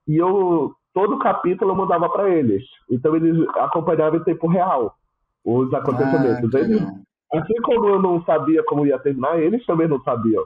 E 0.07 0.17
eu, 0.17 0.73
todo 0.95 1.19
capítulo 1.19 1.73
eu 1.73 1.77
mandava 1.77 2.09
para 2.09 2.31
eles. 2.31 2.63
Então 2.89 3.17
eles 3.17 3.37
acompanhavam 3.57 4.21
em 4.21 4.25
tempo 4.25 4.47
real 4.47 4.95
os 5.45 5.75
acontecimentos. 5.75 6.55
Ah, 6.55 6.61
eles, 6.61 6.83
assim 7.35 7.61
como 7.65 7.89
eu 7.89 8.01
não 8.01 8.23
sabia 8.25 8.63
como 8.65 8.87
ia 8.87 8.99
terminar, 9.01 9.41
eles 9.41 9.67
também 9.67 9.89
não 9.89 10.01
sabiam. 10.03 10.45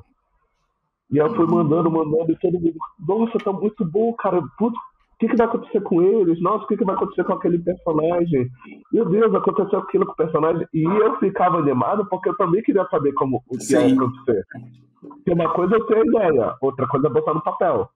E 1.11 1.19
eu 1.19 1.35
fui 1.35 1.47
mandando, 1.47 1.91
mandando, 1.91 2.33
e 2.33 2.37
todo 2.37 2.59
mundo, 2.59 2.75
nossa, 3.07 3.39
tá 3.39 3.53
muito 3.53 3.85
bom, 3.85 4.13
cara. 4.15 4.43
Puto, 4.59 4.77
o 5.17 5.19
que, 5.19 5.29
que 5.29 5.37
vai 5.37 5.47
acontecer 5.47 5.81
com 5.81 6.03
eles? 6.03 6.39
Nossa, 6.43 6.65
o 6.65 6.67
que, 6.67 6.77
que 6.77 6.85
vai 6.85 6.95
acontecer 6.95 7.25
com 7.25 7.33
aquele 7.33 7.59
personagem? 7.59 8.51
Meu 8.93 9.09
Deus, 9.09 9.35
aconteceu 9.35 9.79
aquilo 9.79 10.05
com 10.05 10.13
o 10.13 10.17
personagem. 10.17 10.67
E 10.75 10.85
eu 10.85 11.19
ficava 11.19 11.57
animado 11.57 12.07
porque 12.11 12.29
eu 12.29 12.37
também 12.37 12.63
queria 12.63 12.87
saber 12.91 13.15
como 13.15 13.43
o 13.49 13.57
que 13.57 13.73
ia 13.73 13.95
acontecer. 13.95 14.45
Porque 15.01 15.33
uma 15.33 15.49
coisa 15.55 15.77
é 15.77 15.81
ter 15.87 15.97
a 15.97 16.05
ideia, 16.05 16.55
outra 16.61 16.87
coisa 16.87 17.07
é 17.07 17.11
botar 17.11 17.33
no 17.33 17.43
papel. 17.43 17.89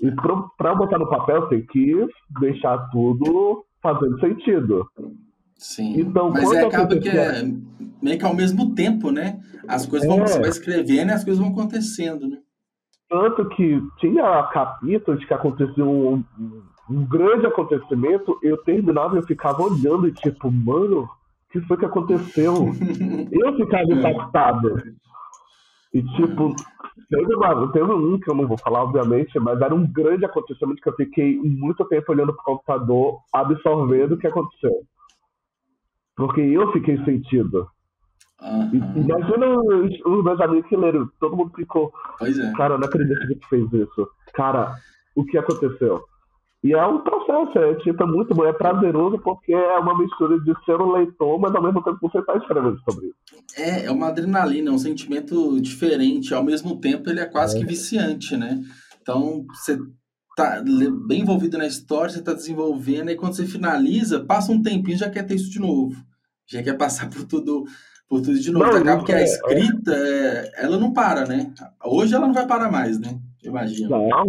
E 0.00 0.12
para 0.56 0.74
botar 0.76 0.98
no 0.98 1.08
papel 1.08 1.48
tem 1.48 1.66
que 1.66 2.06
deixar 2.40 2.78
tudo 2.90 3.64
fazendo 3.82 4.20
sentido. 4.20 4.88
Sim. 5.56 6.00
Então, 6.00 6.30
Mas 6.30 6.52
é, 6.52 6.64
acaba 6.64 6.96
que 6.96 7.08
é 7.08 7.42
meio 8.00 8.18
que 8.18 8.24
ao 8.24 8.34
mesmo 8.34 8.76
tempo, 8.76 9.10
né? 9.10 9.40
As 9.66 9.86
coisas 9.86 10.08
vão, 10.08 10.20
é. 10.20 10.26
você 10.28 10.38
vai 10.38 10.48
escrevendo 10.48 11.10
e 11.10 11.12
as 11.12 11.24
coisas 11.24 11.42
vão 11.42 11.50
acontecendo, 11.52 12.28
né? 12.28 12.38
Tanto 13.10 13.48
que 13.48 13.82
tinha 13.98 14.44
capítulos 14.52 15.24
que 15.24 15.34
aconteceu 15.34 15.84
um, 15.84 16.22
um 16.88 17.04
grande 17.04 17.44
acontecimento, 17.44 18.38
eu 18.40 18.56
terminava 18.58 19.16
e 19.16 19.18
eu 19.18 19.26
ficava 19.26 19.64
olhando 19.64 20.06
e 20.06 20.12
tipo, 20.12 20.48
mano, 20.48 21.02
o 21.02 21.08
que 21.50 21.60
foi 21.62 21.76
que 21.76 21.86
aconteceu? 21.86 22.54
eu 23.32 23.56
ficava 23.56 23.92
impactado. 23.92 24.76
E 25.92 26.04
tipo, 26.14 26.54
teve, 27.08 27.34
uma, 27.34 27.72
teve 27.72 27.92
um 27.92 28.20
que 28.20 28.30
eu 28.30 28.34
não 28.36 28.46
vou 28.46 28.56
falar, 28.56 28.84
obviamente, 28.84 29.40
mas 29.40 29.60
era 29.60 29.74
um 29.74 29.84
grande 29.92 30.24
acontecimento 30.24 30.80
que 30.80 30.88
eu 30.88 30.94
fiquei 30.94 31.36
muito 31.36 31.84
tempo 31.86 32.12
olhando 32.12 32.32
pro 32.32 32.44
computador, 32.44 33.18
absorvendo 33.32 34.12
o 34.12 34.18
que 34.18 34.28
aconteceu. 34.28 34.84
Porque 36.16 36.40
eu 36.40 36.70
fiquei 36.70 36.96
sentido. 37.04 37.66
Uhum. 38.42 38.70
Imagina 38.96 39.46
os, 39.58 40.00
os, 40.06 40.24
meus 40.24 40.40
amigos 40.40 40.68
que 40.68 40.76
leram, 40.76 41.10
todo 41.20 41.36
mundo 41.36 41.52
ficou. 41.54 41.92
Pois 42.18 42.38
é. 42.38 42.52
Cara, 42.52 42.78
não 42.78 42.86
acredito 42.86 43.26
que 43.26 43.34
tu 43.34 43.48
fez 43.48 43.72
isso. 43.72 44.08
Cara, 44.32 44.74
o 45.14 45.24
que 45.24 45.36
aconteceu? 45.36 46.02
E 46.62 46.74
é 46.74 46.86
um 46.86 47.00
processo, 47.00 47.58
é 47.58 47.74
tipo, 47.76 48.02
é 48.02 48.06
muito 48.06 48.34
bom, 48.34 48.44
é 48.44 48.52
prazeroso 48.52 49.18
porque 49.18 49.52
é 49.52 49.78
uma 49.78 49.96
mistura 49.96 50.38
de 50.40 50.52
ser 50.64 50.78
um 50.78 50.92
leitor, 50.92 51.38
mas 51.40 51.54
ao 51.54 51.62
mesmo 51.62 51.82
tempo 51.82 51.98
você 52.02 52.18
está 52.18 52.36
escrevendo 52.36 52.78
sobre 52.80 53.06
isso. 53.06 53.16
É, 53.56 53.86
é 53.86 53.90
uma 53.90 54.08
adrenalina, 54.08 54.68
é 54.68 54.72
um 54.72 54.78
sentimento 54.78 55.58
diferente, 55.58 56.34
ao 56.34 56.44
mesmo 56.44 56.78
tempo 56.78 57.08
ele 57.08 57.20
é 57.20 57.24
quase 57.24 57.56
é. 57.56 57.60
que 57.60 57.66
viciante, 57.66 58.36
né? 58.36 58.62
Então, 59.00 59.46
você 59.54 59.78
tá 60.36 60.62
bem 61.06 61.22
envolvido 61.22 61.56
na 61.56 61.66
história, 61.66 62.10
você 62.10 62.18
está 62.18 62.34
desenvolvendo, 62.34 63.10
e 63.10 63.16
quando 63.16 63.34
você 63.34 63.46
finaliza, 63.46 64.24
passa 64.24 64.52
um 64.52 64.62
tempinho 64.62 64.98
já 64.98 65.08
quer 65.08 65.22
ter 65.22 65.36
isso 65.36 65.50
de 65.50 65.60
novo. 65.60 65.96
Já 66.46 66.62
quer 66.62 66.76
passar 66.76 67.08
por 67.08 67.24
tudo 67.24 67.64
por 68.10 68.20
tudo 68.20 68.40
de 68.40 68.50
novo. 68.50 68.66
Não, 68.66 68.76
acaba 68.76 69.04
que 69.04 69.12
a 69.12 69.20
é, 69.20 69.24
escrita, 69.24 69.92
é, 69.92 70.64
ela 70.64 70.76
não 70.76 70.92
para, 70.92 71.24
né? 71.24 71.54
Hoje 71.84 72.12
ela 72.12 72.26
não 72.26 72.34
vai 72.34 72.44
parar 72.44 72.70
mais, 72.70 72.98
né? 72.98 73.16
Imagina. 73.44 73.88
Não, 73.88 74.26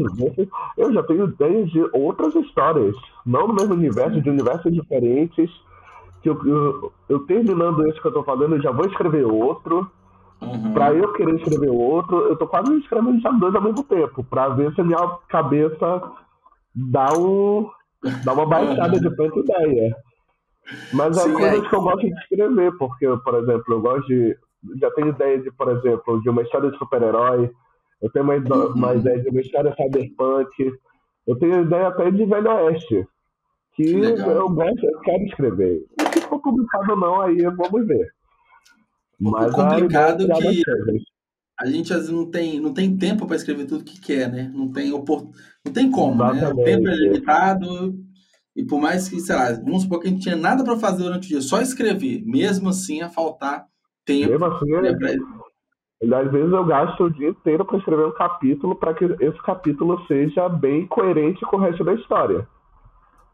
eu 0.78 0.94
já 0.94 1.04
tenho 1.04 1.26
ideias 1.26 1.70
de 1.72 1.82
outras 1.92 2.36
histórias, 2.36 2.96
não 3.26 3.48
no 3.48 3.56
mesmo 3.56 3.74
universo, 3.74 4.14
Sim. 4.14 4.22
de 4.22 4.30
universos 4.30 4.72
diferentes. 4.72 5.50
Que 6.22 6.30
eu, 6.30 6.40
eu, 6.46 6.94
eu, 7.10 7.20
terminando 7.26 7.84
esse 7.88 8.00
que 8.00 8.08
eu 8.08 8.14
tô 8.14 8.24
falando, 8.24 8.56
eu 8.56 8.62
já 8.62 8.72
vou 8.72 8.86
escrever 8.86 9.26
outro. 9.26 9.90
Uhum. 10.40 10.74
Pra 10.74 10.94
eu 10.94 11.12
querer 11.14 11.36
escrever 11.36 11.70
outro, 11.70 12.20
eu 12.28 12.36
tô 12.36 12.48
quase 12.48 12.72
escrevendo 12.78 13.20
já 13.20 13.32
dois 13.32 13.56
ao 13.56 13.64
mesmo 13.64 13.84
tempo, 13.84 14.24
pra 14.24 14.50
ver 14.50 14.72
se 14.76 14.82
a 14.82 14.84
minha 14.84 15.18
cabeça 15.28 16.04
dá, 16.76 17.08
um, 17.18 17.68
dá 18.24 18.34
uma 18.34 18.46
baixada 18.46 19.00
de 19.00 19.16
tanta 19.16 19.40
ideia. 19.40 19.96
Mas 20.94 21.18
é 21.18 21.32
coisas 21.32 21.68
que 21.68 21.76
eu 21.76 21.82
gosto 21.82 22.02
de 22.02 22.14
escrever, 22.14 22.72
porque, 22.78 23.08
por 23.24 23.36
exemplo, 23.36 23.74
eu 23.74 23.82
gosto 23.82 24.08
de. 24.08 24.38
Já 24.80 24.92
tenho 24.92 25.10
ideia 25.10 25.40
de, 25.40 25.52
por 25.52 25.72
exemplo, 25.72 26.22
de 26.22 26.30
uma 26.30 26.44
história 26.44 26.70
de 26.70 26.78
super-herói, 26.78 27.52
eu 28.02 28.10
tenho 28.12 28.26
uma, 28.26 28.36
uhum. 28.36 28.74
uma 28.74 28.96
ideia 28.96 29.20
de 29.20 29.30
uma 29.30 29.42
história 29.42 29.76
cyberpunk, 29.76 30.74
eu 31.28 31.36
tenho 31.38 31.62
ideia 31.62 31.88
até 31.88 32.12
de 32.12 32.26
Velho 32.26 32.52
Oeste, 32.52 33.08
que 33.74 33.84
eu 33.92 34.50
gosto, 34.50 34.86
eu 34.86 35.00
quero 35.00 35.24
escrever. 35.24 35.86
Se 36.14 36.22
for 36.22 36.40
publicado 36.40 36.92
ou 36.92 36.98
não, 36.98 37.22
aí 37.22 37.42
vamos 37.42 37.88
ver. 37.88 38.14
Mas 39.20 39.54
o 39.54 39.56
complicado 39.56 40.24
é 40.24 40.36
que 40.36 40.64
a 41.60 41.68
gente 41.68 41.94
às 41.94 42.00
vezes 42.00 42.10
não 42.10 42.26
tem, 42.26 42.60
não 42.60 42.74
tem 42.74 42.98
tempo 42.98 43.28
para 43.28 43.36
escrever 43.36 43.66
tudo 43.66 43.84
que 43.84 44.02
quer, 44.02 44.32
né? 44.32 44.52
Não 44.54 44.72
tem, 44.72 44.92
opor... 44.92 45.30
não 45.64 45.72
tem 45.72 45.92
como, 45.92 46.24
Exatamente. 46.24 46.44
né? 46.44 46.50
O 46.50 46.66
tempo 46.66 46.88
é 46.88 46.96
limitado, 46.96 48.00
e 48.56 48.66
por 48.66 48.80
mais 48.80 49.08
que, 49.08 49.20
sei 49.20 49.36
lá, 49.36 49.52
vamos 49.54 49.84
supor 49.84 50.00
que 50.00 50.08
a 50.08 50.12
gente 50.12 50.24
tinha 50.24 50.36
nada 50.36 50.64
para 50.64 50.78
fazer 50.78 51.04
durante 51.04 51.26
o 51.26 51.30
dia, 51.30 51.42
só 51.42 51.62
escrever, 51.62 52.22
mesmo 52.26 52.70
assim 52.70 52.98
ia 52.98 53.10
faltar 53.10 53.66
tempo. 54.06 54.32
Mesmo 54.32 54.46
assim, 54.46 54.72
né, 54.72 54.94
pra... 54.94 56.20
às 56.20 56.32
vezes 56.32 56.52
eu 56.52 56.66
gasto 56.66 57.04
o 57.04 57.12
dia 57.12 57.30
inteiro 57.30 57.64
para 57.64 57.78
escrever 57.78 58.06
um 58.06 58.14
capítulo 58.14 58.76
para 58.76 58.94
que 58.94 59.06
esse 59.06 59.42
capítulo 59.44 60.06
seja 60.08 60.50
bem 60.50 60.86
coerente 60.88 61.42
com 61.46 61.58
o 61.58 61.60
resto 61.60 61.84
da 61.84 61.94
história. 61.94 62.48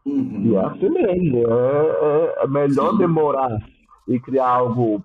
Uhum. 0.06 0.42
E 0.44 0.54
é 0.54 0.64
assim 0.64 0.88
mesmo. 0.88 1.38
É, 1.48 2.44
é 2.44 2.46
melhor 2.46 2.92
Sim. 2.92 2.98
demorar 2.98 3.58
e 4.06 4.20
criar 4.20 4.48
algo 4.48 5.02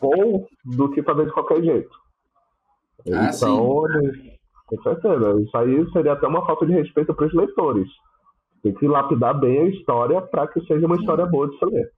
bom 0.00 0.46
do 0.64 0.90
que 0.90 1.02
fazer 1.02 1.26
de 1.26 1.32
qualquer 1.32 1.62
jeito. 1.62 1.98
Ah, 3.12 3.30
então, 3.34 3.84
sim. 4.12 4.32
com 4.66 4.82
certeza. 4.82 5.40
Isso 5.40 5.56
aí 5.56 5.90
seria 5.92 6.12
até 6.12 6.26
uma 6.26 6.46
falta 6.46 6.66
de 6.66 6.72
respeito 6.72 7.12
para 7.14 7.26
os 7.26 7.34
leitores. 7.34 7.88
Tem 8.62 8.74
que 8.74 8.86
lapidar 8.86 9.38
bem 9.38 9.58
a 9.58 9.68
história 9.68 10.20
para 10.20 10.48
que 10.48 10.60
seja 10.66 10.86
uma 10.86 10.96
história 10.96 11.26
boa 11.26 11.48
de 11.48 11.58
se 11.58 11.64
ler. 11.64 11.90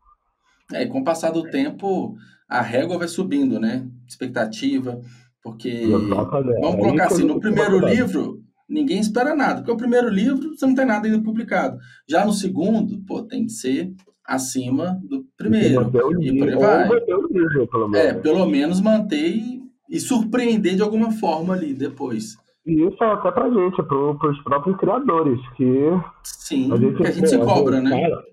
É, 0.73 0.83
e 0.83 0.87
com 0.89 1.01
o 1.01 1.05
passar 1.05 1.31
do 1.31 1.43
tempo, 1.51 2.15
a 2.49 2.61
régua 2.61 2.99
vai 2.99 3.09
subindo, 3.09 3.59
né? 3.59 3.89
Expectativa, 4.07 5.01
porque. 5.43 5.69
Exatamente. 5.69 6.61
Vamos 6.61 6.77
colocar 6.77 7.07
assim: 7.07 7.25
no 7.25 7.41
primeiro 7.41 7.79
livro, 7.79 8.41
ninguém 8.69 9.01
espera 9.01 9.35
nada, 9.35 9.57
porque 9.57 9.73
o 9.73 9.77
primeiro 9.77 10.09
livro 10.09 10.57
você 10.57 10.67
não 10.67 10.75
tem 10.75 10.87
nada 10.87 11.07
ainda 11.07 11.23
publicado. 11.23 11.79
Já 12.09 12.25
no 12.25 12.33
segundo, 12.33 13.03
pô, 13.05 13.23
tem 13.23 13.47
que 13.47 13.53
ser 13.53 13.93
acima 14.25 15.01
do 15.03 15.27
primeiro. 15.37 15.91
E 16.21 16.39
por 16.39 16.49
aí 16.49 16.57
vai. 16.57 16.89
Livro, 17.31 17.67
pelo 17.67 17.97
é, 17.97 18.15
pelo 18.15 18.47
menos 18.47 18.81
manter 18.81 19.29
e, 19.29 19.63
e 19.89 19.99
surpreender 19.99 20.77
de 20.77 20.83
alguma 20.83 21.11
forma 21.11 21.55
ali 21.55 21.75
depois. 21.75 22.37
E 22.67 22.85
isso 22.87 23.03
é 23.03 23.11
até 23.11 23.31
pra 23.31 23.51
gente, 23.51 23.83
pro, 23.83 24.19
pros 24.19 24.39
próprios 24.43 24.77
criadores, 24.77 25.41
que. 25.57 25.91
Sim, 26.23 26.73
a 26.73 26.77
gente, 26.77 27.07
a 27.07 27.11
gente 27.11 27.29
se 27.29 27.39
cobra, 27.39 27.81
né? 27.81 28.09
Cara, 28.09 28.25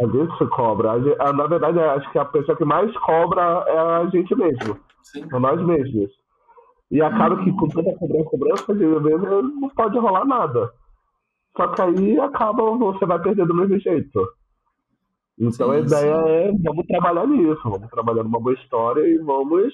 a 0.00 0.06
gente 0.06 0.38
se 0.38 0.46
cobra. 0.46 0.92
A 0.92 1.00
gente, 1.00 1.16
na 1.16 1.46
verdade, 1.46 1.78
acho 1.78 2.10
que 2.12 2.18
a 2.18 2.24
pessoa 2.24 2.56
que 2.56 2.64
mais 2.64 2.92
cobra 2.98 3.64
é 3.66 3.78
a 3.78 4.06
gente 4.06 4.34
mesmo. 4.34 4.78
Sim. 5.02 5.24
É 5.32 5.38
nós 5.38 5.64
mesmos. 5.64 6.10
E 6.90 7.00
acaba 7.00 7.42
que 7.44 7.52
com 7.52 7.68
tanta 7.68 7.94
cobrança, 7.96 8.24
cobrança, 8.24 8.72
às 8.72 8.78
vezes 8.78 9.22
não 9.60 9.68
pode 9.70 9.98
rolar 9.98 10.24
nada. 10.24 10.72
Só 11.56 11.68
que 11.68 11.82
aí 11.82 12.18
acaba, 12.18 12.62
você 12.76 13.06
vai 13.06 13.20
perder 13.22 13.46
do 13.46 13.54
mesmo 13.54 13.78
jeito. 13.78 14.28
Então 15.38 15.68
sim, 15.68 15.72
a 15.72 15.78
ideia 15.78 16.22
sim. 16.22 16.28
é 16.28 16.52
vamos 16.64 16.86
trabalhar 16.86 17.26
nisso, 17.26 17.60
vamos 17.64 17.88
trabalhar 17.90 18.24
numa 18.24 18.40
boa 18.40 18.54
história 18.54 19.02
e 19.02 19.18
vamos 19.18 19.72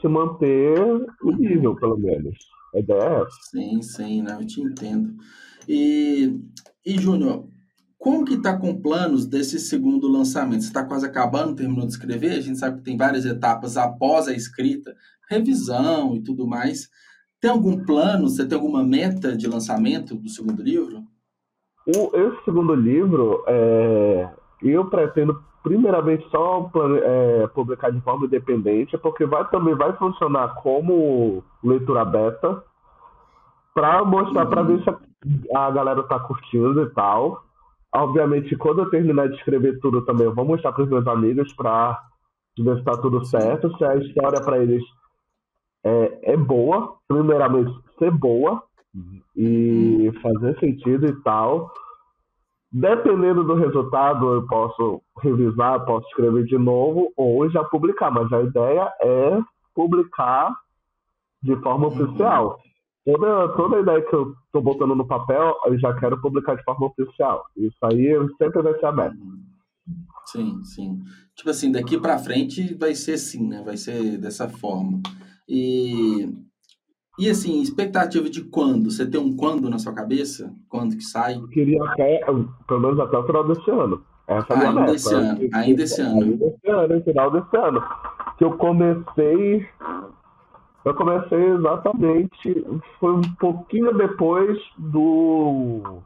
se 0.00 0.08
manter 0.08 0.78
o 1.22 1.30
nível, 1.32 1.74
pelo 1.76 1.98
menos. 1.98 2.36
A 2.74 2.78
ideia 2.78 3.02
é 3.02 3.22
essa. 3.22 3.36
Sim, 3.50 3.82
sim, 3.82 4.22
né? 4.22 4.36
eu 4.38 4.46
te 4.46 4.60
entendo. 4.60 5.14
E, 5.68 6.40
e 6.84 6.98
Júnior, 6.98 7.48
como 7.98 8.24
que 8.24 8.34
está 8.34 8.56
com 8.56 8.80
planos 8.80 9.26
desse 9.26 9.58
segundo 9.58 10.06
lançamento? 10.06 10.62
Você 10.62 10.68
está 10.68 10.84
quase 10.84 11.04
acabando, 11.04 11.56
terminou 11.56 11.84
de 11.84 11.92
escrever? 11.92 12.32
A 12.32 12.40
gente 12.40 12.58
sabe 12.58 12.78
que 12.78 12.84
tem 12.84 12.96
várias 12.96 13.24
etapas 13.24 13.76
após 13.76 14.28
a 14.28 14.32
escrita, 14.32 14.94
revisão 15.28 16.14
e 16.14 16.22
tudo 16.22 16.46
mais. 16.46 16.88
Tem 17.40 17.50
algum 17.50 17.84
plano? 17.84 18.28
Você 18.28 18.46
tem 18.46 18.56
alguma 18.56 18.84
meta 18.84 19.36
de 19.36 19.48
lançamento 19.48 20.14
do 20.14 20.28
segundo 20.28 20.62
livro? 20.62 21.04
O, 21.86 22.16
esse 22.16 22.44
segundo 22.44 22.74
livro, 22.74 23.42
é, 23.48 24.30
eu 24.62 24.88
pretendo 24.88 25.42
primeiramente 25.62 26.28
só 26.30 26.70
é, 27.02 27.46
publicar 27.48 27.90
de 27.90 28.00
forma 28.00 28.26
independente, 28.26 28.96
porque 28.98 29.26
vai, 29.26 29.46
também 29.48 29.74
vai 29.74 29.92
funcionar 29.94 30.54
como 30.62 31.42
leitura 31.62 32.04
beta, 32.04 32.62
para 33.74 34.04
mostrar, 34.04 34.44
uhum. 34.44 34.50
para 34.50 34.62
ver 34.62 34.82
se 34.82 34.90
a, 34.90 35.66
a 35.66 35.70
galera 35.70 36.00
está 36.00 36.18
curtindo 36.18 36.82
e 36.82 36.90
tal. 36.90 37.42
Obviamente, 37.94 38.56
quando 38.56 38.82
eu 38.82 38.90
terminar 38.90 39.28
de 39.28 39.36
escrever 39.36 39.78
tudo 39.80 40.02
também, 40.04 40.26
eu 40.26 40.34
vou 40.34 40.44
mostrar 40.44 40.72
para 40.72 40.84
os 40.84 40.90
meus 40.90 41.06
amigos 41.06 41.52
para 41.54 41.98
ver 42.58 42.74
se 42.74 42.80
está 42.80 42.96
tudo 42.98 43.24
certo, 43.24 43.76
se 43.76 43.84
a 43.84 43.96
história 43.96 44.40
para 44.42 44.58
eles 44.58 44.82
é, 45.84 46.32
é 46.32 46.36
boa, 46.36 46.96
primeiramente 47.06 47.72
ser 47.98 48.10
boa 48.10 48.62
e 49.36 50.10
fazer 50.22 50.58
sentido 50.58 51.06
e 51.06 51.22
tal. 51.22 51.72
Dependendo 52.70 53.44
do 53.44 53.54
resultado, 53.54 54.34
eu 54.34 54.46
posso 54.46 55.02
revisar, 55.22 55.84
posso 55.86 56.06
escrever 56.08 56.44
de 56.44 56.58
novo 56.58 57.12
ou 57.16 57.48
já 57.50 57.64
publicar, 57.64 58.10
mas 58.10 58.30
a 58.32 58.42
ideia 58.42 58.92
é 59.00 59.40
publicar 59.74 60.54
de 61.42 61.56
forma 61.56 61.86
oficial 61.86 62.58
toda, 63.08 63.48
toda 63.56 63.76
a 63.76 63.80
ideia 63.80 64.02
que 64.02 64.14
eu 64.14 64.34
estou 64.44 64.60
botando 64.60 64.94
no 64.94 65.06
papel, 65.06 65.54
eu 65.66 65.78
já 65.78 65.94
quero 65.98 66.20
publicar 66.20 66.56
de 66.56 66.64
forma 66.64 66.86
oficial. 66.86 67.42
Isso 67.56 67.78
aí 67.82 68.06
sempre 68.36 68.62
vai 68.62 68.78
ser 68.78 68.86
aberto. 68.86 69.16
Sim, 70.26 70.62
sim. 70.62 71.00
Tipo 71.34 71.50
assim, 71.50 71.72
daqui 71.72 71.98
para 71.98 72.18
frente 72.18 72.74
vai 72.74 72.94
ser 72.94 73.14
assim, 73.14 73.48
né? 73.48 73.62
Vai 73.64 73.78
ser 73.78 74.18
dessa 74.18 74.48
forma. 74.48 75.00
E, 75.48 76.28
e 77.18 77.28
assim, 77.28 77.60
expectativa 77.60 78.30
de 78.30 78.44
quando? 78.44 78.90
Você 78.90 79.04
tem 79.04 79.20
um 79.20 79.36
quando 79.36 79.68
na 79.68 79.78
sua 79.78 79.92
cabeça? 79.92 80.54
Quando 80.68 80.96
que 80.96 81.02
sai? 81.02 81.34
Eu 81.34 81.48
queria 81.48 81.82
até, 81.84 82.20
pelo 82.66 82.80
menos 82.80 83.00
até 83.00 83.18
o 83.18 83.26
final 83.26 83.48
desse 83.48 83.70
ano. 83.70 84.02
Essa 84.26 84.52
é 84.52 84.56
a 84.56 84.58
minha 84.58 84.68
ainda 84.68 84.80
meta. 84.80 84.94
Esse 84.94 85.14
ano, 85.14 85.38
ainda 85.52 85.82
esse 85.82 86.00
ano. 86.00 86.22
Ainda 86.22 86.46
esse 86.46 86.70
ano, 86.70 87.02
final 87.02 87.30
desse 87.32 87.56
ano. 87.56 87.82
Que 88.36 88.44
eu 88.44 88.52
comecei 88.56 89.66
eu 90.84 90.94
comecei 90.94 91.44
exatamente, 91.44 92.66
foi 93.00 93.12
um 93.12 93.34
pouquinho 93.38 93.92
depois 93.94 94.56
do 94.78 96.02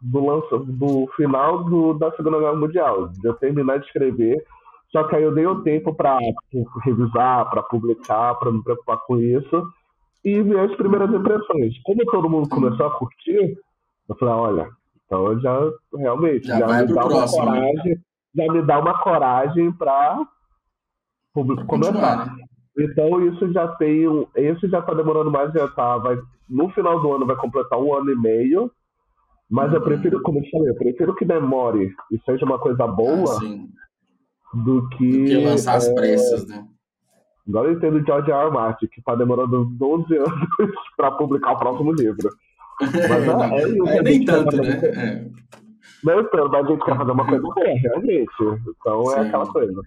do, 0.00 0.24
lança, 0.24 0.58
do 0.58 1.08
final 1.16 1.64
do, 1.64 1.94
da 1.94 2.10
Segunda 2.12 2.38
Guerra 2.38 2.54
Mundial, 2.54 3.08
de 3.08 3.26
eu 3.26 3.34
terminar 3.34 3.78
de 3.78 3.86
escrever. 3.86 4.44
Só 4.92 5.02
que 5.04 5.16
aí 5.16 5.22
eu 5.24 5.34
dei 5.34 5.46
o 5.46 5.62
tempo 5.62 5.92
para 5.92 6.18
revisar, 6.84 7.50
para 7.50 7.62
publicar, 7.64 8.34
para 8.36 8.52
me 8.52 8.62
preocupar 8.62 8.98
com 9.06 9.18
isso 9.18 9.66
e 10.24 10.42
ver 10.42 10.60
as 10.60 10.76
primeiras 10.76 11.12
impressões. 11.12 11.78
Como 11.82 12.04
todo 12.06 12.30
mundo 12.30 12.48
começou 12.48 12.86
a 12.86 12.98
curtir, 12.98 13.58
eu 14.08 14.16
falei, 14.16 14.34
olha, 14.34 14.68
então 15.04 15.26
eu 15.26 15.40
já 15.40 15.70
realmente 15.96 16.46
já, 16.46 16.58
já 16.58 16.66
me 16.66 16.94
dá 16.94 17.02
uma 17.02 17.08
próximo, 17.08 17.44
né? 17.44 17.60
coragem, 17.60 17.98
já 18.34 18.52
me 18.52 18.62
dá 18.62 18.78
uma 18.78 19.02
coragem 19.02 19.72
para 19.72 20.26
começar. 21.66 22.26
Né? 22.26 22.44
Então 22.78 23.24
isso 23.26 23.52
já 23.52 23.68
tem 23.76 24.08
um, 24.08 24.26
esse 24.34 24.68
já 24.68 24.80
está 24.80 24.94
demorando 24.94 25.30
mais, 25.30 25.52
já 25.52 25.68
tá, 25.68 25.98
vai, 25.98 26.18
no 26.48 26.68
final 26.70 27.00
do 27.00 27.12
ano 27.12 27.26
vai 27.26 27.36
completar 27.36 27.78
um 27.78 27.94
ano 27.94 28.10
e 28.10 28.16
meio, 28.16 28.70
mas 29.48 29.70
uhum. 29.70 29.76
eu 29.76 29.82
prefiro, 29.82 30.22
como 30.22 30.38
eu 30.40 30.50
falei, 30.50 30.70
eu 30.70 30.76
prefiro 30.76 31.14
que 31.14 31.24
demore 31.24 31.92
e 32.10 32.18
seja 32.24 32.44
uma 32.44 32.58
coisa 32.58 32.86
boa 32.86 33.36
ah, 33.36 34.56
do 34.56 34.88
que, 34.88 35.18
do 35.18 35.24
que 35.26 35.36
lançar 35.44 35.76
as 35.76 35.86
é, 35.86 35.94
pressas, 35.94 36.46
né? 36.48 36.66
Agora 37.46 37.68
eu 37.68 37.74
entendo 37.74 37.96
o 37.98 38.04
George 38.04 38.30
R. 38.30 38.46
R. 38.46 38.50
Martin, 38.50 38.86
que 38.86 39.00
está 39.00 39.14
demorando 39.14 39.66
12 39.66 40.16
anos 40.16 40.48
para 40.96 41.10
publicar 41.12 41.52
o 41.52 41.58
próximo 41.58 41.92
livro. 41.92 42.30
Mas 42.80 42.92
é, 42.92 43.62
é, 43.62 43.68
isso, 43.68 43.88
é 43.88 44.02
nem 44.02 44.24
tanto, 44.24 44.56
né? 44.56 44.70
É. 44.82 45.24
Não, 46.02 46.16
mas 46.16 46.54
a 46.54 46.68
gente 46.68 46.84
quer 46.84 46.96
fazer 46.96 47.10
uma 47.12 47.26
coisa 47.26 47.46
realmente. 47.56 48.32
Então 48.68 49.12
é 49.12 49.14
Sim. 49.14 49.20
é 49.20 49.26
aquela 49.28 49.46
coisa. 49.46 49.82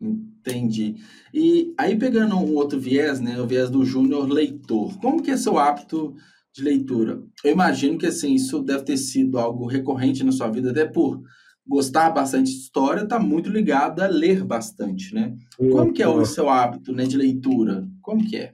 Entendi. 0.00 0.96
E 1.32 1.74
aí, 1.78 1.96
pegando 1.96 2.36
um 2.36 2.54
outro 2.54 2.78
viés, 2.78 3.20
né, 3.20 3.40
o 3.40 3.46
viés 3.46 3.70
do 3.70 3.84
júnior 3.84 4.28
leitor, 4.28 4.98
como 5.00 5.22
que 5.22 5.30
é 5.30 5.36
seu 5.36 5.58
hábito 5.58 6.14
de 6.52 6.62
leitura? 6.62 7.22
Eu 7.44 7.52
imagino 7.52 7.96
que, 7.96 8.06
assim, 8.06 8.34
isso 8.34 8.60
deve 8.62 8.84
ter 8.84 8.96
sido 8.96 9.38
algo 9.38 9.66
recorrente 9.66 10.24
na 10.24 10.32
sua 10.32 10.48
vida, 10.48 10.70
até 10.70 10.84
por 10.84 11.22
gostar 11.66 12.10
bastante 12.10 12.50
de 12.50 12.58
história, 12.58 13.02
está 13.02 13.18
muito 13.18 13.48
ligado 13.48 14.00
a 14.00 14.06
ler 14.06 14.44
bastante, 14.44 15.14
né? 15.14 15.34
Como 15.56 15.92
que 15.92 16.02
é 16.02 16.08
o 16.08 16.24
seu 16.24 16.48
hábito, 16.48 16.92
né, 16.92 17.04
de 17.04 17.16
leitura? 17.16 17.86
Como 18.00 18.24
que 18.28 18.36
é? 18.36 18.50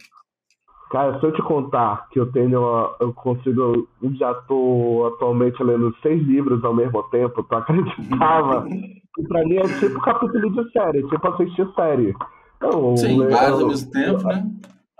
Cara, 0.90 1.20
se 1.20 1.26
eu 1.26 1.32
te 1.32 1.42
contar 1.42 2.08
que 2.10 2.18
eu 2.18 2.32
tenho, 2.32 2.60
eu 2.98 3.12
consigo, 3.12 3.86
já 4.18 4.32
estou 4.32 5.06
atualmente 5.08 5.62
lendo 5.62 5.94
seis 6.02 6.22
livros 6.26 6.64
ao 6.64 6.74
mesmo 6.74 7.02
tempo, 7.04 7.42
tu 7.42 7.54
acreditava? 7.54 8.66
e 9.18 9.22
pra 9.28 9.44
mim 9.44 9.56
é 9.56 9.68
tipo 9.78 10.00
capítulo 10.00 10.50
de 10.50 10.72
série, 10.72 11.06
tipo 11.08 11.28
assistir 11.28 11.68
série. 11.74 12.14
Então, 12.56 12.96
Sim, 12.96 13.22
eu, 13.22 13.30
vários 13.30 13.60
ao 13.60 13.68
mesmo 13.68 13.90
tempo, 13.90 14.22
né? 14.28 14.50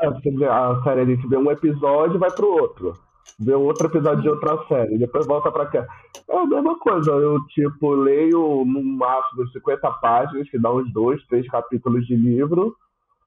É, 0.00 0.06
a 0.46 0.82
série 0.84 1.00
a 1.00 1.04
gente 1.06 1.26
vê 1.26 1.36
um 1.36 1.50
episódio 1.50 2.16
e 2.16 2.18
vai 2.18 2.30
pro 2.30 2.46
outro. 2.46 2.92
Vê 3.38 3.54
outro 3.54 3.86
episódio 3.86 4.22
de 4.22 4.28
outra 4.28 4.58
série, 4.66 4.98
depois 4.98 5.26
volta 5.26 5.50
pra 5.50 5.66
cá. 5.66 5.86
É 6.28 6.36
a 6.36 6.46
mesma 6.46 6.78
coisa, 6.78 7.10
eu 7.12 7.38
tipo 7.46 7.94
leio 7.94 8.64
no 8.64 8.82
máximo 8.82 9.48
50 9.48 9.90
páginas, 9.92 10.48
que 10.50 10.58
dá 10.58 10.72
uns 10.72 10.92
dois, 10.92 11.24
três 11.26 11.48
capítulos 11.48 12.06
de 12.06 12.16
livro 12.16 12.76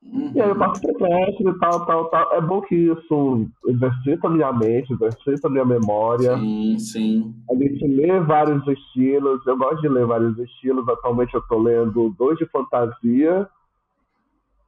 Uhum. 0.04 0.32
E 0.34 0.42
aí 0.42 0.50
eu 0.50 0.56
passo 0.56 0.82
pro 0.82 0.94
próximo 0.96 1.50
e 1.50 1.60
tal, 1.60 1.86
tal, 1.86 2.06
tal. 2.10 2.34
É 2.34 2.42
bom 2.42 2.62
que 2.62 2.76
isso 2.76 3.48
exercita 3.68 4.28
a 4.28 4.32
minha 4.32 4.52
mente, 4.52 4.92
exercita 4.94 5.48
a 5.48 5.52
minha 5.52 5.66
memória. 5.66 6.38
Sim, 6.38 6.80
sim. 6.80 7.36
A 7.50 7.56
gente 7.56 7.88
lê 7.88 8.20
vários 8.20 8.66
estilos. 8.68 9.46
Eu 9.46 9.58
gosto 9.58 9.82
de 9.82 9.90
ler 9.90 10.06
vários 10.06 10.38
estilos. 10.40 10.88
Atualmente 10.90 11.34
eu 11.36 11.42
tô 11.44 11.60
lendo 11.60 12.16
dois 12.18 12.38
de 12.40 12.46
fantasia, 12.48 13.48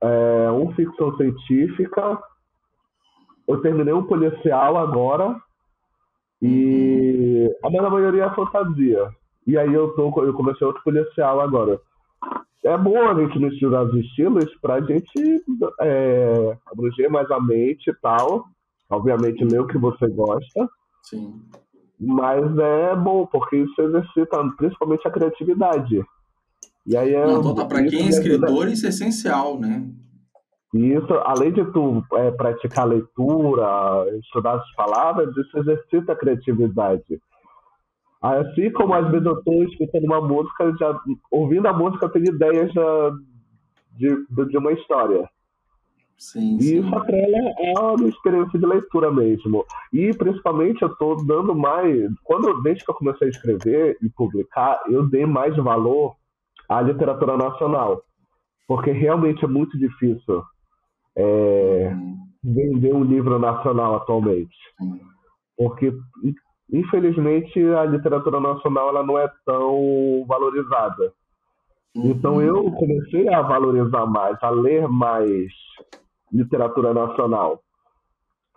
é, 0.02 0.52
um 0.52 0.72
ficção 0.74 1.16
científica. 1.18 2.20
Eu 3.48 3.62
terminei 3.62 3.94
um 3.94 4.04
policial 4.04 4.78
agora. 4.78 5.36
E 6.41 7.50
a 7.64 7.70
maioria 7.70 8.26
é 8.26 8.36
fantasia. 8.36 9.10
E 9.48 9.58
aí 9.58 9.74
eu 9.74 9.89
tô, 9.96 10.24
eu 10.24 10.34
comecei 10.34 10.66
outro 10.66 10.84
policial 10.84 11.39
agora 11.41 11.80
é 12.66 12.78
bom 12.78 12.98
a 13.08 13.14
gente 13.14 13.38
misturar 13.39 13.86
os 13.86 13.94
estilos 13.94 14.46
para 14.62 14.76
a 14.76 14.82
gente 14.82 15.44
é, 15.82 16.58
abranger 16.66 17.10
mais 17.10 17.30
a 17.30 17.39
mente 17.39 17.89
e 17.89 17.96
tal. 18.02 18.46
Obviamente, 18.89 19.44
ler 19.44 19.62
o 19.62 19.68
que 19.68 19.78
você 19.78 20.08
gosta. 20.08 20.70
Sim. 21.02 21.41
Mas 22.00 22.58
é 22.58 22.96
bom, 22.96 23.26
porque 23.26 23.58
isso 23.58 23.82
exercita 23.82 24.38
principalmente 24.58 25.08
a 25.08 25.12
criatividade. 25.12 26.04
E 26.86 26.96
aí 26.96 27.14
é, 27.14 27.26
Não, 27.26 27.56
para 27.68 27.86
quem 27.86 28.06
é 28.06 28.10
escritor, 28.10 28.68
isso 28.68 28.86
é 28.86 28.89
essencial, 28.89 29.60
né? 29.60 29.86
Isso, 30.74 31.14
além 31.24 31.52
de 31.52 31.64
tu 31.72 32.04
é, 32.14 32.32
praticar 32.32 32.88
leitura, 32.88 34.08
estudar 34.18 34.56
as 34.56 34.76
palavras, 34.76 35.36
isso 35.38 35.60
exercita 35.60 36.14
a 36.14 36.16
criatividade. 36.16 37.22
Assim 38.20 38.72
como 38.72 38.94
às 38.96 39.08
vezes 39.12 39.26
eu 39.26 39.38
estou 39.38 39.64
escutando 39.66 40.06
uma 40.06 40.22
música, 40.22 40.76
já 40.80 41.00
ouvindo 41.30 41.68
a 41.68 41.74
música, 41.74 42.06
eu 42.06 42.10
tenho 42.10 42.34
ideias 42.34 42.72
de, 43.92 44.26
de, 44.30 44.46
de 44.50 44.58
uma 44.58 44.72
história. 44.72 45.30
Sim, 46.18 46.58
e 46.58 46.64
sim. 46.64 46.80
isso 46.80 46.96
atrela 46.96 47.54
é 47.60 47.80
uma 47.80 48.08
experiência 48.08 48.58
de 48.58 48.66
leitura 48.66 49.12
mesmo. 49.12 49.66
E 49.92 50.12
principalmente 50.16 50.82
eu 50.82 50.88
estou 50.88 51.24
dando 51.24 51.54
mais. 51.54 52.10
Quando 52.24 52.64
desde 52.64 52.84
que 52.84 52.90
eu 52.90 52.96
comecei 52.96 53.28
a 53.28 53.30
escrever 53.30 53.98
e 54.02 54.10
publicar, 54.10 54.82
eu 54.88 55.06
dei 55.08 55.26
mais 55.26 55.56
valor 55.58 56.16
à 56.68 56.82
literatura 56.82 57.38
nacional. 57.38 58.02
Porque 58.68 58.92
realmente 58.92 59.44
é 59.44 59.48
muito 59.48 59.78
difícil 59.78 60.44
é, 61.16 61.91
uhum. 61.93 62.18
vender 62.43 62.93
um 62.93 63.03
livro 63.03 63.39
nacional 63.39 63.95
atualmente. 63.95 64.55
Porque 65.57 65.93
infelizmente 66.72 67.59
a 67.76 67.86
literatura 67.86 68.39
nacional 68.39 68.89
ela 68.89 69.03
não 69.03 69.18
é 69.18 69.30
tão 69.45 70.26
valorizada. 70.28 71.14
Uhum. 71.95 72.11
Então 72.11 72.41
eu 72.41 72.72
comecei 72.72 73.32
a 73.32 73.41
valorizar 73.41 74.05
mais, 74.05 74.38
a 74.41 74.49
ler 74.49 74.88
mais 74.88 75.51
literatura 76.32 76.93
nacional. 76.93 77.61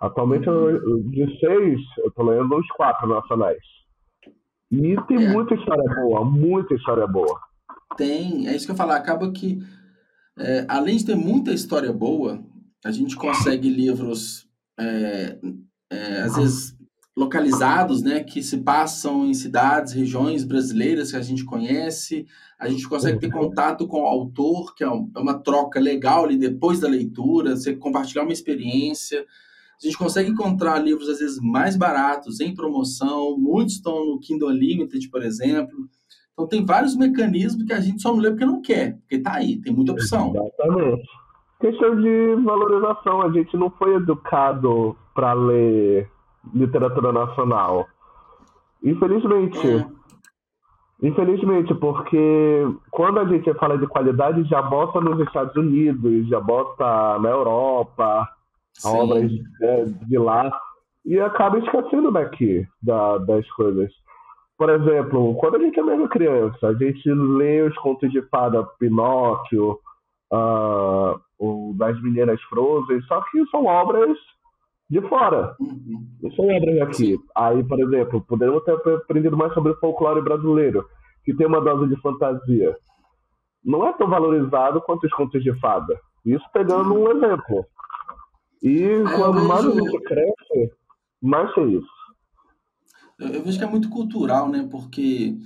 Atualmente 0.01 0.49
uhum. 0.49 0.71
eu, 0.71 1.03
de 1.05 1.39
seis, 1.39 1.81
eu 1.99 2.09
estou 2.09 2.27
lendo 2.27 2.57
uns 2.57 2.69
quatro 2.69 3.07
nacionais. 3.09 3.63
E 4.71 4.97
tem 5.07 5.25
é. 5.25 5.29
muita 5.29 5.55
história 5.55 5.85
boa, 5.95 6.25
muita 6.25 6.75
história 6.75 7.07
boa. 7.07 7.39
Tem, 7.97 8.49
é 8.49 8.57
isso 8.57 8.67
que 8.67 8.73
eu 8.73 8.77
falo, 8.77 8.93
acaba 8.93 9.31
que 9.31 9.59
é, 10.39 10.65
além 10.69 10.97
de 10.97 11.07
ter 11.07 11.17
muita 11.17 11.53
história 11.53 11.93
boa, 11.93 12.45
a 12.85 12.91
gente 12.91 13.17
consegue 13.17 13.69
livros 13.69 14.47
é, 14.79 15.39
é 15.91 16.21
às 16.23 16.37
vezes 16.37 16.77
localizados, 17.17 18.03
né, 18.03 18.23
que 18.23 18.43
se 18.43 18.59
passam 18.59 19.27
em 19.27 19.33
cidades, 19.33 19.95
regiões 19.95 20.45
brasileiras 20.45 21.11
que 21.11 21.17
a 21.17 21.23
gente 21.23 21.45
conhece. 21.47 22.27
A 22.59 22.69
gente 22.69 22.87
consegue 22.87 23.19
ter 23.19 23.33
uhum. 23.35 23.49
contato 23.49 23.89
com 23.89 24.03
o 24.03 24.07
autor, 24.07 24.75
que 24.75 24.85
é, 24.85 24.87
é 24.87 25.19
uma 25.19 25.39
troca 25.39 25.81
legal 25.81 26.25
ali 26.25 26.37
depois 26.37 26.79
da 26.79 26.89
leitura, 26.89 27.57
você 27.57 27.75
compartilhar 27.75 28.23
uma 28.23 28.33
experiência. 28.33 29.25
A 29.81 29.87
gente 29.87 29.97
consegue 29.97 30.31
encontrar 30.31 30.79
livros, 30.79 31.09
às 31.09 31.19
vezes, 31.19 31.39
mais 31.41 31.75
baratos, 31.77 32.41
em 32.41 32.55
promoção. 32.55 33.39
Muitos 33.39 33.77
estão 33.77 34.07
no 34.07 34.21
Kindle 34.21 34.51
Unlimited, 34.51 35.09
por 35.09 35.23
exemplo. 35.23 35.89
Então, 36.37 36.47
tem 36.47 36.67
vários 36.67 36.95
mecanismos 36.95 37.65
que 37.65 37.73
a 37.73 37.81
gente 37.81 38.03
só 38.03 38.13
não 38.13 38.21
lê 38.21 38.29
porque 38.29 38.45
não 38.45 38.61
quer, 38.61 38.99
porque 38.99 39.17
está 39.17 39.37
aí, 39.37 39.57
tem 39.57 39.73
muita 39.73 39.93
opção. 39.93 40.35
Exatamente. 40.37 41.09
Questão 41.59 41.97
de 41.97 42.35
valorização, 42.45 43.23
a 43.23 43.33
gente 43.33 43.57
não 43.57 43.71
foi 43.71 43.95
educado 43.95 44.95
para 45.15 45.33
ler 45.33 46.11
literatura 46.55 47.11
nacional. 47.11 47.87
Infelizmente. 48.85 49.67
É. 49.67 49.87
Infelizmente, 51.03 51.75
porque 51.75 52.67
quando 52.91 53.21
a 53.21 53.25
gente 53.25 53.53
fala 53.55 53.79
de 53.79 53.87
qualidade, 53.87 54.45
já 54.45 54.61
bota 54.61 55.01
nos 55.01 55.19
Estados 55.21 55.57
Unidos, 55.57 56.29
já 56.29 56.41
bota 56.41 57.19
na 57.19 57.31
Europa, 57.31 58.29
Sim. 58.75 58.89
obras 58.89 59.31
de, 59.31 59.43
é, 59.63 59.85
de 59.85 60.19
lá, 60.19 60.51
e 61.05 61.19
acaba 61.19 61.59
esquecendo 61.59 62.11
daqui 62.11 62.67
da, 62.83 63.19
das 63.19 63.49
coisas. 63.53 63.91
Por 64.59 64.71
exemplo, 64.71 65.35
quando 65.37 65.57
a 65.57 65.59
gente 65.59 65.79
é 65.79 65.83
mesmo 65.83 66.09
criança, 66.09 66.69
a 66.69 66.75
gente 66.75 67.09
lê 67.11 67.63
os 67.63 67.77
contos 67.77 68.11
de 68.11 68.23
fada 68.23 68.65
Pinóquio, 68.79 69.79
uh, 70.33 71.21
o 71.39 71.75
das 71.77 72.01
Meninas 72.03 72.41
Frozen, 72.45 73.03
só 73.03 73.21
que 73.31 73.45
são 73.51 73.67
obras 73.67 74.17
de 74.89 75.01
fora. 75.03 75.55
Uhum. 75.61 76.07
Não 76.23 76.31
são 76.33 76.47
obras 76.47 76.81
aqui. 76.81 77.19
Aí, 77.37 77.63
por 77.65 77.81
exemplo, 77.81 78.21
poderíamos 78.23 78.65
ter 78.65 78.73
aprendido 78.73 79.37
mais 79.37 79.53
sobre 79.53 79.73
o 79.73 79.79
folclore 79.79 80.23
brasileiro, 80.23 80.87
que 81.25 81.35
tem 81.35 81.47
uma 81.47 81.61
dose 81.61 81.89
de 81.89 82.01
fantasia. 82.01 82.77
Não 83.65 83.87
é 83.87 83.93
tão 83.95 84.09
valorizado 84.09 84.81
quanto 84.81 85.05
os 85.05 85.13
contos 85.13 85.43
de 85.43 85.53
fada. 85.61 86.01
Isso 86.25 86.45
pegando 86.53 86.95
um 86.95 87.11
exemplo. 87.11 87.67
E 88.63 88.83
é, 88.83 89.03
quando 89.17 89.45
mais 89.47 89.67
a 89.67 89.71
gente 89.71 90.01
cresce, 90.03 90.73
mais 91.23 91.57
é 91.59 91.63
isso. 91.63 91.96
Eu, 93.19 93.29
eu 93.29 93.43
vejo 93.43 93.59
que 93.59 93.65
é 93.65 93.69
muito 93.69 93.89
cultural, 93.89 94.49
né? 94.49 94.67
Porque 94.71 95.37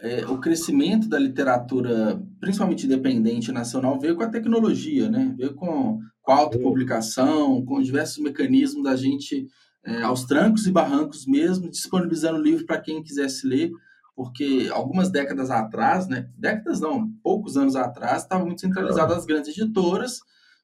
é, 0.00 0.24
o 0.26 0.38
crescimento 0.38 1.08
da 1.08 1.18
literatura, 1.18 2.20
principalmente 2.40 2.86
independente 2.86 3.50
nacional, 3.52 3.98
veio 3.98 4.16
com 4.16 4.22
a 4.22 4.28
tecnologia, 4.28 5.10
né? 5.10 5.34
Veio 5.36 5.54
com, 5.54 6.00
com 6.22 6.32
a 6.32 6.36
autopublicação, 6.36 7.64
com 7.64 7.82
diversos 7.82 8.18
mecanismos 8.18 8.84
da 8.84 8.96
gente, 8.96 9.46
é, 9.84 10.02
aos 10.02 10.24
trancos 10.24 10.66
e 10.66 10.72
barrancos 10.72 11.26
mesmo, 11.26 11.70
disponibilizando 11.70 12.38
o 12.38 12.42
livro 12.42 12.66
para 12.66 12.80
quem 12.80 13.02
quisesse 13.02 13.46
ler, 13.46 13.70
porque 14.14 14.68
algumas 14.72 15.10
décadas 15.10 15.50
atrás, 15.50 16.06
né? 16.08 16.28
Décadas 16.36 16.80
não, 16.80 17.10
poucos 17.22 17.56
anos 17.56 17.74
atrás, 17.74 18.22
estava 18.22 18.44
muito 18.44 18.60
centralizado 18.60 19.12
as 19.12 19.26
grandes 19.26 19.56
editoras, 19.56 20.20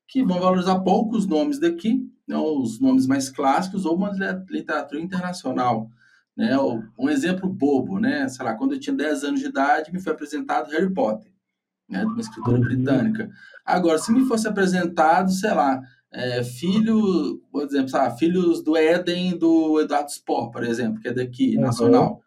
que 0.07 0.25
vão 0.25 0.41
valorizar 0.41 0.81
poucos 0.81 1.27
nomes 1.27 1.61
daqui, 1.61 2.01
né, 2.27 2.37
os 2.37 2.81
nomes 2.81 3.07
mais 3.07 3.29
clássicos, 3.29 3.85
ou 3.85 3.97
uma 3.97 4.11
literatura 4.49 5.01
internacional. 5.01 5.89
Né? 6.41 6.57
Um 6.99 7.11
exemplo 7.11 7.47
bobo, 7.51 8.01
né? 8.01 8.26
Sei 8.26 8.43
lá, 8.43 8.55
quando 8.55 8.72
eu 8.72 8.80
tinha 8.80 8.97
10 8.97 9.24
anos 9.24 9.41
de 9.41 9.47
idade, 9.47 9.93
me 9.93 10.01
foi 10.01 10.14
apresentado 10.14 10.70
Harry 10.70 10.91
Potter, 10.91 11.30
né? 11.86 12.01
de 12.01 12.07
uma 12.07 12.20
escritora 12.20 12.57
uhum. 12.57 12.62
britânica. 12.62 13.28
Agora, 13.62 13.99
se 13.99 14.11
me 14.11 14.24
fosse 14.24 14.49
apresentado, 14.49 15.30
sei 15.30 15.53
lá, 15.53 15.82
é, 16.11 16.43
filho, 16.43 17.43
por 17.53 17.64
exemplo, 17.64 17.91
sabe, 17.91 18.18
Filhos 18.18 18.64
do 18.64 18.74
Éden 18.74 19.36
do 19.36 19.82
Eduardo 19.82 20.11
Spohr, 20.11 20.51
por 20.51 20.64
exemplo, 20.64 20.99
que 20.99 21.09
é 21.09 21.12
daqui, 21.12 21.57
uhum. 21.57 21.61
nacional. 21.61 22.22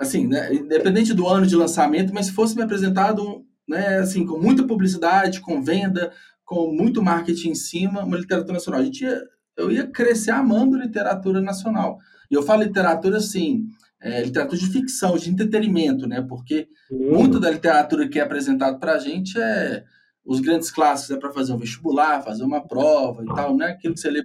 Assim, 0.00 0.28
né, 0.28 0.54
independente 0.54 1.12
do 1.12 1.26
ano 1.26 1.44
de 1.44 1.56
lançamento, 1.56 2.14
mas 2.14 2.26
se 2.26 2.32
fosse 2.32 2.54
me 2.54 2.62
apresentado, 2.62 3.44
né, 3.68 3.98
assim, 3.98 4.24
com 4.24 4.38
muita 4.38 4.64
publicidade, 4.64 5.40
com 5.40 5.60
venda, 5.60 6.12
com 6.44 6.72
muito 6.72 7.02
marketing 7.02 7.50
em 7.50 7.54
cima, 7.56 8.04
uma 8.04 8.16
literatura 8.16 8.52
nacional. 8.52 8.80
A 8.80 8.84
gente 8.84 9.02
ia, 9.02 9.20
eu 9.56 9.72
ia 9.72 9.88
crescer 9.88 10.30
amando 10.30 10.78
literatura 10.78 11.40
nacional. 11.40 11.98
E 12.34 12.36
eu 12.36 12.42
falo 12.42 12.64
literatura 12.64 13.18
assim, 13.18 13.68
é, 14.00 14.24
literatura 14.24 14.58
de 14.58 14.66
ficção, 14.66 15.16
de 15.16 15.30
entretenimento, 15.30 16.04
né? 16.04 16.20
Porque 16.20 16.68
uhum. 16.90 17.18
muito 17.18 17.38
da 17.38 17.48
literatura 17.48 18.08
que 18.08 18.18
é 18.18 18.22
apresentado 18.22 18.80
para 18.80 18.94
a 18.94 18.98
gente 18.98 19.40
é 19.40 19.84
os 20.24 20.40
grandes 20.40 20.70
clássicos 20.70 21.16
é 21.16 21.20
para 21.20 21.30
fazer 21.30 21.52
um 21.52 21.58
vestibular, 21.58 22.22
fazer 22.22 22.42
uma 22.42 22.66
prova 22.66 23.22
e 23.22 23.26
tal, 23.26 23.54
não 23.54 23.64
é 23.64 23.70
aquilo 23.70 23.94
que 23.94 24.00
você 24.00 24.10
lê 24.10 24.24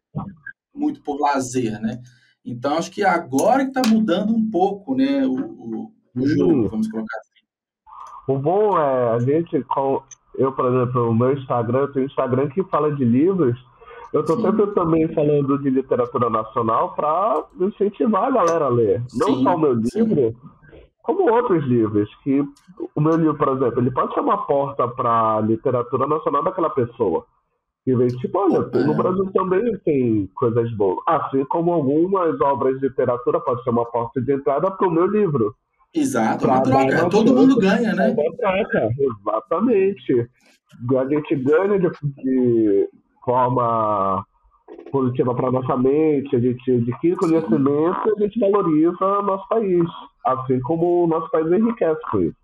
muito 0.73 1.03
por 1.03 1.19
lazer, 1.19 1.79
né? 1.79 2.01
Então 2.43 2.77
acho 2.77 2.89
que 2.89 3.03
agora 3.03 3.63
que 3.65 3.77
está 3.77 3.87
mudando 3.87 4.33
um 4.33 4.49
pouco, 4.49 4.95
né, 4.95 5.23
o, 5.27 5.33
o, 5.33 5.91
o 6.15 6.27
jogo, 6.27 6.69
vamos 6.69 6.87
colocar 6.87 7.17
assim. 7.19 7.45
O 8.27 8.39
bom 8.39 8.75
é 8.79 9.15
a 9.15 9.19
gente, 9.19 9.53
eu, 10.35 10.51
por 10.53 10.65
exemplo, 10.65 11.09
o 11.09 11.13
meu 11.13 11.37
Instagram, 11.37 11.91
tenho 11.91 12.05
um 12.05 12.07
Instagram 12.07 12.49
que 12.49 12.63
fala 12.63 12.95
de 12.95 13.05
livros. 13.05 13.59
Eu 14.11 14.21
estou 14.21 14.41
sempre 14.41 14.65
também 14.67 15.07
falando 15.13 15.57
de 15.59 15.69
literatura 15.69 16.29
nacional 16.29 16.95
para 16.95 17.43
incentivar 17.59 18.25
a 18.25 18.31
galera 18.31 18.65
a 18.65 18.69
ler. 18.69 19.03
Não 19.13 19.35
sim, 19.35 19.43
só 19.43 19.55
o 19.55 19.59
meu 19.59 19.73
livro, 19.73 20.15
sim. 20.31 20.35
como 21.03 21.31
outros 21.31 21.63
livros. 21.65 22.09
Que 22.23 22.43
o 22.95 23.01
meu 23.01 23.15
livro, 23.15 23.37
por 23.37 23.49
exemplo, 23.49 23.79
ele 23.79 23.91
pode 23.91 24.13
ser 24.13 24.21
uma 24.21 24.45
porta 24.47 24.87
para 24.87 25.41
literatura 25.41 26.07
nacional 26.07 26.43
daquela 26.43 26.71
pessoa. 26.71 27.23
Que 27.85 27.95
vem, 27.95 28.07
tipo, 28.07 28.37
olha, 28.39 28.59
no 28.59 28.95
Brasil 28.95 29.31
também 29.31 29.77
tem 29.85 30.27
coisas 30.35 30.71
boas. 30.75 30.97
Assim 31.07 31.45
como 31.45 31.71
algumas 31.71 32.39
obras 32.41 32.79
de 32.79 32.87
literatura 32.87 33.39
pode 33.39 33.63
ser 33.63 33.69
uma 33.69 33.85
porta 33.85 34.19
de 34.21 34.33
entrada 34.33 34.71
para 34.71 34.87
o 34.87 34.91
meu 34.91 35.05
livro. 35.05 35.55
Exato, 35.93 36.45
uma 36.45 36.61
troca. 36.61 37.09
Todo 37.09 37.33
mundo 37.33 37.57
ganha, 37.57 37.93
né? 37.93 38.09
Uma 38.09 38.37
troca, 38.37 38.89
exatamente. 38.99 40.29
A 40.97 41.05
gente 41.05 41.35
ganha 41.35 41.79
de, 41.79 41.89
de 42.23 42.89
forma 43.23 44.25
positiva 44.91 45.35
para 45.35 45.51
nossa 45.51 45.77
mente, 45.77 46.35
a 46.35 46.39
gente 46.39 46.71
adquire 46.71 47.15
conhecimento 47.15 47.99
e 48.07 48.11
a 48.11 48.27
gente 48.27 48.39
valoriza 48.39 49.21
nosso 49.21 49.47
país, 49.47 49.85
assim 50.25 50.59
como 50.61 51.03
o 51.03 51.07
nosso 51.07 51.29
país 51.31 51.47
enriquece 51.51 52.01
com 52.11 52.21
isso. 52.21 52.37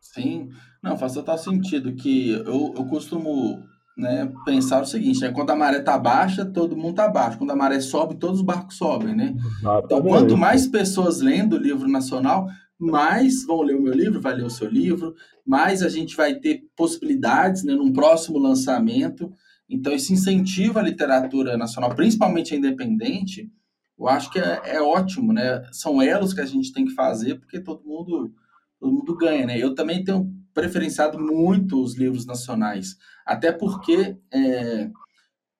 Sim, 0.00 0.50
não, 0.82 0.96
faz 0.96 1.14
total 1.14 1.36
sentido 1.36 1.94
que 1.94 2.30
eu, 2.30 2.74
eu 2.76 2.84
costumo 2.86 3.62
né, 3.96 4.30
pensar 4.44 4.82
o 4.82 4.86
seguinte, 4.86 5.20
né, 5.20 5.32
quando 5.32 5.50
a 5.50 5.56
maré 5.56 5.78
está 5.78 5.98
baixa, 5.98 6.44
todo 6.44 6.76
mundo 6.76 6.90
está 6.90 7.08
baixo, 7.08 7.38
quando 7.38 7.50
a 7.50 7.56
maré 7.56 7.80
sobe, 7.80 8.14
todos 8.14 8.40
os 8.40 8.44
barcos 8.44 8.76
sobem, 8.76 9.14
né? 9.14 9.34
Exatamente. 9.36 9.84
Então, 9.84 10.02
quanto 10.02 10.36
mais 10.36 10.66
pessoas 10.66 11.20
lendo 11.20 11.54
o 11.56 11.58
livro 11.58 11.88
nacional, 11.88 12.46
mais 12.78 13.44
vão 13.46 13.62
ler 13.62 13.74
o 13.74 13.82
meu 13.82 13.94
livro, 13.94 14.20
vai 14.20 14.34
ler 14.34 14.44
o 14.44 14.50
seu 14.50 14.68
livro, 14.68 15.14
mais 15.46 15.82
a 15.82 15.88
gente 15.88 16.14
vai 16.14 16.34
ter 16.34 16.64
possibilidades 16.76 17.64
né, 17.64 17.74
num 17.74 17.92
próximo 17.92 18.38
lançamento. 18.38 19.32
Então, 19.68 19.92
esse 19.92 20.12
incentivo 20.12 20.78
à 20.78 20.82
literatura 20.82 21.56
nacional, 21.56 21.94
principalmente 21.94 22.54
a 22.54 22.56
independente, 22.56 23.50
eu 23.98 24.08
acho 24.08 24.30
que 24.30 24.38
é, 24.38 24.60
é, 24.64 24.80
ótimo, 24.80 25.32
né? 25.32 25.62
São 25.72 26.00
elos 26.00 26.32
que 26.32 26.40
a 26.40 26.46
gente 26.46 26.72
tem 26.72 26.84
que 26.84 26.94
fazer, 26.94 27.36
porque 27.36 27.60
todo 27.60 27.84
mundo, 27.84 28.32
todo 28.78 28.92
mundo 28.92 29.16
ganha, 29.16 29.46
né? 29.46 29.58
Eu 29.58 29.74
também 29.74 30.04
tenho 30.04 30.32
preferenciado 30.52 31.18
muito 31.18 31.82
os 31.82 31.96
livros 31.96 32.26
nacionais, 32.26 32.96
até 33.26 33.52
porque 33.52 34.16
é, 34.32 34.90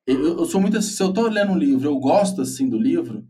eu, 0.06 0.38
eu, 0.38 0.46
sou 0.46 0.60
muito 0.60 0.78
assim, 0.78 0.92
se 0.92 1.02
eu 1.02 1.08
estou 1.08 1.28
lendo 1.28 1.52
um 1.52 1.58
livro, 1.58 1.88
eu 1.88 1.98
gosto 1.98 2.42
assim 2.42 2.68
do 2.68 2.78
livro, 2.78 3.26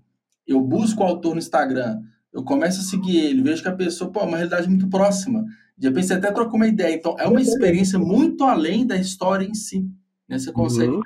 eu 0.47 0.61
busco 0.61 1.03
o 1.03 1.07
autor 1.07 1.33
no 1.33 1.41
Instagram, 1.41 2.01
eu 2.33 2.45
começo 2.45 2.81
a 2.81 2.85
seguir 2.85 3.16
ele, 3.16 3.43
vejo 3.43 3.62
que 3.62 3.68
a 3.68 3.74
pessoa, 3.74 4.12
pô, 4.12 4.20
é 4.20 4.24
uma 4.24 4.37
realidade 4.37 4.68
muito 4.68 4.89
próxima. 4.89 5.45
De 5.77 5.89
repente 5.89 6.07
você 6.07 6.14
até 6.14 6.31
trocou 6.31 6.57
uma 6.57 6.66
ideia. 6.66 6.95
Então, 6.95 7.16
é 7.18 7.27
uma 7.27 7.41
experiência 7.41 7.99
muito 7.99 8.45
além 8.45 8.87
da 8.87 8.97
história 8.97 9.47
em 9.47 9.55
si. 9.55 9.89
Né? 10.29 10.39
Você 10.39 10.53
consegue 10.53 10.93
uhum. 10.93 11.03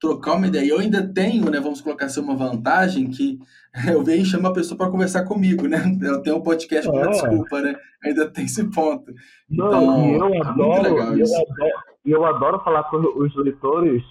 trocar 0.00 0.34
uma 0.34 0.46
ideia. 0.46 0.70
Eu 0.70 0.78
ainda 0.78 1.02
tenho, 1.06 1.50
né, 1.50 1.60
vamos 1.60 1.80
colocar 1.80 2.06
assim, 2.06 2.20
uma 2.20 2.36
vantagem 2.36 3.08
que 3.10 3.38
eu 3.88 4.02
venho 4.02 4.22
e 4.22 4.26
chamo 4.26 4.46
a 4.48 4.52
pessoa 4.52 4.76
para 4.76 4.90
conversar 4.90 5.24
comigo, 5.24 5.66
né? 5.66 5.78
Eu 6.02 6.22
tenho 6.22 6.36
um 6.36 6.42
podcast 6.42 6.90
com 6.90 6.98
é. 6.98 7.08
desculpa, 7.08 7.60
né? 7.60 7.74
Ainda 8.04 8.28
tem 8.30 8.44
esse 8.44 8.64
ponto. 8.70 9.12
Então, 9.50 9.70
Não, 9.70 10.10
eu 10.10 10.34
é 10.34 10.40
adoro, 10.40 10.86
eu 10.88 11.02
adoro, 11.02 11.72
eu 12.04 12.24
adoro 12.24 12.60
falar 12.64 12.84
com 12.84 12.96
os 12.96 13.34
leitores 13.36 14.02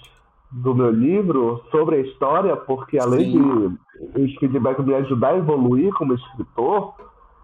do 0.52 0.76
meu 0.76 0.92
livro 0.92 1.64
sobre 1.72 1.98
a 1.98 2.00
história, 2.00 2.56
porque 2.56 2.98
além 2.98 3.32
Sim. 3.32 3.78
de 4.14 4.22
os 4.22 4.36
feedbacks 4.36 4.86
me 4.86 4.94
ajudar 4.96 5.30
a 5.30 5.38
evoluir 5.38 5.94
como 5.94 6.14
escritor, 6.14 6.94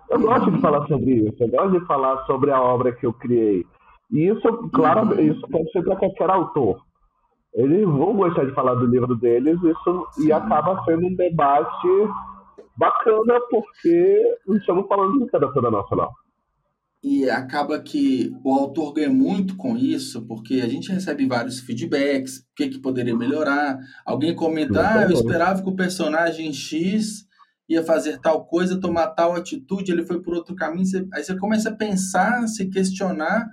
eu 0.09 0.20
gosto 0.20 0.51
de 0.51 0.59
falar 0.59 0.88
sobre 0.88 1.11
isso, 1.11 1.36
eu 1.39 1.49
gosto 1.49 1.80
de 1.80 1.86
falar 1.86 2.26
sobre 2.26 2.51
a 2.51 2.61
obra 2.61 2.91
que 2.91 3.05
eu 3.05 3.13
criei. 3.13 3.65
E 4.11 4.28
isso, 4.28 4.70
claro, 4.74 5.07
uhum. 5.07 5.20
isso 5.20 5.41
pode 5.49 5.72
ser 5.72 5.84
para 5.84 5.95
qualquer 5.95 6.30
autor. 6.30 6.82
Eles 7.58 7.84
vão 7.86 8.16
gostar 8.16 8.45
de 8.45 8.53
falar 8.53 8.76
do 8.76 8.86
livro 8.86 9.16
deles 9.16 9.60
isso, 9.62 10.08
e 10.20 10.32
acaba 10.32 10.82
sendo 10.86 11.08
um 11.08 11.16
debate 11.16 11.88
bacana, 12.78 13.39
porque 13.49 14.38
estamos 14.49 14.88
falando 14.88 15.14
de 15.14 15.24
literatura 15.26 15.70
nacional 15.70 16.12
e 17.03 17.30
acaba 17.30 17.80
que 17.80 18.36
o 18.43 18.53
autor 18.53 18.93
ganha 18.93 19.10
muito 19.10 19.55
com 19.55 19.78
isso, 19.78 20.26
porque 20.26 20.55
a 20.55 20.68
gente 20.68 20.91
recebe 20.91 21.28
vários 21.28 21.60
feedbacks, 21.60 22.39
o 22.39 22.43
que, 22.55 22.70
que 22.70 22.80
poderia 22.80 23.16
melhorar. 23.16 23.78
Alguém 24.05 24.36
comenta, 24.36 24.82
ah, 24.82 25.03
eu 25.03 25.12
esperava 25.12 25.62
que 25.62 25.70
o 25.70 25.76
personagem 25.76 26.51
X 26.51 27.26
ia 27.70 27.84
fazer 27.84 28.20
tal 28.20 28.45
coisa, 28.45 28.80
tomar 28.80 29.08
tal 29.08 29.36
atitude, 29.36 29.91
ele 29.91 30.05
foi 30.05 30.22
por 30.22 30.34
outro 30.34 30.55
caminho. 30.55 30.86
Você, 30.86 31.08
aí 31.14 31.24
você 31.24 31.38
começa 31.38 31.70
a 31.70 31.76
pensar, 31.76 32.47
se 32.47 32.70
questionar. 32.70 33.45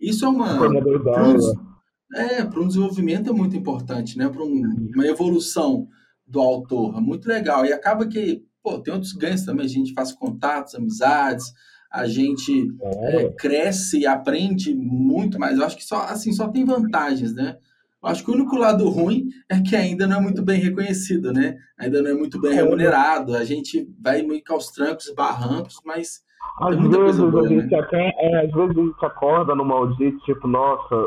Isso 0.00 0.24
é 0.24 0.28
uma. 0.28 0.58
Para 0.58 1.28
um, 1.28 1.71
é, 2.14 2.44
para 2.44 2.60
um 2.60 2.66
desenvolvimento 2.66 3.30
é 3.30 3.32
muito 3.32 3.56
importante, 3.56 4.18
né? 4.18 4.28
Para 4.28 4.42
um, 4.42 4.90
uma 4.94 5.06
evolução 5.06 5.88
do 6.26 6.40
autor. 6.40 6.96
É 6.96 7.00
muito 7.00 7.26
legal. 7.26 7.64
E 7.64 7.72
acaba 7.72 8.06
que, 8.06 8.44
pô, 8.62 8.78
tem 8.78 8.92
outros 8.92 9.12
ganhos 9.12 9.44
também. 9.44 9.66
A 9.66 9.68
gente 9.68 9.92
faz 9.92 10.12
contatos, 10.12 10.74
amizades, 10.74 11.52
a 11.90 12.06
gente 12.06 12.74
é. 12.82 13.16
É, 13.16 13.28
cresce 13.32 14.00
e 14.00 14.06
aprende 14.06 14.74
muito 14.74 15.38
mais. 15.38 15.58
Eu 15.58 15.64
acho 15.64 15.76
que 15.76 15.84
só, 15.84 16.02
assim, 16.02 16.32
só 16.32 16.48
tem 16.48 16.64
vantagens, 16.64 17.34
né? 17.34 17.56
Eu 18.02 18.08
acho 18.08 18.24
que 18.24 18.30
o 18.30 18.34
único 18.34 18.56
lado 18.56 18.88
ruim 18.88 19.28
é 19.48 19.60
que 19.60 19.76
ainda 19.76 20.06
não 20.06 20.16
é 20.16 20.20
muito 20.20 20.42
bem 20.42 20.60
reconhecido, 20.60 21.32
né? 21.32 21.56
Ainda 21.78 22.02
não 22.02 22.10
é 22.10 22.14
muito 22.14 22.40
bem 22.40 22.52
é. 22.52 22.54
remunerado. 22.56 23.36
A 23.36 23.44
gente 23.44 23.88
vai 24.00 24.22
meio 24.22 24.42
que 24.42 24.52
aos 24.52 24.70
trancos 24.70 25.06
e 25.06 25.14
barrancos, 25.14 25.80
mas. 25.84 26.20
Às 26.60 26.76
vezes, 26.76 27.20
boa, 27.20 27.44
a 27.44 27.48
gente 27.48 27.70
né? 27.70 27.78
até, 27.78 28.12
é, 28.18 28.44
às 28.44 28.52
vezes 28.52 28.76
a 28.76 28.80
gente 28.80 29.06
acorda 29.06 29.54
no 29.54 29.64
maldito, 29.64 30.18
tipo, 30.24 30.48
nossa, 30.48 31.06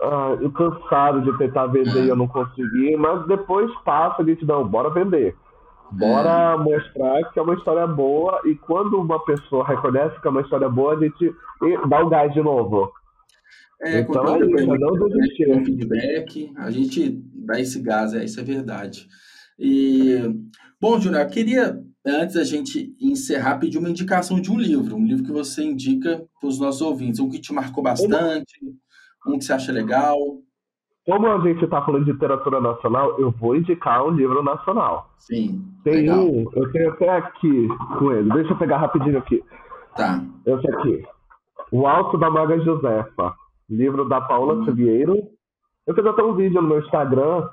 uh, 0.00 0.40
eu 0.40 0.50
cansado 0.52 1.22
de 1.22 1.36
tentar 1.38 1.66
vender 1.66 2.04
e 2.04 2.08
eu 2.08 2.16
não 2.16 2.28
consegui, 2.28 2.96
mas 2.96 3.26
depois 3.26 3.70
passa 3.84 4.22
a 4.22 4.24
gente, 4.24 4.44
não, 4.44 4.66
bora 4.66 4.90
vender. 4.90 5.36
Bora 5.92 6.54
é. 6.54 6.56
mostrar 6.56 7.32
que 7.32 7.38
é 7.38 7.42
uma 7.42 7.54
história 7.54 7.86
boa 7.86 8.40
e 8.44 8.54
quando 8.54 9.00
uma 9.00 9.22
pessoa 9.24 9.66
reconhece 9.66 10.20
que 10.20 10.26
é 10.26 10.30
uma 10.30 10.40
história 10.40 10.68
boa, 10.68 10.94
a 10.94 11.00
gente 11.00 11.32
dá 11.88 12.02
o 12.02 12.08
gás 12.08 12.32
de 12.32 12.42
novo. 12.42 12.90
É, 13.82 14.00
então, 14.00 14.36
é 14.36 14.38
isso, 14.46 14.66
não 14.66 15.08
desistir. 15.08 15.50
Um 15.50 15.64
feedback, 15.64 16.52
a 16.56 16.70
gente 16.70 17.22
dá 17.34 17.60
esse 17.60 17.80
gás, 17.80 18.14
é, 18.14 18.24
isso 18.24 18.40
é 18.40 18.42
verdade. 18.42 19.06
E, 19.58 20.18
bom, 20.80 20.98
Júnior, 20.98 21.22
eu 21.22 21.28
queria, 21.28 21.78
antes 22.04 22.34
da 22.34 22.44
gente 22.44 22.94
encerrar, 23.00 23.58
pedir 23.58 23.78
uma 23.78 23.90
indicação 23.90 24.40
de 24.40 24.50
um 24.50 24.58
livro, 24.58 24.96
um 24.96 25.04
livro 25.04 25.24
que 25.24 25.32
você 25.32 25.62
indica 25.62 26.24
para 26.40 26.48
os 26.48 26.58
nossos 26.58 26.80
ouvintes, 26.80 27.20
um 27.20 27.28
que 27.28 27.38
te 27.38 27.52
marcou 27.52 27.82
bastante, 27.82 28.58
um 29.26 29.38
que 29.38 29.44
você 29.44 29.52
acha 29.52 29.72
legal. 29.72 30.16
Como 31.06 31.26
a 31.26 31.38
gente 31.40 31.62
está 31.62 31.82
falando 31.82 32.06
de 32.06 32.12
literatura 32.12 32.60
nacional, 32.60 33.20
eu 33.20 33.30
vou 33.30 33.54
indicar 33.54 34.04
um 34.06 34.10
livro 34.10 34.42
nacional. 34.42 35.10
Sim. 35.18 35.62
Tem 35.82 36.02
legal. 36.02 36.18
um, 36.18 36.44
eu 36.54 36.72
tenho 36.72 36.90
até 36.92 37.10
aqui 37.10 37.68
com 37.98 38.12
ele. 38.12 38.32
Deixa 38.32 38.52
eu 38.52 38.56
pegar 38.56 38.78
rapidinho 38.78 39.18
aqui. 39.18 39.44
Tá. 39.94 40.22
Esse 40.46 40.70
aqui. 40.70 41.04
O 41.70 41.86
Alto 41.86 42.16
da 42.16 42.30
Maga 42.30 42.58
Josefa. 42.60 43.34
Livro 43.68 44.08
da 44.08 44.20
Paula 44.22 44.54
hum. 44.54 44.64
Silveiro. 44.64 45.14
Eu 45.86 45.94
fiz 45.94 46.06
até 46.06 46.22
um 46.22 46.34
vídeo 46.34 46.62
no 46.62 46.68
meu 46.68 46.78
Instagram. 46.80 47.46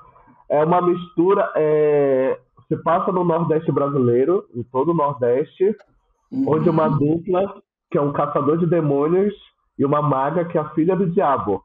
É 0.48 0.64
uma 0.64 0.80
mistura. 0.80 1.52
É... 1.54 2.38
Se 2.68 2.76
passa 2.82 3.12
no 3.12 3.22
Nordeste 3.22 3.70
brasileiro, 3.70 4.46
em 4.54 4.62
todo 4.62 4.92
o 4.92 4.94
Nordeste, 4.94 5.76
uhum. 6.30 6.44
onde 6.48 6.70
uma 6.70 6.88
dupla, 6.88 7.60
que 7.90 7.98
é 7.98 8.00
um 8.00 8.12
caçador 8.12 8.56
de 8.56 8.66
demônios, 8.66 9.34
e 9.82 9.84
uma 9.84 10.00
maga 10.00 10.44
que 10.44 10.56
é 10.56 10.60
a 10.60 10.70
filha 10.70 10.94
do 10.94 11.10
diabo. 11.10 11.62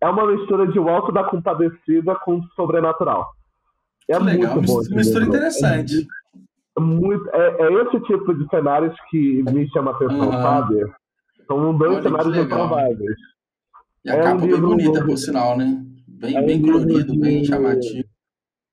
É 0.00 0.08
uma 0.08 0.26
mistura 0.26 0.66
de 0.66 0.80
O 0.80 0.88
Alto 0.88 1.12
da 1.12 1.22
Compadecida 1.22 2.16
com 2.16 2.42
Sobrenatural. 2.56 3.30
É 4.08 4.16
que 4.16 4.22
muito 4.24 4.40
legal, 4.40 4.60
bom. 4.60 4.80
Uma 4.80 4.96
mistura 4.96 5.24
interessante. 5.24 6.06
É, 6.76 6.80
muito, 6.80 7.30
é, 7.30 7.62
é, 7.62 7.72
esse 7.84 8.00
tipo 8.00 8.34
de 8.34 8.48
cenários 8.48 8.96
que 9.08 9.44
me 9.44 9.70
chama 9.70 9.92
a 9.92 9.94
atenção, 9.94 10.26
uhum. 10.26 10.32
sabe? 10.32 10.92
São 11.46 11.78
dois 11.78 11.92
Olha, 11.92 12.02
cenários 12.02 12.36
improváveis. 12.36 13.16
E 14.04 14.10
a 14.10 14.14
é 14.14 14.22
capa 14.22 14.34
um 14.34 14.48
bem 14.48 14.60
bonita, 14.60 15.04
por 15.04 15.16
sinal, 15.16 15.56
né? 15.56 15.80
Bem, 16.08 16.36
é 16.36 16.42
bem 16.42 16.58
um 16.58 16.62
colorido, 16.62 17.12
de... 17.12 17.20
bem 17.20 17.44
chamativo. 17.44 18.08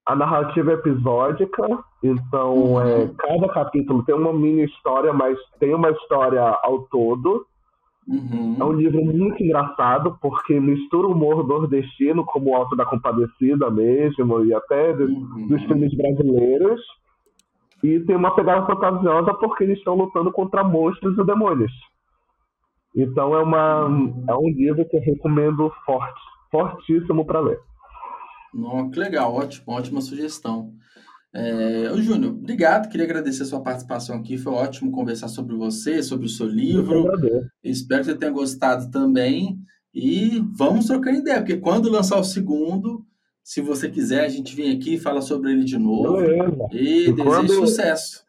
A 0.07 0.15
narrativa 0.15 0.71
é 0.71 0.73
episódica, 0.73 1.67
então 2.03 2.55
uhum. 2.55 2.81
é, 2.81 3.07
cada 3.19 3.49
capítulo 3.49 4.03
tem 4.03 4.15
uma 4.15 4.33
mini 4.33 4.65
história, 4.65 5.13
mas 5.13 5.37
tem 5.59 5.75
uma 5.75 5.91
história 5.91 6.41
ao 6.63 6.87
todo. 6.87 7.45
Uhum. 8.09 8.55
É 8.59 8.63
um 8.63 8.71
livro 8.71 9.05
muito 9.05 9.43
engraçado, 9.43 10.17
porque 10.19 10.59
mistura 10.59 11.07
o 11.07 11.11
humor 11.11 11.47
nordestino, 11.47 12.25
como 12.25 12.49
o 12.49 12.55
Alto 12.55 12.75
da 12.75 12.83
Compadecida 12.83 13.69
mesmo, 13.69 14.43
e 14.43 14.53
até 14.53 14.93
dos, 14.93 15.11
uhum. 15.11 15.47
dos 15.47 15.63
filmes 15.65 15.95
brasileiros. 15.95 16.81
E 17.83 17.99
tem 17.99 18.15
uma 18.15 18.35
pegada 18.35 18.65
fantasiosa 18.65 19.33
porque 19.35 19.63
eles 19.63 19.77
estão 19.77 19.93
lutando 19.93 20.31
contra 20.31 20.63
monstros 20.63 21.17
e 21.17 21.23
demônios. 21.23 21.71
Então 22.95 23.35
é, 23.35 23.43
uma, 23.43 23.85
uhum. 23.85 24.25
é 24.27 24.35
um 24.35 24.49
livro 24.49 24.83
que 24.89 24.97
eu 24.97 25.01
recomendo 25.01 25.71
forte, 25.85 26.19
fortíssimo 26.49 27.23
para 27.25 27.39
ler. 27.39 27.59
Oh, 28.55 28.89
que 28.89 28.99
legal, 28.99 29.35
ótimo, 29.35 29.75
ótima 29.75 30.01
sugestão. 30.01 30.73
É, 31.31 31.91
Júnior, 31.97 32.33
obrigado, 32.33 32.89
queria 32.89 33.05
agradecer 33.05 33.43
a 33.43 33.45
sua 33.45 33.61
participação 33.61 34.15
aqui, 34.17 34.37
foi 34.37 34.51
ótimo 34.51 34.91
conversar 34.91 35.27
sobre 35.27 35.55
você, 35.55 36.01
sobre 36.01 36.25
o 36.25 36.29
seu 36.29 36.47
livro. 36.47 37.07
Espero 37.63 38.01
que 38.01 38.11
você 38.11 38.17
tenha 38.17 38.31
gostado 38.31 38.89
também. 38.89 39.59
E 39.93 40.43
vamos 40.55 40.85
trocar 40.85 41.13
ideia, 41.13 41.39
porque 41.39 41.57
quando 41.57 41.89
lançar 41.89 42.19
o 42.19 42.23
segundo, 42.23 43.03
se 43.43 43.61
você 43.61 43.89
quiser, 43.89 44.25
a 44.25 44.29
gente 44.29 44.55
vem 44.55 44.75
aqui 44.75 44.95
e 44.95 44.99
fala 44.99 45.21
sobre 45.21 45.51
ele 45.51 45.63
de 45.63 45.77
novo. 45.77 46.17
Beleza. 46.17 46.67
E, 46.71 47.09
e 47.09 47.13
desejo 47.13 47.23
quando, 47.23 47.53
sucesso. 47.53 48.23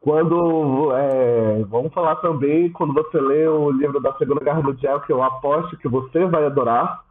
Quando 0.00 0.92
é, 0.96 1.62
vamos 1.64 1.92
falar 1.92 2.16
também 2.16 2.72
quando 2.72 2.92
você 2.94 3.20
lê 3.20 3.46
o 3.46 3.70
livro 3.70 4.00
da 4.00 4.16
Segunda 4.16 4.42
Guerra 4.44 4.62
Mundial, 4.62 5.00
que 5.02 5.12
eu 5.12 5.22
aposto 5.22 5.76
que 5.76 5.88
você 5.88 6.24
vai 6.26 6.44
adorar. 6.44 7.04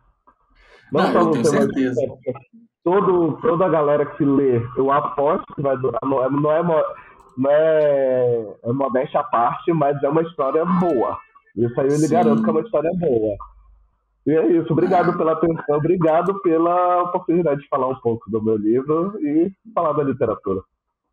Não, 0.91 1.13
Não 1.13 1.21
eu 1.21 1.31
tenho 1.31 1.45
certeza. 1.45 2.01
todo, 2.89 3.37
toda 3.41 3.65
a 3.67 3.69
galera 3.69 4.03
que 4.03 4.25
lê, 4.25 4.59
eu 4.75 4.91
aposto 4.91 5.45
que 5.53 5.61
vai 5.61 5.77
durar. 5.77 6.01
Não 6.03 6.23
é, 6.23 6.29
não 6.29 6.51
é, 6.51 6.63
não 7.37 7.51
é, 7.51 8.55
é 8.63 8.73
modéstia 8.73 9.19
à 9.19 9.23
parte, 9.23 9.71
mas 9.71 10.01
é 10.01 10.09
uma 10.09 10.23
história 10.23 10.65
boa. 10.65 11.19
Isso 11.55 11.79
aí 11.79 11.87
eu 11.87 11.97
lhe 11.97 12.07
garanto 12.07 12.41
que 12.41 12.49
é 12.49 12.51
uma 12.51 12.61
história 12.61 12.91
boa. 12.95 13.35
E 14.25 14.31
é 14.31 14.47
isso. 14.57 14.73
Obrigado 14.73 15.15
pela 15.15 15.33
atenção, 15.33 15.77
obrigado 15.77 16.41
pela 16.41 17.03
oportunidade 17.03 17.61
de 17.61 17.67
falar 17.67 17.87
um 17.87 17.99
pouco 17.99 18.29
do 18.29 18.43
meu 18.43 18.57
livro 18.57 19.15
e 19.21 19.51
falar 19.73 19.93
da 19.93 20.03
literatura. 20.03 20.61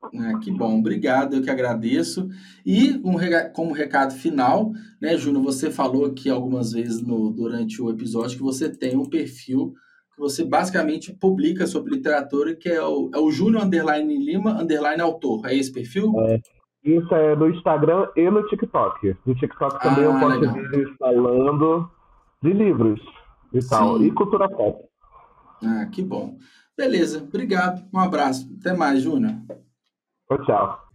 Ah, 0.02 0.38
que 0.38 0.50
bom, 0.50 0.78
obrigado, 0.78 1.34
eu 1.34 1.42
que 1.42 1.50
agradeço. 1.50 2.28
E 2.64 3.00
um, 3.04 3.16
como 3.52 3.72
recado 3.72 4.14
final, 4.14 4.72
né, 5.00 5.16
Júnior, 5.16 5.42
você 5.42 5.70
falou 5.70 6.06
aqui 6.06 6.30
algumas 6.30 6.72
vezes 6.72 7.02
no, 7.02 7.30
durante 7.30 7.82
o 7.82 7.90
episódio 7.90 8.36
que 8.36 8.42
você 8.42 8.68
tem 8.68 8.96
um 8.96 9.08
perfil 9.08 9.74
que 10.16 10.20
você 10.20 10.42
basicamente 10.42 11.12
publica 11.12 11.66
sobre 11.66 11.94
literatura, 11.94 12.56
que 12.56 12.70
é 12.70 12.82
o, 12.82 13.10
é 13.14 13.18
o 13.18 13.30
Júnior 13.30 13.64
Underline 13.64 14.16
Lima 14.16 14.62
Underline 14.62 15.02
Autor. 15.02 15.46
É 15.46 15.54
esse 15.54 15.70
perfil? 15.70 16.14
É, 16.20 16.40
isso 16.82 17.14
é 17.14 17.36
no 17.36 17.50
Instagram 17.50 18.08
e 18.16 18.28
no 18.30 18.46
TikTok. 18.48 19.14
No 19.26 19.34
TikTok 19.34 19.82
também 19.82 20.04
ah, 20.04 20.08
eu 20.08 20.18
posto 20.18 20.52
vídeos 20.54 20.96
falando 20.98 21.90
de 22.42 22.52
livros 22.52 23.00
e 23.52 23.60
Sim. 23.60 23.68
tal, 23.68 24.02
e 24.02 24.10
cultura 24.10 24.48
pop. 24.48 24.82
Ah, 25.62 25.86
que 25.86 26.02
bom. 26.02 26.38
Beleza, 26.76 27.22
obrigado. 27.22 27.86
Um 27.92 27.98
abraço. 27.98 28.50
Até 28.58 28.74
mais, 28.74 29.02
Júnior. 29.02 29.34
Tchau, 30.28 30.44
tchau. 30.46 30.86